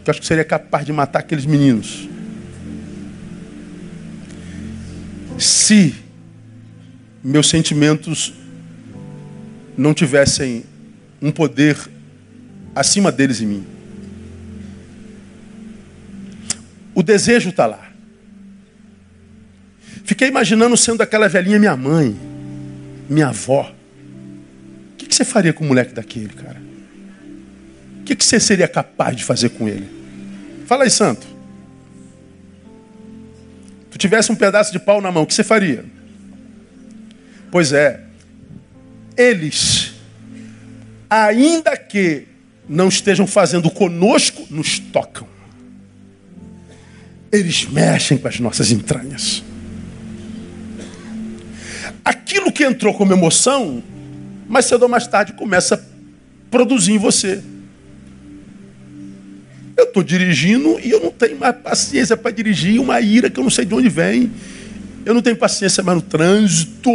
que 0.03 0.11
eu 0.11 0.13
acho 0.13 0.21
que 0.21 0.27
seria 0.27 0.45
capaz 0.45 0.85
de 0.85 0.93
matar 0.93 1.21
aqueles 1.21 1.47
meninos. 1.47 2.09
Se 5.39 5.95
meus 7.23 7.49
sentimentos 7.49 8.35
não 9.77 9.95
tivessem 9.95 10.65
um 11.23 11.31
poder 11.31 11.79
acima 12.79 13.11
deles 13.13 13.41
em 13.41 13.47
mim. 13.47 13.67
O 16.95 17.03
desejo 17.03 17.51
está 17.51 17.67
lá. 17.67 17.91
Fiquei 20.05 20.29
imaginando 20.29 20.77
sendo 20.77 21.03
aquela 21.03 21.29
velhinha 21.29 21.59
minha 21.59 21.77
mãe 21.77 22.29
minha 23.09 23.29
avó. 23.29 23.73
O 24.93 24.97
que, 24.97 25.15
você 25.15 25.25
faria 25.25 25.53
com 25.53 25.65
um 25.65 25.69
moleque 25.69 25.95
daquele, 25.95 26.29
cara? 26.29 26.61
O 28.01 28.05
que, 28.05 28.15
que 28.15 28.25
você 28.25 28.39
seria 28.39 28.69
capaz 28.69 29.17
de 29.17 29.25
fazer 29.25 29.51
com 29.51 29.69
ele? 29.69 29.89
Fala 30.67 30.85
aí, 30.85 30.91
santo. 30.91 31.27
Tu 33.91 33.99
tivesse 33.99 34.31
um 34.31 34.37
pedaço 34.37 34.71
de 34.71 34.79
pau 34.79 35.01
na 35.01 35.11
mão, 35.11 35.23
o 35.23 35.27
que 35.27 35.35
você 35.35 35.43
faria? 35.43 35.85
Pois 37.51 37.73
é, 37.73 38.03
eles, 39.17 39.95
ainda 41.09 41.77
que 41.77 42.28
não 42.69 42.89
estejam 42.89 43.27
fazendo 43.27 43.71
conosco, 43.71 44.47
nos 44.51 44.79
tocam. 44.79 45.27
Eles 47.31 47.67
mexem 47.67 48.19
com 48.19 48.29
as 48.29 48.39
nossas 48.41 48.71
entranhas 48.71 49.43
aquilo 52.29 52.53
que 52.53 52.65
entrou 52.65 52.95
como 52.95 53.13
emoção, 53.13 53.83
mais 54.49 54.67
cedo 54.67 54.83
ou 54.83 54.89
mais 54.89 55.07
tarde 55.07 55.33
começa 55.33 55.75
a 55.75 55.81
produzir 56.51 56.93
em 56.93 56.99
você. 56.99 57.43
Eu 59.77 59.85
estou 59.85 60.03
dirigindo 60.03 60.79
e 60.83 60.91
eu 60.91 61.01
não 61.01 61.11
tenho 61.11 61.39
mais 61.39 61.57
paciência 61.57 62.17
para 62.17 62.31
dirigir 62.31 62.81
uma 62.81 63.01
ira 63.01 63.31
que 63.31 63.39
eu 63.39 63.45
não 63.45 63.51
sei 63.51 63.65
de 63.65 63.75
onde 63.75 63.89
vem. 63.89 64.31
Eu 65.07 65.15
não 65.15 65.23
tenho 65.23 65.37
paciência 65.37 65.83
mais 65.83 65.97
no 65.97 66.03
trânsito. 66.03 66.91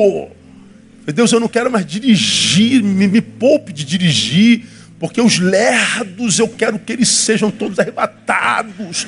Deus, 1.13 1.32
eu 1.32 1.39
não 1.39 1.47
quero 1.47 1.71
mais 1.71 1.86
dirigir, 1.86 2.84
me, 2.84 3.07
me 3.07 3.21
poupe 3.21 3.74
de 3.74 3.84
dirigir, 3.84 4.65
porque 5.04 5.20
os 5.20 5.38
lerdos 5.38 6.39
eu 6.39 6.47
quero 6.47 6.80
que 6.80 6.93
eles 6.93 7.10
sejam 7.10 7.51
todos 7.51 7.78
arrebatados. 7.78 9.06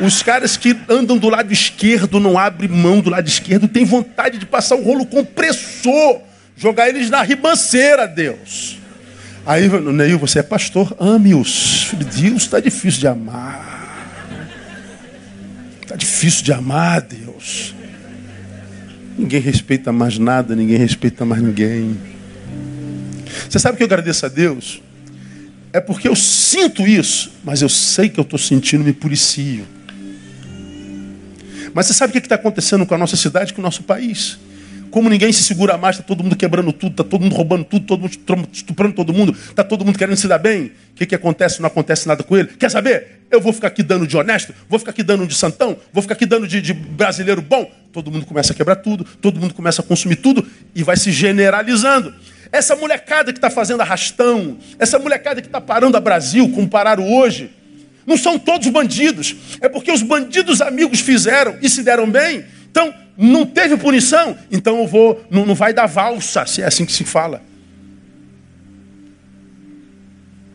Os 0.00 0.20
caras 0.20 0.56
que 0.56 0.76
andam 0.88 1.16
do 1.16 1.28
lado 1.28 1.52
esquerdo, 1.52 2.18
não 2.18 2.36
abrem 2.36 2.68
mão 2.68 3.00
do 3.00 3.08
lado 3.08 3.28
esquerdo, 3.28 3.68
tem 3.68 3.84
vontade 3.84 4.36
de 4.36 4.44
passar 4.44 4.74
o 4.74 4.82
rolo 4.82 5.06
compressor, 5.06 6.22
jogar 6.56 6.88
eles 6.88 7.08
na 7.08 7.22
ribanceira, 7.22 8.08
Deus. 8.08 8.80
Aí, 9.46 9.68
Neil, 9.68 10.18
você 10.18 10.40
é 10.40 10.42
pastor, 10.42 10.96
ame-os. 10.98 11.94
De 11.96 12.04
Deus, 12.22 12.42
está 12.42 12.58
difícil 12.58 12.98
de 12.98 13.06
amar. 13.06 14.18
Está 15.80 15.94
difícil 15.94 16.42
de 16.42 16.52
amar, 16.52 17.00
Deus. 17.00 17.76
Ninguém 19.16 19.40
respeita 19.40 19.92
mais 19.92 20.18
nada, 20.18 20.56
ninguém 20.56 20.78
respeita 20.78 21.24
mais 21.24 21.40
ninguém. 21.40 21.96
Você 23.48 23.60
sabe 23.60 23.76
que 23.76 23.84
eu 23.84 23.86
agradeço 23.86 24.26
a 24.26 24.28
Deus? 24.28 24.82
É 25.72 25.80
porque 25.80 26.08
eu 26.08 26.16
sinto 26.16 26.86
isso, 26.86 27.32
mas 27.44 27.60
eu 27.62 27.68
sei 27.68 28.08
que 28.08 28.18
eu 28.18 28.22
estou 28.22 28.38
sentindo, 28.38 28.84
me 28.84 28.92
policio. 28.92 29.66
Mas 31.74 31.86
você 31.86 31.94
sabe 31.94 32.10
o 32.10 32.12
que 32.12 32.18
está 32.18 32.36
acontecendo 32.36 32.86
com 32.86 32.94
a 32.94 32.98
nossa 32.98 33.16
cidade, 33.16 33.52
com 33.52 33.60
o 33.60 33.64
nosso 33.64 33.82
país? 33.82 34.38
Como 34.90 35.08
ninguém 35.08 35.32
se 35.32 35.42
segura 35.42 35.76
mais, 35.76 35.96
está 35.96 36.06
todo 36.06 36.24
mundo 36.24 36.34
quebrando 36.34 36.72
tudo, 36.72 36.92
está 36.92 37.04
todo 37.04 37.20
mundo 37.20 37.34
roubando 37.34 37.64
tudo, 37.64 37.84
todo 37.84 38.00
mundo 38.00 38.48
estuprando 38.52 38.94
todo 38.94 39.12
mundo, 39.12 39.32
está 39.32 39.62
todo 39.62 39.84
mundo 39.84 39.98
querendo 39.98 40.16
se 40.16 40.26
dar 40.26 40.38
bem. 40.38 40.72
O 40.92 40.94
que, 40.94 41.06
que 41.06 41.14
acontece? 41.14 41.60
Não 41.60 41.66
acontece 41.66 42.08
nada 42.08 42.22
com 42.22 42.36
ele. 42.36 42.48
Quer 42.48 42.70
saber? 42.70 43.22
Eu 43.30 43.40
vou 43.40 43.52
ficar 43.52 43.68
aqui 43.68 43.82
dando 43.82 44.06
de 44.06 44.16
honesto, 44.16 44.54
vou 44.68 44.78
ficar 44.78 44.92
aqui 44.92 45.02
dando 45.02 45.26
de 45.26 45.34
santão, 45.34 45.76
vou 45.92 46.02
ficar 46.02 46.14
aqui 46.14 46.24
dando 46.24 46.48
de, 46.48 46.62
de 46.62 46.72
brasileiro 46.72 47.42
bom. 47.42 47.70
Todo 47.92 48.10
mundo 48.10 48.24
começa 48.24 48.52
a 48.52 48.56
quebrar 48.56 48.76
tudo, 48.76 49.04
todo 49.04 49.38
mundo 49.38 49.52
começa 49.52 49.82
a 49.82 49.84
consumir 49.84 50.16
tudo 50.16 50.46
e 50.74 50.82
vai 50.82 50.96
se 50.96 51.12
generalizando. 51.12 52.14
Essa 52.50 52.74
molecada 52.74 53.32
que 53.32 53.38
está 53.38 53.50
fazendo 53.50 53.80
arrastão, 53.80 54.58
essa 54.78 54.98
molecada 54.98 55.40
que 55.40 55.48
está 55.48 55.60
parando 55.60 55.96
a 55.96 56.00
Brasil, 56.00 56.50
como 56.50 56.68
pararam 56.68 57.12
hoje, 57.12 57.50
não 58.06 58.16
são 58.16 58.38
todos 58.38 58.68
bandidos. 58.68 59.36
É 59.60 59.68
porque 59.68 59.92
os 59.92 60.02
bandidos 60.02 60.60
amigos 60.60 61.00
fizeram 61.00 61.58
e 61.60 61.68
se 61.68 61.82
deram 61.82 62.10
bem. 62.10 62.44
Então, 62.70 62.94
não 63.16 63.44
teve 63.44 63.76
punição. 63.76 64.38
Então 64.50 64.78
eu 64.78 64.86
vou, 64.86 65.24
não, 65.28 65.44
não 65.44 65.54
vai 65.54 65.74
dar 65.74 65.86
valsa, 65.86 66.46
se 66.46 66.62
é 66.62 66.66
assim 66.66 66.86
que 66.86 66.92
se 66.92 67.04
fala. 67.04 67.42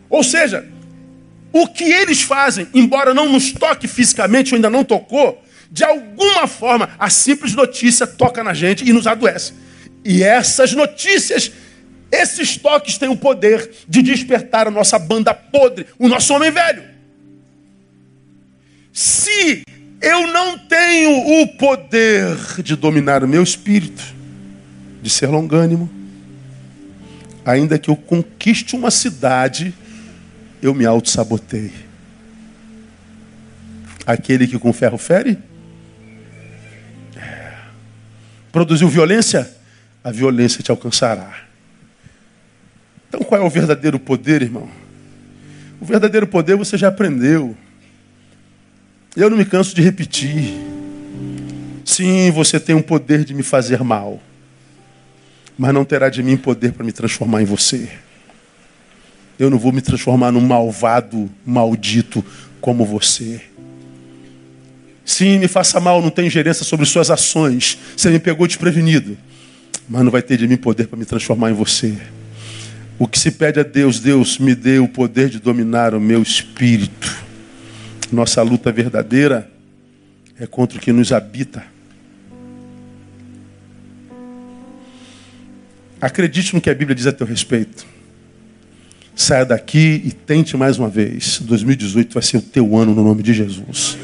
Ou 0.10 0.24
seja, 0.24 0.66
o 1.52 1.68
que 1.68 1.84
eles 1.84 2.22
fazem, 2.22 2.68
embora 2.74 3.14
não 3.14 3.28
nos 3.30 3.52
toque 3.52 3.88
fisicamente, 3.88 4.54
ou 4.54 4.56
ainda 4.56 4.70
não 4.70 4.84
tocou, 4.84 5.44
de 5.70 5.84
alguma 5.84 6.48
forma 6.48 6.90
a 6.98 7.10
simples 7.10 7.54
notícia 7.54 8.08
toca 8.08 8.44
na 8.44 8.54
gente 8.54 8.88
e 8.88 8.94
nos 8.94 9.08
adoece. 9.08 9.54
E 10.06 10.24
essas 10.24 10.74
notícias, 10.74 11.52
esses 12.14 12.58
toques 12.58 12.98
têm 13.00 13.10
o 13.10 13.18
poder 13.18 13.72
de 13.90 14.04
despertar 14.04 14.68
a 14.68 14.72
nossa 14.72 15.00
banda 15.00 15.34
podre, 15.34 15.88
o 15.98 16.08
nosso 16.08 16.32
homem 16.34 16.52
velho. 16.52 16.84
Se 18.94 19.64
eu 20.00 20.28
não 20.28 20.60
tenho 20.60 21.42
o 21.42 21.48
poder 21.58 22.38
de 22.62 22.76
dominar 22.76 23.24
o 23.24 23.28
meu 23.28 23.42
espírito, 23.42 24.04
de 25.02 25.10
ser 25.10 25.26
longânimo, 25.26 25.90
ainda 27.44 27.80
que 27.80 27.90
eu 27.90 27.96
conquiste 27.96 28.76
uma 28.76 28.92
cidade, 28.92 29.74
eu 30.62 30.74
me 30.76 30.86
auto-sabotei. 30.86 31.74
Aquele 34.06 34.46
que 34.46 34.60
com 34.60 34.72
ferro 34.72 35.00
fere, 35.00 35.40
é. 37.16 37.54
produziu 38.52 38.88
violência, 38.88 39.50
a 40.04 40.12
violência 40.12 40.62
te 40.62 40.70
alcançará. 40.70 41.53
Então 43.14 43.24
qual 43.24 43.40
é 43.40 43.46
o 43.46 43.50
verdadeiro 43.50 44.00
poder, 44.00 44.42
irmão? 44.42 44.68
O 45.80 45.86
verdadeiro 45.86 46.26
poder 46.26 46.56
você 46.56 46.76
já 46.76 46.88
aprendeu. 46.88 47.56
Eu 49.16 49.30
não 49.30 49.38
me 49.38 49.46
canso 49.46 49.76
de 49.76 49.84
repetir. 49.84 50.52
Sim, 51.86 52.32
você 52.32 52.60
tem 52.60 52.76
um 52.76 52.82
poder 52.82 53.24
de 53.24 53.36
me 53.36 53.44
fazer 53.44 53.84
mal, 53.84 54.20
mas 55.56 55.72
não 55.72 55.86
terá 55.86 56.10
de 56.10 56.24
mim 56.24 56.36
poder 56.36 56.72
para 56.72 56.84
me 56.84 56.92
transformar 56.92 57.44
em 57.44 57.46
você. 57.46 57.88
Eu 59.38 59.52
não 59.52 59.60
vou 59.60 59.72
me 59.72 59.82
transformar 59.82 60.32
num 60.32 60.42
malvado, 60.42 61.30
maldito 61.46 62.26
como 62.60 62.84
você. 62.84 63.42
Sim, 65.06 65.38
me 65.38 65.48
faça 65.48 65.80
mal, 65.80 66.02
não 66.02 66.10
tem 66.10 66.32
gerência 66.32 66.66
sobre 66.66 66.88
suas 66.88 67.12
ações. 67.12 67.78
Você 67.96 68.10
me 68.10 68.18
pegou 68.18 68.48
desprevenido, 68.48 69.16
mas 69.88 70.02
não 70.02 70.10
vai 70.12 70.24
ter 70.24 70.36
de 70.36 70.48
mim 70.48 70.58
poder 70.58 70.88
para 70.88 70.98
me 70.98 71.06
transformar 71.06 71.52
em 71.52 71.54
você. 71.54 71.96
O 73.00 73.08
que 73.08 73.20
se 73.20 73.32
pede 73.32 73.60
a 73.60 73.64
Deus, 73.64 74.00
Deus 74.00 74.38
me 74.38 74.56
dê 74.56 74.80
o 74.80 74.88
poder 74.88 75.30
de 75.30 75.40
dominar 75.40 75.94
o 75.94 76.00
meu 76.00 76.22
espírito 76.22 77.24
nossa 78.14 78.42
luta 78.42 78.72
verdadeira 78.72 79.50
é 80.40 80.46
contra 80.46 80.78
o 80.78 80.82
que 80.82 80.92
nos 80.92 81.12
habita. 81.12 81.64
Acredite 86.00 86.54
no 86.54 86.62
que 86.62 86.70
a 86.70 86.76
Bíblia 86.76 86.96
diz 86.96 87.08
a 87.08 87.12
teu 87.12 87.26
respeito. 87.26 87.86
Saia 89.16 89.46
daqui 89.46 90.02
e 90.06 90.12
tente 90.12 90.56
mais 90.56 90.78
uma 90.78 90.90
vez. 90.90 91.40
2018 91.40 92.14
vai 92.14 92.24
ser 92.24 92.38
o 92.38 92.42
teu 92.42 92.78
ano 92.78 92.94
no 92.94 93.04
nome 93.04 93.24
de 93.24 93.34
Jesus. 93.34 93.98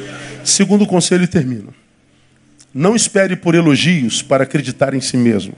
Segundo 0.43 0.87
conselho 0.87 1.23
e 1.23 1.27
termino. 1.27 1.73
Não 2.73 2.95
espere 2.95 3.35
por 3.35 3.53
elogios 3.53 4.21
para 4.21 4.43
acreditar 4.43 4.93
em 4.93 5.01
si 5.01 5.17
mesmo. 5.17 5.53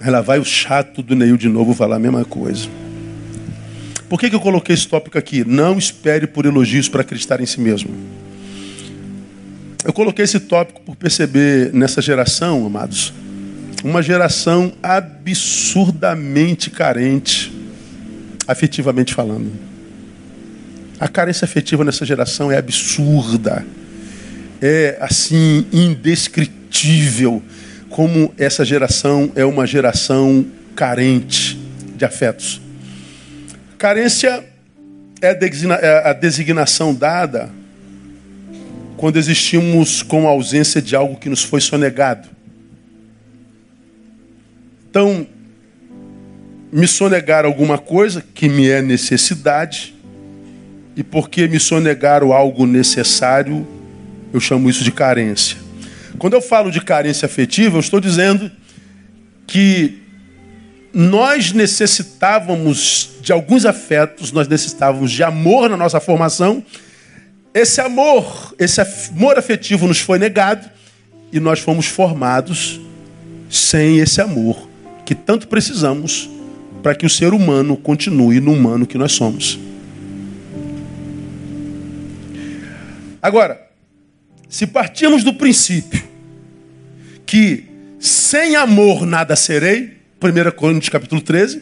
Ela 0.00 0.20
vai 0.20 0.38
o 0.38 0.44
chato 0.44 1.02
do 1.02 1.16
Neil 1.16 1.36
de 1.36 1.48
novo 1.48 1.74
falar 1.74 1.96
a 1.96 1.98
mesma 1.98 2.24
coisa. 2.24 2.68
Por 4.08 4.20
que, 4.20 4.30
que 4.30 4.36
eu 4.36 4.40
coloquei 4.40 4.74
esse 4.74 4.86
tópico 4.86 5.18
aqui? 5.18 5.44
Não 5.44 5.76
espere 5.76 6.26
por 6.26 6.46
elogios 6.46 6.88
para 6.88 7.00
acreditar 7.00 7.40
em 7.40 7.46
si 7.46 7.60
mesmo. 7.60 7.90
Eu 9.84 9.92
coloquei 9.92 10.24
esse 10.24 10.40
tópico 10.40 10.80
por 10.82 10.96
perceber 10.96 11.72
nessa 11.72 12.00
geração, 12.02 12.66
amados, 12.66 13.12
uma 13.84 14.02
geração 14.02 14.72
absurdamente 14.82 16.70
carente, 16.70 17.52
afetivamente 18.46 19.14
falando. 19.14 19.52
A 20.98 21.08
carência 21.08 21.44
afetiva 21.44 21.84
nessa 21.84 22.06
geração 22.06 22.50
é 22.50 22.56
absurda. 22.56 23.64
É 24.60 24.96
assim 25.00 25.66
indescritível 25.72 27.42
como 27.90 28.32
essa 28.38 28.64
geração 28.64 29.30
é 29.34 29.44
uma 29.44 29.66
geração 29.66 30.44
carente 30.74 31.58
de 31.96 32.04
afetos. 32.04 32.60
Carência 33.78 34.44
é, 35.20 35.28
é 35.28 36.08
a 36.08 36.12
designação 36.12 36.94
dada 36.94 37.50
quando 38.96 39.18
existimos 39.18 40.02
com 40.02 40.26
a 40.26 40.30
ausência 40.30 40.80
de 40.80 40.96
algo 40.96 41.16
que 41.16 41.28
nos 41.28 41.42
foi 41.42 41.60
sonegado. 41.60 42.28
Então, 44.88 45.26
me 46.72 46.86
sonegar 46.86 47.44
alguma 47.44 47.78
coisa 47.78 48.24
que 48.34 48.48
me 48.48 48.68
é 48.68 48.80
necessidade, 48.80 49.94
e 50.96 51.02
porque 51.02 51.46
me 51.46 51.60
sonegaram 51.60 52.32
algo 52.32 52.66
necessário, 52.66 53.66
eu 54.32 54.40
chamo 54.40 54.70
isso 54.70 54.82
de 54.82 54.90
carência. 54.90 55.65
Quando 56.18 56.34
eu 56.34 56.40
falo 56.40 56.70
de 56.70 56.80
carência 56.80 57.26
afetiva, 57.26 57.76
eu 57.76 57.80
estou 57.80 58.00
dizendo 58.00 58.50
que 59.46 60.02
nós 60.92 61.52
necessitávamos 61.52 63.10
de 63.20 63.32
alguns 63.32 63.66
afetos, 63.66 64.32
nós 64.32 64.48
necessitávamos 64.48 65.12
de 65.12 65.22
amor 65.22 65.68
na 65.68 65.76
nossa 65.76 66.00
formação. 66.00 66.64
Esse 67.52 67.80
amor, 67.80 68.54
esse 68.58 68.80
amor 68.80 69.38
afetivo 69.38 69.86
nos 69.86 70.00
foi 70.00 70.18
negado 70.18 70.70
e 71.32 71.38
nós 71.38 71.60
fomos 71.60 71.86
formados 71.86 72.80
sem 73.50 73.98
esse 73.98 74.20
amor 74.20 74.68
que 75.04 75.14
tanto 75.14 75.48
precisamos 75.48 76.30
para 76.82 76.94
que 76.94 77.04
o 77.04 77.10
ser 77.10 77.34
humano 77.34 77.76
continue 77.76 78.40
no 78.40 78.52
humano 78.52 78.86
que 78.86 78.96
nós 78.96 79.12
somos. 79.12 79.58
Agora, 83.20 83.65
se 84.56 84.66
partirmos 84.66 85.22
do 85.22 85.34
princípio 85.34 86.02
que 87.26 87.66
sem 88.00 88.56
amor 88.56 89.04
nada 89.04 89.36
serei, 89.36 89.98
1 90.18 90.50
Coríntios 90.52 90.88
capítulo 90.88 91.20
13. 91.20 91.60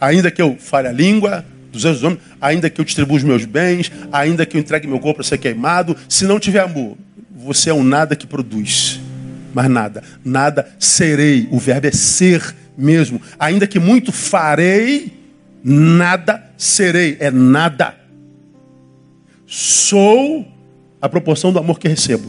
Ainda 0.00 0.30
que 0.30 0.40
eu 0.40 0.56
fale 0.56 0.86
a 0.86 0.92
língua 0.92 1.44
dos 1.72 1.84
anjos 1.84 2.04
homens, 2.04 2.20
ainda 2.40 2.70
que 2.70 2.80
eu 2.80 2.84
distribua 2.84 3.16
os 3.16 3.24
meus 3.24 3.44
bens, 3.44 3.90
ainda 4.12 4.46
que 4.46 4.56
eu 4.56 4.60
entregue 4.60 4.86
meu 4.86 5.00
corpo 5.00 5.16
para 5.16 5.24
ser 5.24 5.38
queimado, 5.38 5.96
se 6.08 6.24
não 6.26 6.38
tiver 6.38 6.60
amor, 6.60 6.96
você 7.34 7.70
é 7.70 7.74
um 7.74 7.82
nada 7.82 8.14
que 8.14 8.24
produz. 8.24 9.00
Mas 9.52 9.68
nada, 9.68 10.00
nada 10.24 10.72
serei. 10.78 11.48
O 11.50 11.58
verbo 11.58 11.88
é 11.88 11.90
ser 11.90 12.54
mesmo. 12.78 13.20
Ainda 13.36 13.66
que 13.66 13.80
muito 13.80 14.12
farei, 14.12 15.12
nada 15.64 16.40
serei. 16.56 17.16
É 17.18 17.32
nada. 17.32 18.03
Sou 19.56 20.44
a 21.00 21.08
proporção 21.08 21.52
do 21.52 21.60
amor 21.60 21.78
que 21.78 21.86
recebo. 21.86 22.28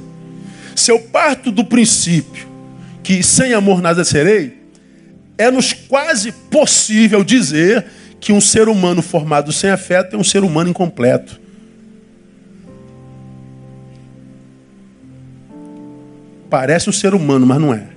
Se 0.76 0.92
eu 0.92 1.00
parto 1.00 1.52
do 1.52 1.66
princípio 1.66 2.48
que 3.02 3.24
sem 3.24 3.52
amor 3.52 3.82
nada 3.82 4.06
serei, 4.06 4.62
é-nos 5.36 5.74
quase 5.74 6.32
possível 6.32 7.24
dizer 7.24 7.84
que 8.20 8.32
um 8.32 8.40
ser 8.40 8.70
humano 8.70 9.02
formado 9.02 9.52
sem 9.52 9.72
afeto 9.72 10.16
é 10.16 10.20
um 10.20 10.24
ser 10.24 10.44
humano 10.44 10.70
incompleto. 10.70 11.42
Parece 16.48 16.92
um 16.92 16.94
ser 16.94 17.16
humano, 17.16 17.48
mas 17.48 17.60
não 17.60 17.74
é. 17.74 17.88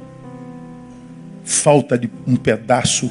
Falta 1.44 1.98
de 1.98 2.08
um 2.26 2.34
pedaço 2.34 3.10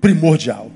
primordial. 0.00 0.70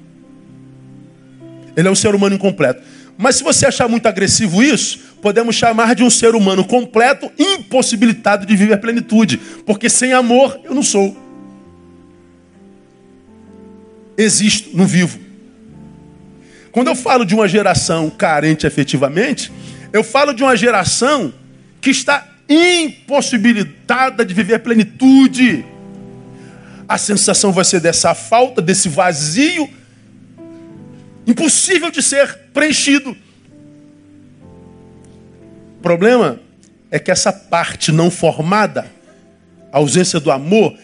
Ele 1.75 1.89
é 1.89 1.91
um 1.91 1.95
ser 1.95 2.15
humano 2.15 2.35
incompleto. 2.35 2.83
Mas 3.21 3.37
se 3.37 3.45
você 3.45 3.67
achar 3.67 3.87
muito 3.87 4.07
agressivo 4.07 4.63
isso, 4.63 4.99
podemos 5.21 5.55
chamar 5.55 5.95
de 5.95 6.03
um 6.03 6.09
ser 6.09 6.35
humano 6.35 6.65
completo, 6.65 7.31
impossibilitado 7.39 8.47
de 8.47 8.57
viver 8.57 8.79
plenitude. 8.79 9.37
Porque 9.67 9.91
sem 9.91 10.15
amor 10.15 10.59
eu 10.65 10.75
não 10.75 10.83
sou. 10.83 11.15
Existo, 14.17 14.71
não 14.75 14.87
vivo. 14.87 15.19
Quando 16.73 16.89
eu 16.89 16.97
falo 16.97 17.27
de 17.27 17.35
uma 17.35 17.47
geração 17.47 18.09
carente 18.09 18.67
efetivamente, 18.67 19.53
eu 19.93 20.03
falo 20.03 20.33
de 20.33 20.43
uma 20.43 20.57
geração 20.57 21.31
que 21.79 21.91
está 21.91 22.27
impossibilitada 22.49 24.25
de 24.25 24.33
viver 24.33 24.61
plenitude. 24.61 25.63
A 26.89 26.97
sensação 26.97 27.53
vai 27.53 27.67
ser 27.67 27.81
dessa 27.81 28.15
falta, 28.15 28.63
desse 28.63 28.89
vazio 28.89 29.69
impossível 31.27 31.91
de 31.91 32.03
ser 32.03 32.37
preenchido. 32.53 33.17
O 35.79 35.83
problema 35.83 36.41
é 36.91 36.99
que 36.99 37.11
essa 37.11 37.33
parte 37.33 37.93
não 37.93 38.11
formada, 38.11 38.91
a 39.73 39.79
ausência 39.79 40.19
do 40.19 40.31
amor, 40.31 40.77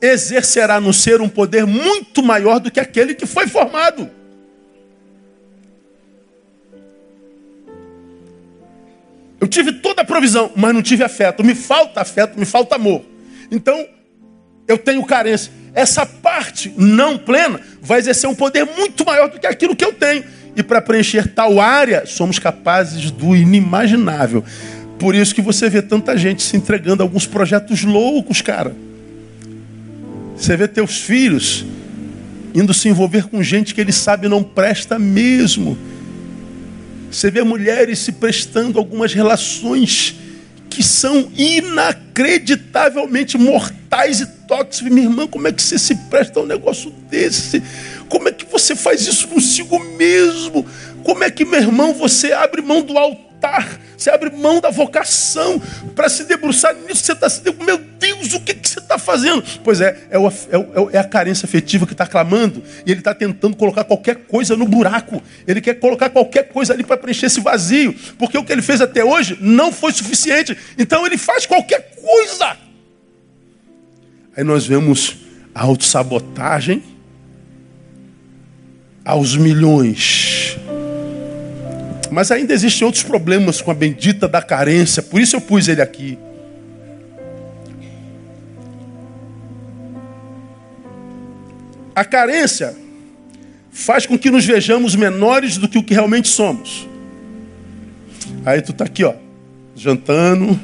exercerá 0.00 0.80
no 0.80 0.92
ser 0.92 1.20
um 1.20 1.28
poder 1.28 1.64
muito 1.64 2.22
maior 2.22 2.58
do 2.58 2.70
que 2.70 2.80
aquele 2.80 3.14
que 3.14 3.24
foi 3.24 3.46
formado. 3.46 4.10
Eu 9.40 9.48
tive 9.48 9.72
toda 9.72 10.02
a 10.02 10.04
provisão, 10.04 10.52
mas 10.54 10.74
não 10.74 10.82
tive 10.82 11.02
afeto. 11.02 11.42
Me 11.42 11.54
falta 11.54 12.00
afeto, 12.00 12.38
me 12.38 12.44
falta 12.44 12.76
amor. 12.76 13.04
Então, 13.50 13.88
eu 14.68 14.78
tenho 14.78 15.04
carência 15.04 15.52
essa 15.74 16.04
parte 16.04 16.72
não 16.76 17.16
plena 17.16 17.60
vai 17.80 17.98
exercer 17.98 18.28
um 18.28 18.34
poder 18.34 18.64
muito 18.64 19.04
maior 19.04 19.30
do 19.30 19.40
que 19.40 19.46
aquilo 19.46 19.74
que 19.74 19.84
eu 19.84 19.92
tenho. 19.92 20.24
E 20.54 20.62
para 20.62 20.82
preencher 20.82 21.28
tal 21.28 21.60
área, 21.60 22.04
somos 22.04 22.38
capazes 22.38 23.10
do 23.10 23.34
inimaginável. 23.34 24.44
Por 24.98 25.14
isso 25.14 25.34
que 25.34 25.40
você 25.40 25.68
vê 25.70 25.80
tanta 25.80 26.16
gente 26.16 26.42
se 26.42 26.56
entregando 26.56 27.02
a 27.02 27.06
alguns 27.06 27.26
projetos 27.26 27.82
loucos, 27.84 28.42
cara. 28.42 28.74
Você 30.36 30.56
vê 30.56 30.68
teus 30.68 31.00
filhos 31.00 31.64
indo 32.54 32.74
se 32.74 32.88
envolver 32.88 33.28
com 33.28 33.42
gente 33.42 33.74
que 33.74 33.80
ele 33.80 33.92
sabe 33.92 34.28
não 34.28 34.42
presta 34.42 34.98
mesmo. 34.98 35.78
Você 37.10 37.30
vê 37.30 37.42
mulheres 37.42 37.98
se 37.98 38.12
prestando 38.12 38.78
algumas 38.78 39.14
relações 39.14 40.16
que 40.72 40.82
são 40.82 41.30
inacreditavelmente 41.36 43.36
mortais 43.36 44.20
e 44.20 44.26
tóxicos. 44.26 44.90
Minha 44.90 45.06
irmã, 45.06 45.26
como 45.26 45.46
é 45.46 45.52
que 45.52 45.62
você 45.62 45.78
se 45.78 45.94
presta 46.08 46.40
a 46.40 46.42
um 46.42 46.46
negócio 46.46 46.90
desse? 47.10 47.62
Como 48.08 48.26
é 48.26 48.32
que 48.32 48.46
você 48.46 48.74
faz 48.74 49.06
isso 49.06 49.28
consigo 49.28 49.78
mesmo? 49.98 50.64
Como 51.04 51.22
é 51.22 51.30
que, 51.30 51.44
meu 51.44 51.60
irmão, 51.60 51.92
você 51.92 52.32
abre 52.32 52.62
mão 52.62 52.80
do 52.80 52.96
altar? 52.96 53.31
Você 53.96 54.10
abre 54.10 54.30
mão 54.30 54.60
da 54.60 54.70
vocação 54.70 55.60
para 55.94 56.08
se 56.08 56.24
debruçar 56.24 56.74
nisso. 56.74 57.04
Você 57.04 57.12
está 57.12 57.28
se 57.28 57.42
debruçando. 57.42 57.66
Meu 57.66 57.78
Deus, 57.78 58.32
o 58.34 58.40
que, 58.40 58.54
que 58.54 58.68
você 58.68 58.80
está 58.80 58.98
fazendo? 58.98 59.42
Pois 59.62 59.80
é, 59.80 60.06
é, 60.10 60.18
o, 60.18 60.28
é, 60.28 60.32
é 60.92 60.98
a 60.98 61.04
carência 61.04 61.46
afetiva 61.46 61.86
que 61.86 61.92
está 61.92 62.06
clamando. 62.06 62.62
E 62.84 62.90
ele 62.90 63.00
está 63.00 63.14
tentando 63.14 63.56
colocar 63.56 63.84
qualquer 63.84 64.16
coisa 64.16 64.56
no 64.56 64.66
buraco. 64.66 65.22
Ele 65.46 65.60
quer 65.60 65.74
colocar 65.74 66.10
qualquer 66.10 66.48
coisa 66.48 66.72
ali 66.72 66.82
para 66.82 66.96
preencher 66.96 67.26
esse 67.26 67.40
vazio. 67.40 67.94
Porque 68.18 68.36
o 68.36 68.44
que 68.44 68.52
ele 68.52 68.62
fez 68.62 68.80
até 68.80 69.04
hoje 69.04 69.38
não 69.40 69.72
foi 69.72 69.92
suficiente. 69.92 70.56
Então 70.78 71.06
ele 71.06 71.16
faz 71.18 71.46
qualquer 71.46 71.94
coisa. 71.94 72.56
Aí 74.36 74.44
nós 74.44 74.66
vemos 74.66 75.16
a 75.54 75.62
autossabotagem 75.62 76.82
aos 79.04 79.36
milhões. 79.36 80.56
Mas 82.12 82.30
ainda 82.30 82.52
existem 82.52 82.84
outros 82.84 83.02
problemas 83.02 83.62
com 83.62 83.70
a 83.70 83.74
bendita 83.74 84.28
da 84.28 84.42
carência, 84.42 85.02
por 85.02 85.18
isso 85.18 85.34
eu 85.34 85.40
pus 85.40 85.66
ele 85.66 85.80
aqui. 85.80 86.18
A 91.94 92.04
carência 92.04 92.76
faz 93.70 94.04
com 94.04 94.18
que 94.18 94.30
nos 94.30 94.44
vejamos 94.44 94.94
menores 94.94 95.56
do 95.56 95.66
que 95.66 95.78
o 95.78 95.82
que 95.82 95.94
realmente 95.94 96.28
somos. 96.28 96.86
Aí 98.44 98.60
tu 98.60 98.74
tá 98.74 98.84
aqui, 98.84 99.04
ó, 99.04 99.14
jantando 99.74 100.60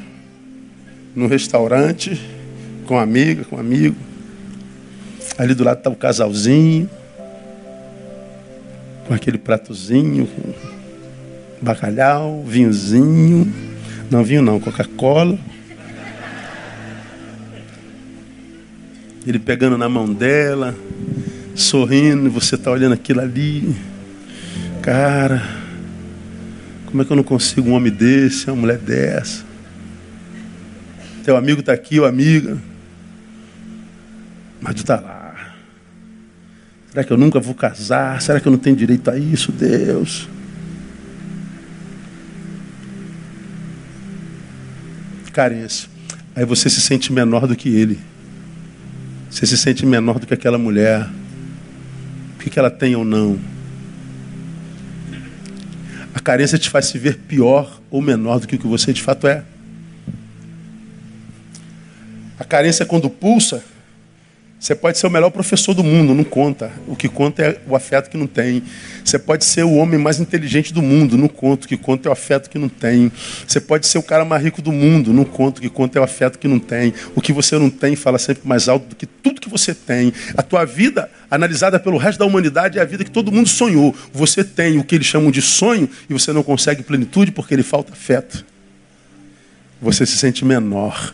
no 1.15 1.25
restaurante 1.25 2.21
com 2.85 2.97
amiga, 2.97 3.43
com 3.43 3.57
amigo. 3.57 3.97
Ali 5.35 5.55
do 5.55 5.63
lado 5.63 5.81
tá 5.81 5.89
o 5.89 5.95
casalzinho 5.95 6.87
com 9.07 9.15
aquele 9.15 9.39
pratozinho, 9.39 10.27
com 10.27 10.78
bacalhau, 11.61 12.43
vinhozinho. 12.45 13.51
Não, 14.09 14.23
vinho 14.23 14.41
não, 14.41 14.59
Coca-Cola. 14.59 15.37
Ele 19.25 19.37
pegando 19.37 19.77
na 19.77 19.87
mão 19.87 20.11
dela, 20.11 20.75
sorrindo, 21.53 22.31
você 22.31 22.55
está 22.55 22.71
olhando 22.71 22.93
aquilo 22.93 23.21
ali. 23.21 23.75
Cara, 24.81 25.43
como 26.85 27.01
é 27.01 27.05
que 27.05 27.11
eu 27.11 27.15
não 27.15 27.23
consigo 27.23 27.69
um 27.69 27.73
homem 27.73 27.91
desse, 27.91 28.49
uma 28.49 28.55
mulher 28.55 28.77
dessa? 28.77 29.43
Teu 31.23 31.37
amigo 31.37 31.59
está 31.59 31.73
aqui, 31.73 31.99
ou 31.99 32.05
amiga. 32.05 32.57
Mas 34.59 34.75
tu 34.75 34.79
está 34.79 34.99
lá. 34.99 35.53
Será 36.89 37.03
que 37.03 37.13
eu 37.13 37.17
nunca 37.17 37.39
vou 37.39 37.53
casar? 37.53 38.19
Será 38.21 38.39
que 38.39 38.47
eu 38.47 38.51
não 38.51 38.57
tenho 38.57 38.75
direito 38.75 39.11
a 39.11 39.17
isso, 39.17 39.51
Deus? 39.51 40.27
Carência. 45.39 45.87
Aí 46.35 46.43
você 46.43 46.69
se 46.69 46.81
sente 46.81 47.13
menor 47.13 47.47
do 47.47 47.55
que 47.55 47.69
ele. 47.69 47.97
Você 49.29 49.45
se 49.45 49.57
sente 49.57 49.85
menor 49.85 50.19
do 50.19 50.27
que 50.27 50.33
aquela 50.33 50.57
mulher. 50.57 51.07
O 52.35 52.39
que 52.39 52.59
ela 52.59 52.69
tem 52.69 52.93
ou 52.93 53.05
não. 53.05 53.39
A 56.13 56.19
carência 56.19 56.57
te 56.57 56.69
faz 56.69 56.87
se 56.87 56.97
ver 56.97 57.19
pior 57.19 57.79
ou 57.89 58.01
menor 58.01 58.41
do 58.41 58.47
que 58.47 58.55
o 58.55 58.59
que 58.59 58.67
você 58.67 58.91
de 58.91 59.01
fato 59.01 59.27
é. 59.27 59.45
A 62.37 62.43
carência, 62.43 62.85
quando 62.85 63.09
pulsa, 63.09 63.63
você 64.59 64.75
pode 64.75 64.97
ser 64.97 65.07
o 65.07 65.09
melhor 65.09 65.29
professor 65.29 65.73
do 65.73 65.81
mundo, 65.85 66.13
não 66.13 66.25
conta. 66.25 66.69
O 66.85 66.93
que 66.93 67.07
conta 67.07 67.41
é 67.41 67.61
o 67.65 67.77
afeto 67.77 68.09
que 68.09 68.17
não 68.17 68.27
tem. 68.27 68.61
Você 69.05 69.17
pode 69.17 69.45
ser 69.45 69.63
o 69.63 69.75
homem 69.75 69.97
mais 69.97 70.19
inteligente 70.19 70.73
do 70.73 70.81
mundo, 70.81 71.17
não 71.17 71.29
conta. 71.29 71.65
O 71.65 71.69
que 71.69 71.77
conta 71.77 72.09
é 72.09 72.09
o 72.09 72.11
afeto 72.11 72.49
que 72.49 72.59
não 72.59 72.67
tem. 72.67 73.09
Você 73.47 73.61
pode 73.61 73.87
ser 73.87 73.97
o 73.99 74.03
cara 74.03 74.25
mais 74.25 74.43
rico 74.43 74.61
do 74.61 74.73
mundo, 74.73 75.13
não 75.13 75.23
conta. 75.23 75.59
O 75.59 75.61
que 75.61 75.69
conta 75.69 75.97
é 75.97 76.01
o 76.01 76.03
afeto 76.03 76.37
que 76.37 76.45
não 76.45 76.59
tem. 76.59 76.93
O 77.15 77.21
que 77.21 77.31
você 77.31 77.57
não 77.57 77.69
tem 77.69 77.95
fala 77.95 78.19
sempre 78.19 78.45
mais 78.45 78.67
alto 78.67 78.89
do 78.89 78.95
que 78.97 79.05
tudo 79.05 79.39
que 79.39 79.49
você 79.49 79.73
tem. 79.73 80.11
A 80.35 80.43
tua 80.43 80.65
vida, 80.65 81.09
analisada 81.31 81.79
pelo 81.79 81.97
resto 81.97 82.19
da 82.19 82.25
humanidade, 82.25 82.79
é 82.79 82.81
a 82.81 82.85
vida 82.85 83.05
que 83.05 83.11
todo 83.11 83.31
mundo 83.31 83.47
sonhou. 83.47 83.95
Você 84.11 84.43
tem 84.43 84.77
o 84.77 84.83
que 84.83 84.93
eles 84.93 85.07
chamam 85.07 85.31
de 85.31 85.41
sonho 85.41 85.89
e 86.09 86.13
você 86.13 86.33
não 86.33 86.43
consegue 86.43 86.83
plenitude 86.83 87.31
porque 87.31 87.55
lhe 87.55 87.63
falta 87.63 87.93
afeto. 87.93 88.45
Você 89.81 90.05
se 90.05 90.17
sente 90.17 90.43
menor 90.43 91.13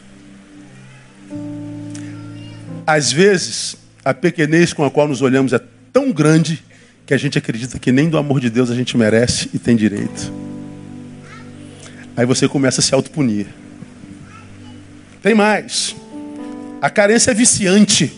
às 2.85 3.11
vezes, 3.11 3.75
a 4.03 4.13
pequenez 4.13 4.73
com 4.73 4.83
a 4.83 4.91
qual 4.91 5.07
nos 5.07 5.21
olhamos 5.21 5.53
é 5.53 5.59
tão 5.91 6.11
grande 6.11 6.63
que 7.05 7.13
a 7.13 7.17
gente 7.17 7.37
acredita 7.37 7.79
que 7.79 7.91
nem 7.91 8.09
do 8.09 8.17
amor 8.17 8.39
de 8.39 8.49
Deus 8.49 8.69
a 8.69 8.75
gente 8.75 8.97
merece 8.97 9.49
e 9.53 9.59
tem 9.59 9.75
direito. 9.75 10.31
Aí 12.17 12.25
você 12.25 12.47
começa 12.47 12.81
a 12.81 12.83
se 12.83 12.93
autopunir. 12.93 13.47
Tem 15.21 15.33
mais. 15.33 15.95
A 16.81 16.89
carência 16.89 17.31
é 17.31 17.33
viciante. 17.33 18.11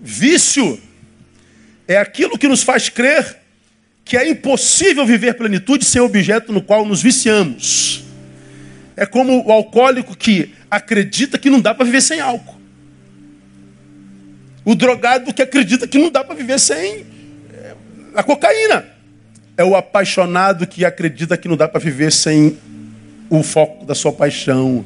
Vício 0.00 0.78
é 1.86 1.96
aquilo 1.96 2.38
que 2.38 2.48
nos 2.48 2.62
faz 2.62 2.88
crer 2.88 3.40
que 4.04 4.16
é 4.16 4.28
impossível 4.28 5.06
viver 5.06 5.34
plenitude 5.34 5.84
sem 5.84 6.00
objeto 6.00 6.52
no 6.52 6.60
qual 6.60 6.84
nos 6.84 7.02
viciamos. 7.02 8.04
É 8.96 9.06
como 9.06 9.46
o 9.46 9.52
alcoólico 9.52 10.16
que 10.16 10.52
acredita 10.70 11.38
que 11.38 11.48
não 11.48 11.60
dá 11.60 11.74
para 11.74 11.84
viver 11.84 12.00
sem 12.00 12.20
álcool. 12.20 12.61
O 14.64 14.74
drogado 14.74 15.32
que 15.34 15.42
acredita 15.42 15.88
que 15.88 15.98
não 15.98 16.10
dá 16.10 16.22
para 16.22 16.34
viver 16.34 16.58
sem 16.60 17.04
é, 17.52 17.74
a 18.14 18.22
cocaína. 18.22 18.86
É 19.56 19.64
o 19.64 19.76
apaixonado 19.76 20.66
que 20.66 20.84
acredita 20.84 21.36
que 21.36 21.48
não 21.48 21.56
dá 21.56 21.68
para 21.68 21.80
viver 21.80 22.12
sem 22.12 22.58
o 23.28 23.42
foco 23.42 23.84
da 23.84 23.94
sua 23.94 24.12
paixão. 24.12 24.84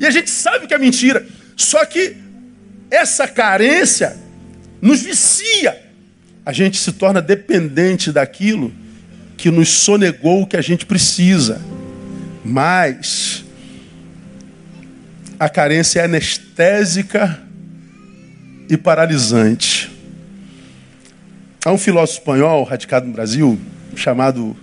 E 0.00 0.06
a 0.06 0.10
gente 0.10 0.30
sabe 0.30 0.66
que 0.66 0.74
é 0.74 0.78
mentira. 0.78 1.26
Só 1.56 1.84
que 1.84 2.16
essa 2.90 3.26
carência 3.26 4.16
nos 4.80 5.02
vicia. 5.02 5.76
A 6.46 6.52
gente 6.52 6.78
se 6.78 6.92
torna 6.92 7.20
dependente 7.20 8.12
daquilo 8.12 8.72
que 9.36 9.50
nos 9.50 9.68
sonegou 9.68 10.42
o 10.42 10.46
que 10.46 10.56
a 10.56 10.62
gente 10.62 10.86
precisa. 10.86 11.60
Mas 12.44 13.44
a 15.38 15.48
carência 15.48 16.00
é 16.00 16.04
anestésica 16.04 17.47
e 18.68 18.76
paralisante. 18.76 19.90
Há 21.64 21.72
um 21.72 21.78
filósofo 21.78 22.20
espanhol 22.20 22.62
radicado 22.64 23.06
no 23.06 23.12
Brasil 23.12 23.58
chamado 23.96 24.56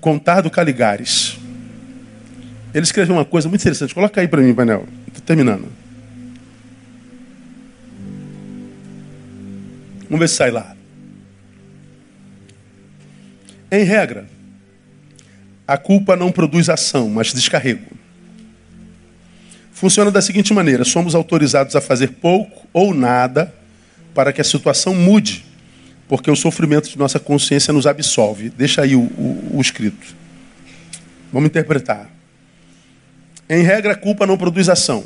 Contardo 0.00 0.50
Caligares. 0.50 1.38
Ele 2.74 2.84
escreveu 2.84 3.14
uma 3.14 3.24
coisa 3.24 3.48
muito 3.48 3.62
interessante. 3.62 3.94
Coloca 3.94 4.20
aí 4.20 4.28
para 4.28 4.42
mim, 4.42 4.54
painel. 4.54 4.86
Estou 5.06 5.22
terminando. 5.24 5.66
Vamos 10.04 10.20
ver 10.20 10.28
se 10.28 10.36
sai 10.36 10.50
lá. 10.50 10.76
Em 13.70 13.82
regra, 13.82 14.28
a 15.66 15.76
culpa 15.76 16.14
não 16.14 16.30
produz 16.30 16.68
ação, 16.68 17.08
mas 17.08 17.32
descarrego. 17.32 17.95
Funciona 19.76 20.10
da 20.10 20.22
seguinte 20.22 20.54
maneira: 20.54 20.86
somos 20.86 21.14
autorizados 21.14 21.76
a 21.76 21.82
fazer 21.82 22.12
pouco 22.12 22.66
ou 22.72 22.94
nada 22.94 23.54
para 24.14 24.32
que 24.32 24.40
a 24.40 24.44
situação 24.44 24.94
mude, 24.94 25.44
porque 26.08 26.30
o 26.30 26.34
sofrimento 26.34 26.88
de 26.88 26.98
nossa 26.98 27.20
consciência 27.20 27.74
nos 27.74 27.86
absolve. 27.86 28.48
Deixa 28.48 28.80
aí 28.80 28.96
o, 28.96 29.00
o, 29.02 29.58
o 29.58 29.60
escrito. 29.60 30.16
Vamos 31.30 31.50
interpretar. 31.50 32.10
Em 33.50 33.62
regra, 33.62 33.92
a 33.92 33.96
culpa 33.96 34.26
não 34.26 34.38
produz 34.38 34.70
ação, 34.70 35.04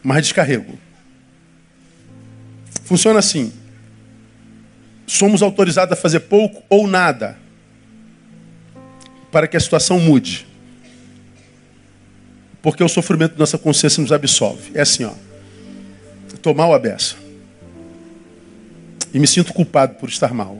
mas 0.00 0.22
descarrego. 0.22 0.78
Funciona 2.84 3.18
assim: 3.18 3.52
somos 5.08 5.42
autorizados 5.42 5.92
a 5.92 5.96
fazer 6.00 6.20
pouco 6.20 6.62
ou 6.68 6.86
nada 6.86 7.36
para 9.32 9.48
que 9.48 9.56
a 9.56 9.60
situação 9.60 9.98
mude. 9.98 10.46
Porque 12.62 12.82
o 12.82 12.88
sofrimento 12.88 13.32
da 13.32 13.38
nossa 13.38 13.58
consciência 13.58 14.00
nos 14.00 14.12
absolve. 14.12 14.72
É 14.74 14.80
assim, 14.80 15.04
ó. 15.04 15.12
Estou 16.32 16.54
mal 16.54 16.72
a 16.74 16.78
beça. 16.78 17.16
E 19.12 19.18
me 19.18 19.26
sinto 19.26 19.52
culpado 19.52 19.94
por 19.94 20.08
estar 20.08 20.34
mal. 20.34 20.58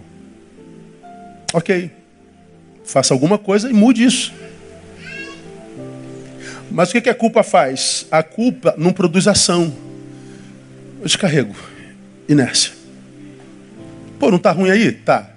Ok. 1.53 1.91
Faça 2.85 3.13
alguma 3.13 3.39
coisa 3.39 3.69
e 3.69 3.73
mude 3.73 4.05
isso. 4.05 4.33
Mas 6.71 6.91
o 6.91 7.01
que, 7.01 7.09
a 7.09 7.15
culpa 7.15 7.43
faz? 7.43 8.07
A 8.11 8.23
culpa 8.23 8.75
não 8.77 8.93
produz 8.93 9.27
ação. 9.27 9.73
Eu 11.01 11.07
descarrego. 11.07 11.55
Inércia. 12.29 12.73
Pô, 14.19 14.31
não 14.31 14.37
está 14.37 14.53
ruim 14.53 14.71
aí? 14.71 14.93
Tá. 14.93 15.31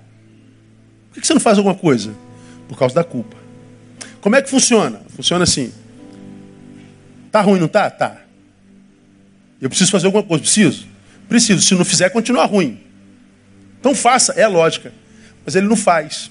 Por 1.12 1.22
que 1.22 1.28
você 1.28 1.34
não 1.34 1.41
faz 1.41 1.57
alguma 1.57 1.76
coisa? 1.76 2.14
Por 2.68 2.78
causa 2.78 2.95
da 2.95 3.03
culpa. 3.03 3.38
Como 4.20 4.36
é 4.36 4.41
que 4.41 4.49
funciona? 4.49 5.01
Funciona 5.16 5.43
assim. 5.43 5.72
Tá 7.32 7.41
ruim, 7.41 7.59
não 7.59 7.67
tá? 7.67 7.89
Tá. 7.89 8.17
Eu 9.61 9.69
preciso 9.69 9.91
fazer 9.91 10.07
alguma 10.07 10.23
coisa. 10.23 10.43
Preciso? 10.43 10.88
Preciso. 11.29 11.61
Se 11.61 11.73
não 11.75 11.86
fizer, 11.86 12.09
continua 12.09 12.45
ruim. 12.45 12.79
Então 13.79 13.95
faça. 13.95 14.34
É 14.34 14.47
lógica. 14.47 14.93
Mas 15.45 15.55
ele 15.55 15.67
não 15.67 15.75
faz. 15.75 16.29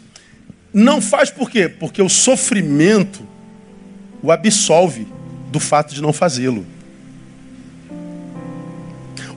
Não 0.73 1.01
faz 1.01 1.31
por 1.31 1.51
quê? 1.51 1.69
Porque 1.69 2.03
o 2.03 2.09
sofrimento 2.09 3.27
o 4.23 4.31
absolve 4.31 5.07
do 5.51 5.59
fato 5.59 5.95
de 5.95 6.03
não 6.03 6.13
fazê-lo. 6.13 6.67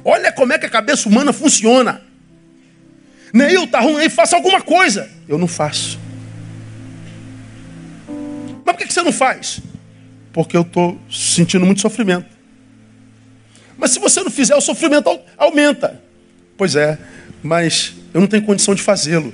Olha 0.03 0.31
como 0.31 0.51
é 0.51 0.59
que 0.59 0.65
a 0.65 0.69
cabeça 0.69 1.07
humana 1.07 1.31
funciona. 1.31 2.01
Neil, 3.33 3.65
tá 3.67 3.79
ruim 3.79 3.97
aí, 3.97 4.09
faça 4.09 4.35
alguma 4.35 4.61
coisa. 4.61 5.09
Eu 5.27 5.37
não 5.37 5.47
faço. 5.47 5.97
Mas 8.65 8.75
por 8.75 8.85
que 8.85 8.93
você 8.93 9.01
não 9.01 9.13
faz? 9.13 9.61
Porque 10.33 10.57
eu 10.57 10.63
estou 10.63 10.99
sentindo 11.09 11.65
muito 11.65 11.79
sofrimento. 11.79 12.25
Mas 13.77 13.91
se 13.91 13.99
você 13.99 14.21
não 14.21 14.29
fizer, 14.29 14.55
o 14.55 14.61
sofrimento 14.61 15.17
aumenta. 15.37 16.01
Pois 16.57 16.75
é, 16.75 16.97
mas 17.41 17.93
eu 18.13 18.19
não 18.19 18.27
tenho 18.27 18.43
condição 18.43 18.75
de 18.75 18.81
fazê-lo. 18.81 19.33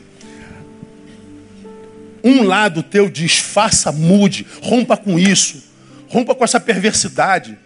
Um 2.23 2.43
lado 2.43 2.83
teu 2.83 3.09
diz: 3.09 3.39
faça, 3.39 3.91
mude, 3.91 4.45
rompa 4.61 4.95
com 4.95 5.17
isso, 5.17 5.63
rompa 6.07 6.35
com 6.35 6.43
essa 6.43 6.59
perversidade. 6.59 7.57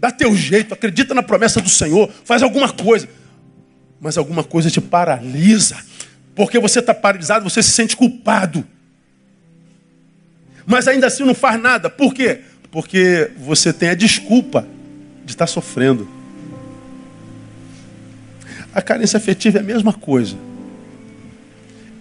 Dá 0.00 0.10
teu 0.10 0.34
jeito, 0.34 0.74
acredita 0.74 1.14
na 1.14 1.22
promessa 1.22 1.60
do 1.60 1.68
Senhor, 1.68 2.10
faz 2.24 2.42
alguma 2.42 2.72
coisa 2.72 3.08
mas 4.00 4.16
alguma 4.16 4.44
coisa 4.44 4.70
te 4.70 4.80
paralisa. 4.80 5.76
Porque 6.34 6.58
você 6.58 6.78
está 6.78 6.94
paralisado, 6.94 7.48
você 7.48 7.62
se 7.62 7.70
sente 7.70 7.96
culpado. 7.96 8.64
Mas 10.68 10.86
ainda 10.86 11.06
assim 11.06 11.24
não 11.24 11.34
faz 11.34 11.58
nada. 11.58 11.88
Por 11.88 12.12
quê? 12.12 12.40
Porque 12.70 13.30
você 13.38 13.72
tem 13.72 13.88
a 13.88 13.94
desculpa 13.94 14.68
de 15.24 15.32
estar 15.32 15.46
sofrendo. 15.46 16.06
A 18.74 18.82
carência 18.82 19.16
afetiva 19.16 19.56
é 19.56 19.60
a 19.62 19.64
mesma 19.64 19.94
coisa. 19.94 20.36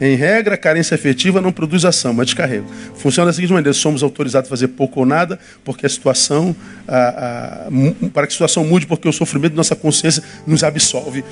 Em 0.01 0.15
regra, 0.15 0.55
a 0.55 0.57
carência 0.57 0.95
afetiva 0.95 1.39
não 1.39 1.51
produz 1.51 1.85
ação, 1.85 2.13
mas 2.13 2.27
descarrego. 2.27 2.67
Funciona 2.95 3.27
da 3.27 3.33
seguinte 3.33 3.53
maneira: 3.53 3.73
somos 3.73 4.03
autorizados 4.03 4.49
a 4.49 4.51
fazer 4.51 4.67
pouco 4.67 4.99
ou 4.99 5.05
nada, 5.05 5.39
porque 5.63 5.85
a 5.85 5.89
situação, 5.89 6.53
a, 6.85 7.67
a, 7.67 8.09
para 8.13 8.27
que 8.27 8.31
a 8.31 8.33
situação 8.33 8.65
mude, 8.65 8.85
porque 8.85 9.07
o 9.07 9.13
sofrimento 9.13 9.51
de 9.51 9.57
nossa 9.57 9.77
consciência 9.77 10.21
nos 10.45 10.61
absolve. 10.61 11.23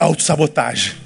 Autossabotagem. 0.00 1.05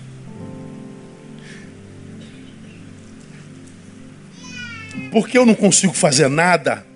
Porque 5.11 5.37
eu 5.37 5.45
não 5.45 5.55
consigo 5.55 5.93
fazer 5.93 6.29
nada, 6.29 6.87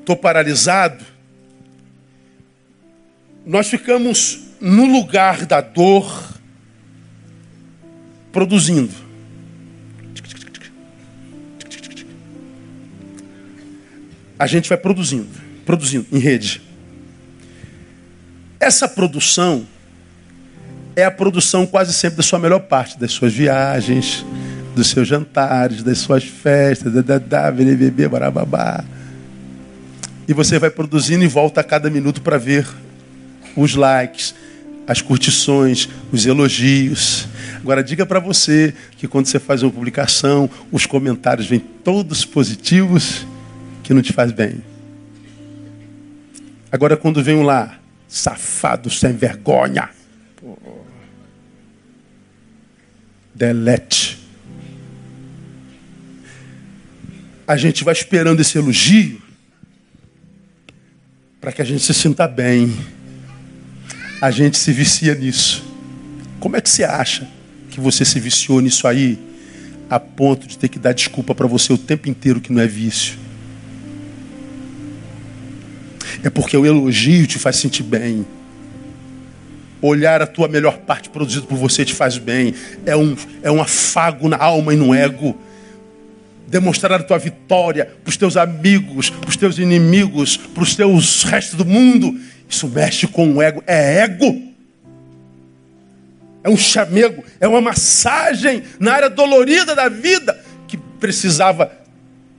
estou 0.00 0.16
paralisado. 0.16 1.04
Nós 3.44 3.68
ficamos 3.68 4.40
no 4.60 4.86
lugar 4.86 5.46
da 5.46 5.60
dor, 5.60 6.38
produzindo. 8.32 8.94
A 14.38 14.46
gente 14.46 14.68
vai 14.68 14.78
produzindo, 14.78 15.28
produzindo 15.66 16.06
em 16.10 16.18
rede. 16.18 16.62
Essa 18.58 18.88
produção 18.88 19.66
é 20.96 21.04
a 21.04 21.10
produção 21.10 21.66
quase 21.66 21.92
sempre 21.92 22.18
da 22.18 22.22
sua 22.22 22.38
melhor 22.38 22.60
parte, 22.60 22.98
das 22.98 23.12
suas 23.12 23.32
viagens, 23.32 24.24
dos 24.74 24.88
seus 24.88 25.06
jantares, 25.06 25.82
das 25.82 25.98
suas 25.98 26.24
festas, 26.24 26.92
da, 27.04 27.18
da, 27.18 27.50
bebê, 27.50 28.08
barababá. 28.08 28.84
E 30.28 30.32
você 30.32 30.58
vai 30.58 30.70
produzindo 30.70 31.24
e 31.24 31.28
volta 31.28 31.60
a 31.60 31.64
cada 31.64 31.90
minuto 31.90 32.22
para 32.22 32.38
ver 32.38 32.66
os 33.56 33.74
likes, 33.74 34.34
as 34.86 35.02
curtições, 35.02 35.88
os 36.12 36.26
elogios. 36.26 37.26
Agora 37.56 37.82
diga 37.82 38.06
para 38.06 38.20
você 38.20 38.74
que 38.96 39.08
quando 39.08 39.26
você 39.26 39.38
faz 39.38 39.62
uma 39.62 39.72
publicação, 39.72 40.48
os 40.70 40.86
comentários 40.86 41.46
vêm 41.46 41.60
todos 41.60 42.24
positivos, 42.24 43.26
que 43.82 43.92
não 43.92 44.02
te 44.02 44.12
faz 44.12 44.32
bem. 44.32 44.62
Agora 46.70 46.96
quando 46.96 47.22
vem 47.22 47.34
um 47.34 47.42
lá, 47.42 47.78
safado 48.08 48.88
sem 48.88 49.12
vergonha, 49.12 49.90
delete. 53.34 54.19
A 57.50 57.56
gente 57.56 57.82
vai 57.82 57.92
esperando 57.92 58.38
esse 58.38 58.56
elogio 58.56 59.20
para 61.40 61.50
que 61.50 61.60
a 61.60 61.64
gente 61.64 61.82
se 61.82 61.92
sinta 61.92 62.28
bem. 62.28 62.72
A 64.22 64.30
gente 64.30 64.56
se 64.56 64.70
vicia 64.70 65.16
nisso. 65.16 65.64
Como 66.38 66.54
é 66.54 66.60
que 66.60 66.70
você 66.70 66.84
acha 66.84 67.26
que 67.68 67.80
você 67.80 68.04
se 68.04 68.20
viciou 68.20 68.60
nisso 68.60 68.86
aí 68.86 69.18
a 69.90 69.98
ponto 69.98 70.46
de 70.46 70.56
ter 70.56 70.68
que 70.68 70.78
dar 70.78 70.92
desculpa 70.92 71.34
para 71.34 71.48
você 71.48 71.72
o 71.72 71.76
tempo 71.76 72.08
inteiro 72.08 72.40
que 72.40 72.52
não 72.52 72.62
é 72.62 72.68
vício? 72.68 73.18
É 76.22 76.30
porque 76.30 76.56
o 76.56 76.64
elogio 76.64 77.26
te 77.26 77.36
faz 77.36 77.56
sentir 77.56 77.82
bem. 77.82 78.24
Olhar 79.82 80.22
a 80.22 80.26
tua 80.28 80.46
melhor 80.46 80.78
parte 80.78 81.10
produzido 81.10 81.48
por 81.48 81.58
você 81.58 81.84
te 81.84 81.94
faz 81.94 82.16
bem. 82.16 82.54
É 82.86 82.96
um, 82.96 83.16
é 83.42 83.50
um 83.50 83.60
afago 83.60 84.28
na 84.28 84.36
alma 84.36 84.72
e 84.72 84.76
no 84.76 84.94
ego. 84.94 85.36
Demonstrar 86.50 87.00
a 87.00 87.02
tua 87.02 87.18
vitória 87.18 87.86
para 87.86 88.10
os 88.10 88.16
teus 88.16 88.36
amigos, 88.36 89.08
para 89.08 89.30
os 89.30 89.36
teus 89.36 89.58
inimigos, 89.58 90.36
para 90.36 90.62
os 90.62 90.74
teus 90.74 91.22
restos 91.22 91.56
do 91.56 91.64
mundo. 91.64 92.20
Isso 92.48 92.68
mexe 92.68 93.06
com 93.06 93.32
o 93.32 93.40
ego. 93.40 93.62
É 93.66 94.00
ego. 94.00 94.50
É 96.42 96.50
um 96.50 96.56
chamego. 96.56 97.24
É 97.38 97.46
uma 97.46 97.60
massagem 97.60 98.64
na 98.78 98.92
área 98.92 99.08
dolorida 99.08 99.74
da 99.74 99.88
vida 99.88 100.38
que 100.66 100.76
precisava 100.76 101.70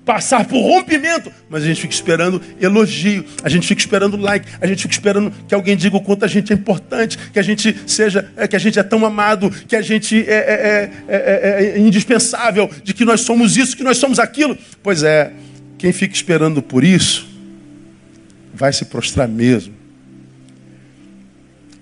passar 0.05 0.45
por 0.45 0.59
rompimento, 0.59 1.31
mas 1.49 1.63
a 1.63 1.67
gente 1.67 1.81
fica 1.81 1.93
esperando 1.93 2.41
elogio, 2.59 3.23
a 3.43 3.49
gente 3.49 3.67
fica 3.67 3.79
esperando 3.79 4.17
like, 4.17 4.47
a 4.59 4.65
gente 4.65 4.81
fica 4.81 4.93
esperando 4.93 5.31
que 5.47 5.53
alguém 5.53 5.77
diga 5.77 5.95
o 5.95 6.01
quanto 6.01 6.25
a 6.25 6.27
gente 6.27 6.51
é 6.51 6.55
importante, 6.55 7.17
que 7.31 7.37
a 7.37 7.41
gente 7.41 7.75
seja, 7.85 8.29
é, 8.35 8.47
que 8.47 8.55
a 8.55 8.59
gente 8.59 8.79
é 8.79 8.83
tão 8.83 9.05
amado, 9.05 9.49
que 9.49 9.75
a 9.75 9.81
gente 9.81 10.17
é, 10.27 10.33
é, 10.33 10.91
é, 11.07 11.73
é 11.75 11.79
indispensável, 11.79 12.69
de 12.83 12.93
que 12.93 13.05
nós 13.05 13.21
somos 13.21 13.57
isso, 13.57 13.77
que 13.77 13.83
nós 13.83 13.97
somos 13.97 14.17
aquilo. 14.17 14.57
Pois 14.81 15.03
é, 15.03 15.31
quem 15.77 15.91
fica 15.91 16.15
esperando 16.15 16.61
por 16.61 16.83
isso 16.83 17.27
vai 18.53 18.73
se 18.73 18.85
prostrar 18.85 19.27
mesmo. 19.27 19.73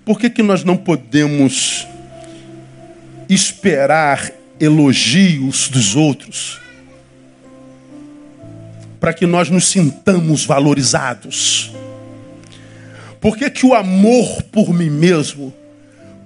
Por 0.04 0.20
que, 0.20 0.30
que 0.30 0.44
nós 0.44 0.64
não 0.64 0.76
podemos 0.76 1.88
esperar 3.30 4.32
elogios 4.60 5.70
dos 5.70 5.96
outros? 5.96 6.60
Para 9.00 9.14
que 9.14 9.26
nós 9.26 9.50
nos 9.50 9.68
sintamos 9.68 10.46
valorizados. 10.46 11.72
Por 13.22 13.38
que, 13.38 13.50
que 13.50 13.66
o 13.66 13.74
amor 13.74 14.44
por 14.44 14.74
mim 14.74 14.90
mesmo, 14.90 15.54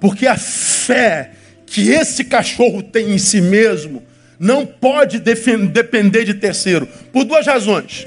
porque 0.00 0.26
a 0.26 0.36
fé 0.36 1.30
que 1.66 1.90
esse 1.90 2.24
cachorro 2.24 2.82
tem 2.82 3.12
em 3.12 3.18
si 3.18 3.40
mesmo, 3.40 4.02
não 4.38 4.66
pode 4.66 5.18
depender 5.18 6.24
de 6.24 6.34
terceiro? 6.34 6.86
Por 7.12 7.24
duas 7.24 7.46
razões. 7.46 8.06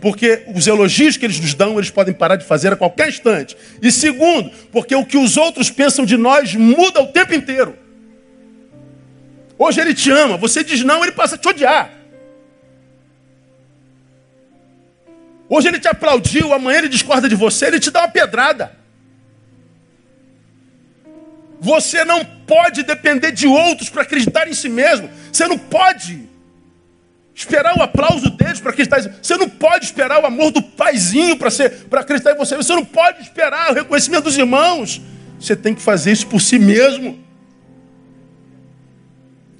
Porque 0.00 0.44
os 0.54 0.66
elogios 0.68 1.16
que 1.16 1.24
eles 1.24 1.40
nos 1.40 1.54
dão, 1.54 1.76
eles 1.76 1.90
podem 1.90 2.14
parar 2.14 2.36
de 2.36 2.44
fazer 2.44 2.72
a 2.72 2.76
qualquer 2.76 3.08
instante. 3.08 3.56
E 3.82 3.90
segundo, 3.90 4.50
porque 4.70 4.94
o 4.94 5.04
que 5.04 5.16
os 5.16 5.36
outros 5.36 5.70
pensam 5.70 6.04
de 6.04 6.16
nós 6.16 6.54
muda 6.54 7.00
o 7.00 7.08
tempo 7.08 7.34
inteiro. 7.34 7.76
Hoje 9.58 9.80
ele 9.80 9.92
te 9.92 10.10
ama, 10.10 10.36
você 10.36 10.62
diz 10.62 10.84
não, 10.84 11.02
ele 11.02 11.12
passa 11.12 11.34
a 11.34 11.38
te 11.38 11.48
odiar. 11.48 11.97
Hoje 15.48 15.68
ele 15.68 15.80
te 15.80 15.88
aplaudiu, 15.88 16.52
amanhã 16.52 16.78
ele 16.78 16.88
discorda 16.88 17.28
de 17.28 17.34
você, 17.34 17.66
ele 17.66 17.80
te 17.80 17.90
dá 17.90 18.00
uma 18.00 18.08
pedrada. 18.08 18.76
Você 21.60 22.04
não 22.04 22.24
pode 22.24 22.82
depender 22.82 23.32
de 23.32 23.46
outros 23.46 23.88
para 23.88 24.02
acreditar 24.02 24.46
em 24.46 24.54
si 24.54 24.68
mesmo. 24.68 25.10
Você 25.32 25.46
não 25.46 25.58
pode 25.58 26.28
esperar 27.34 27.76
o 27.76 27.82
aplauso 27.82 28.30
deles 28.30 28.60
para 28.60 28.70
acreditar 28.70 29.00
em 29.00 29.02
si. 29.02 29.10
Você 29.22 29.36
não 29.36 29.48
pode 29.48 29.86
esperar 29.86 30.22
o 30.22 30.26
amor 30.26 30.50
do 30.50 30.62
paizinho 30.62 31.36
para 31.36 31.50
para 31.88 32.00
acreditar 32.00 32.32
em 32.32 32.36
você. 32.36 32.56
Você 32.56 32.74
não 32.74 32.84
pode 32.84 33.22
esperar 33.22 33.72
o 33.72 33.74
reconhecimento 33.74 34.24
dos 34.24 34.36
irmãos. 34.36 35.00
Você 35.40 35.56
tem 35.56 35.74
que 35.74 35.82
fazer 35.82 36.12
isso 36.12 36.26
por 36.26 36.40
si 36.40 36.58
mesmo. 36.58 37.18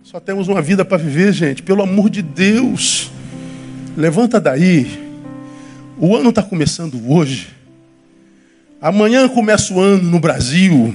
Só 0.05 0.20
temos 0.20 0.49
uma 0.49 0.62
vida 0.62 0.84
para 0.84 0.97
viver, 0.99 1.32
gente. 1.32 1.62
Pelo 1.62 1.82
amor 1.82 2.11
de 2.11 2.22
Deus. 2.22 3.11
Levanta 3.97 4.41
daí. 4.41 5.08
O 6.01 6.15
ano 6.15 6.29
está 6.31 6.45
começando 6.45 7.11
hoje. 7.11 7.49
Amanhã 8.81 9.29
começa 9.29 9.75
o 9.75 9.81
ano 9.81 10.05
no 10.05 10.21
Brasil. 10.21 10.95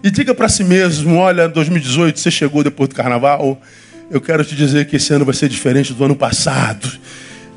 E 0.00 0.12
diga 0.12 0.32
para 0.32 0.48
si 0.48 0.62
mesmo: 0.62 1.16
olha, 1.16 1.48
2018 1.48 2.20
você 2.20 2.30
chegou 2.30 2.62
depois 2.62 2.88
do 2.88 2.94
carnaval. 2.94 3.60
Eu 4.08 4.20
quero 4.20 4.44
te 4.44 4.54
dizer 4.54 4.86
que 4.86 4.94
esse 4.94 5.12
ano 5.12 5.24
vai 5.24 5.34
ser 5.34 5.48
diferente 5.48 5.92
do 5.92 6.04
ano 6.04 6.14
passado. 6.14 6.88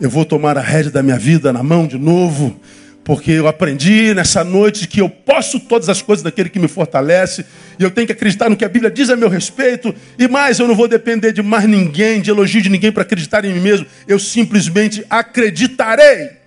Eu 0.02 0.10
vou 0.10 0.26
tomar 0.26 0.58
a 0.58 0.62
rédea 0.62 0.90
da 0.90 1.04
minha 1.04 1.20
vida 1.20 1.54
na 1.54 1.62
mão 1.62 1.86
de 1.86 2.00
novo, 2.00 2.60
porque 3.04 3.30
eu 3.30 3.48
aprendi 3.48 4.16
nessa 4.16 4.44
noite 4.44 4.88
que 4.88 5.02
eu 5.02 5.08
posso 5.08 5.60
todas 5.60 5.88
as 5.88 6.02
coisas 6.02 6.24
daquele 6.24 6.50
que 6.50 6.58
me 6.58 6.68
fortalece, 6.68 7.46
e 7.78 7.84
eu 7.84 7.92
tenho 7.92 8.08
que 8.08 8.14
acreditar 8.14 8.50
no 8.50 8.58
que 8.58 8.66
a 8.66 8.70
Bíblia 8.70 8.90
diz 8.90 9.12
a 9.12 9.16
meu 9.16 9.30
respeito, 9.30 9.94
e 10.18 10.28
mais, 10.28 10.58
eu 10.58 10.68
não 10.68 10.76
vou 10.76 10.88
depender 10.88 11.32
de 11.32 11.44
mais 11.44 11.70
ninguém, 11.70 12.20
de 12.20 12.32
elogio 12.32 12.60
de 12.60 12.70
ninguém 12.70 12.92
para 12.92 13.04
acreditar 13.04 13.46
em 13.46 13.54
mim 13.54 13.60
mesmo, 13.60 13.86
eu 14.08 14.18
simplesmente 14.18 15.06
acreditarei. 15.08 16.41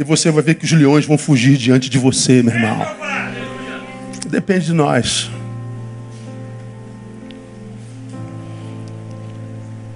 E 0.00 0.04
você 0.04 0.30
vai 0.30 0.42
ver 0.42 0.54
que 0.54 0.64
os 0.64 0.72
leões 0.72 1.04
vão 1.04 1.18
fugir 1.18 1.58
diante 1.58 1.90
de 1.90 1.98
você, 1.98 2.42
meu 2.42 2.54
irmão. 2.54 2.86
Depende 4.30 4.64
de 4.64 4.72
nós. 4.72 5.30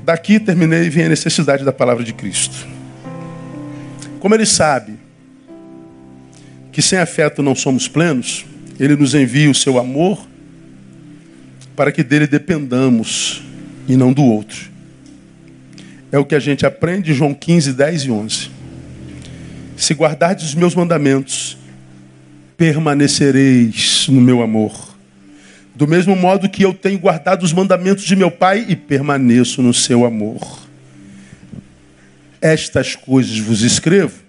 Daqui 0.04 0.38
terminei 0.38 0.82
e 0.84 0.90
vem 0.90 1.06
a 1.06 1.08
necessidade 1.08 1.64
da 1.64 1.72
palavra 1.72 2.04
de 2.04 2.12
Cristo. 2.12 2.66
Como 4.20 4.34
ele 4.34 4.44
sabe 4.44 4.98
que 6.70 6.82
sem 6.82 6.98
afeto 6.98 7.42
não 7.42 7.54
somos 7.54 7.88
plenos, 7.88 8.44
ele 8.78 8.96
nos 8.96 9.14
envia 9.14 9.50
o 9.50 9.54
seu 9.54 9.78
amor 9.78 10.22
para 11.74 11.90
que 11.90 12.02
dele 12.02 12.26
dependamos 12.26 13.42
e 13.88 13.96
não 13.96 14.12
do 14.12 14.22
outro. 14.22 14.70
É 16.12 16.18
o 16.18 16.26
que 16.26 16.34
a 16.34 16.40
gente 16.40 16.66
aprende 16.66 17.12
em 17.12 17.14
João 17.14 17.32
15, 17.32 17.72
10 17.72 18.02
e 18.02 18.10
11. 18.10 18.53
Se 19.76 19.94
guardardes 19.94 20.46
os 20.46 20.54
meus 20.54 20.74
mandamentos, 20.74 21.56
permanecereis 22.56 24.06
no 24.08 24.20
meu 24.20 24.42
amor. 24.42 24.94
Do 25.74 25.88
mesmo 25.88 26.14
modo 26.14 26.48
que 26.48 26.64
eu 26.64 26.72
tenho 26.72 26.98
guardado 26.98 27.42
os 27.42 27.52
mandamentos 27.52 28.04
de 28.04 28.14
meu 28.14 28.30
Pai 28.30 28.64
e 28.68 28.76
permaneço 28.76 29.60
no 29.60 29.74
seu 29.74 30.04
amor. 30.04 30.64
Estas 32.40 32.94
coisas 32.94 33.38
vos 33.38 33.62
escrevo 33.62 34.24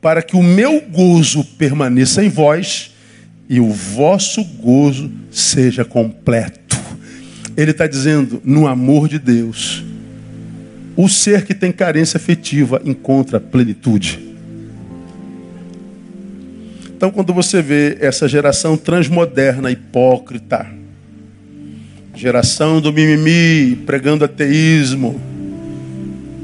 para 0.00 0.22
que 0.22 0.36
o 0.36 0.42
meu 0.42 0.80
gozo 0.80 1.44
permaneça 1.44 2.24
em 2.24 2.28
vós 2.28 2.92
e 3.48 3.60
o 3.60 3.70
vosso 3.70 4.44
gozo 4.44 5.10
seja 5.30 5.84
completo. 5.84 6.76
Ele 7.56 7.70
está 7.70 7.86
dizendo, 7.86 8.40
no 8.44 8.66
amor 8.66 9.08
de 9.08 9.18
Deus, 9.18 9.84
o 10.96 11.08
ser 11.08 11.44
que 11.44 11.54
tem 11.54 11.70
carência 11.70 12.16
afetiva 12.16 12.80
encontra 12.84 13.38
plenitude. 13.38 14.18
Então, 16.96 17.10
quando 17.10 17.34
você 17.34 17.60
vê 17.60 17.98
essa 18.00 18.26
geração 18.26 18.74
transmoderna, 18.74 19.70
hipócrita, 19.70 20.66
geração 22.14 22.80
do 22.80 22.90
mimimi, 22.90 23.76
pregando 23.84 24.24
ateísmo, 24.24 25.20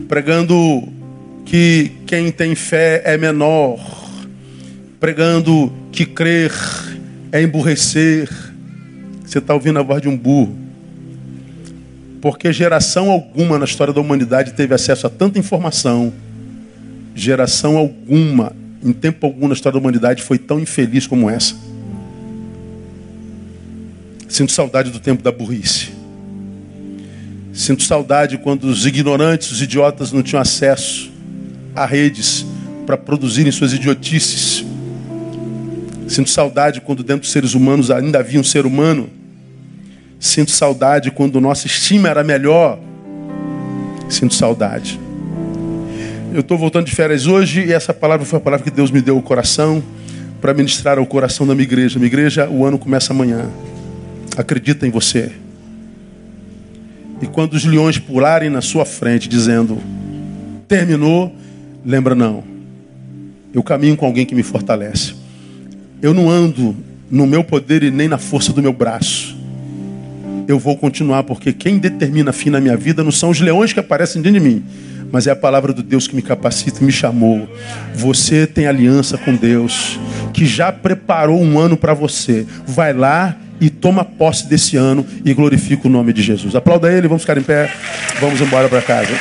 pregando 0.06 0.86
que 1.46 1.92
quem 2.06 2.30
tem 2.30 2.54
fé 2.54 3.00
é 3.06 3.16
menor, 3.16 3.80
pregando 5.00 5.72
que 5.90 6.04
crer 6.04 6.52
é 7.32 7.42
emburrecer, 7.42 8.28
você 9.24 9.38
está 9.38 9.54
ouvindo 9.54 9.78
a 9.78 9.82
voz 9.82 10.02
de 10.02 10.08
um 10.08 10.16
burro. 10.16 10.61
Porque 12.22 12.52
geração 12.52 13.10
alguma 13.10 13.58
na 13.58 13.64
história 13.64 13.92
da 13.92 14.00
humanidade 14.00 14.52
teve 14.52 14.72
acesso 14.72 15.08
a 15.08 15.10
tanta 15.10 15.40
informação. 15.40 16.12
Geração 17.16 17.76
alguma, 17.76 18.52
em 18.80 18.92
tempo 18.92 19.26
algum 19.26 19.48
na 19.48 19.54
história 19.54 19.74
da 19.74 19.80
humanidade, 19.80 20.22
foi 20.22 20.38
tão 20.38 20.60
infeliz 20.60 21.04
como 21.04 21.28
essa. 21.28 21.56
Sinto 24.28 24.52
saudade 24.52 24.92
do 24.92 25.00
tempo 25.00 25.20
da 25.20 25.32
burrice. 25.32 25.90
Sinto 27.52 27.82
saudade 27.82 28.38
quando 28.38 28.64
os 28.64 28.86
ignorantes, 28.86 29.50
os 29.50 29.60
idiotas 29.60 30.12
não 30.12 30.22
tinham 30.22 30.40
acesso 30.40 31.10
a 31.74 31.84
redes 31.84 32.46
para 32.86 32.96
produzirem 32.96 33.50
suas 33.50 33.72
idiotices. 33.72 34.64
Sinto 36.06 36.30
saudade 36.30 36.80
quando 36.80 37.02
dentro 37.02 37.22
dos 37.22 37.32
seres 37.32 37.54
humanos 37.54 37.90
ainda 37.90 38.20
havia 38.20 38.38
um 38.38 38.44
ser 38.44 38.64
humano 38.64 39.10
Sinto 40.22 40.52
saudade 40.52 41.10
quando 41.10 41.40
nossa 41.40 41.66
estima 41.66 42.08
era 42.08 42.22
melhor. 42.22 42.78
Sinto 44.08 44.34
saudade. 44.34 45.00
Eu 46.32 46.42
estou 46.42 46.56
voltando 46.56 46.86
de 46.86 46.94
férias 46.94 47.26
hoje 47.26 47.64
e 47.64 47.72
essa 47.72 47.92
palavra 47.92 48.24
foi 48.24 48.38
a 48.38 48.40
palavra 48.40 48.62
que 48.62 48.70
Deus 48.70 48.92
me 48.92 49.00
deu 49.00 49.16
ao 49.16 49.22
coração 49.22 49.82
para 50.40 50.54
ministrar 50.54 50.96
ao 50.96 51.04
coração 51.06 51.44
da 51.44 51.56
minha 51.56 51.64
igreja. 51.64 51.98
Minha 51.98 52.06
igreja, 52.06 52.48
o 52.48 52.64
ano 52.64 52.78
começa 52.78 53.12
amanhã. 53.12 53.50
Acredita 54.36 54.86
em 54.86 54.92
você. 54.92 55.32
E 57.20 57.26
quando 57.26 57.54
os 57.54 57.64
leões 57.64 57.98
pularem 57.98 58.48
na 58.48 58.60
sua 58.60 58.84
frente, 58.84 59.28
dizendo: 59.28 59.76
terminou, 60.68 61.34
lembra 61.84 62.14
não. 62.14 62.44
Eu 63.52 63.64
caminho 63.64 63.96
com 63.96 64.06
alguém 64.06 64.24
que 64.24 64.36
me 64.36 64.44
fortalece. 64.44 65.14
Eu 66.00 66.14
não 66.14 66.30
ando 66.30 66.76
no 67.10 67.26
meu 67.26 67.42
poder 67.42 67.82
e 67.82 67.90
nem 67.90 68.06
na 68.06 68.18
força 68.18 68.52
do 68.52 68.62
meu 68.62 68.72
braço 68.72 69.31
eu 70.48 70.58
vou 70.58 70.76
continuar, 70.76 71.22
porque 71.22 71.52
quem 71.52 71.78
determina 71.78 72.32
fim 72.32 72.50
na 72.50 72.60
minha 72.60 72.76
vida 72.76 73.02
não 73.02 73.12
são 73.12 73.30
os 73.30 73.40
leões 73.40 73.72
que 73.72 73.80
aparecem 73.80 74.20
dentro 74.20 74.40
de 74.40 74.46
mim, 74.46 74.64
mas 75.10 75.26
é 75.26 75.30
a 75.30 75.36
palavra 75.36 75.72
do 75.72 75.82
Deus 75.82 76.06
que 76.06 76.16
me 76.16 76.22
capacita 76.22 76.80
e 76.80 76.84
me 76.84 76.92
chamou. 76.92 77.48
Você 77.94 78.46
tem 78.46 78.66
aliança 78.66 79.18
com 79.18 79.34
Deus, 79.34 79.98
que 80.32 80.46
já 80.46 80.72
preparou 80.72 81.40
um 81.40 81.58
ano 81.58 81.76
para 81.76 81.94
você. 81.94 82.46
Vai 82.66 82.92
lá 82.92 83.36
e 83.60 83.70
toma 83.70 84.04
posse 84.04 84.48
desse 84.48 84.76
ano 84.76 85.06
e 85.24 85.32
glorifica 85.32 85.86
o 85.86 85.90
nome 85.90 86.12
de 86.12 86.22
Jesus. 86.22 86.56
Aplauda 86.56 86.92
ele, 86.92 87.06
vamos 87.06 87.22
ficar 87.22 87.38
em 87.38 87.42
pé, 87.42 87.72
vamos 88.20 88.40
embora 88.40 88.68
para 88.68 88.82
casa. 88.82 89.12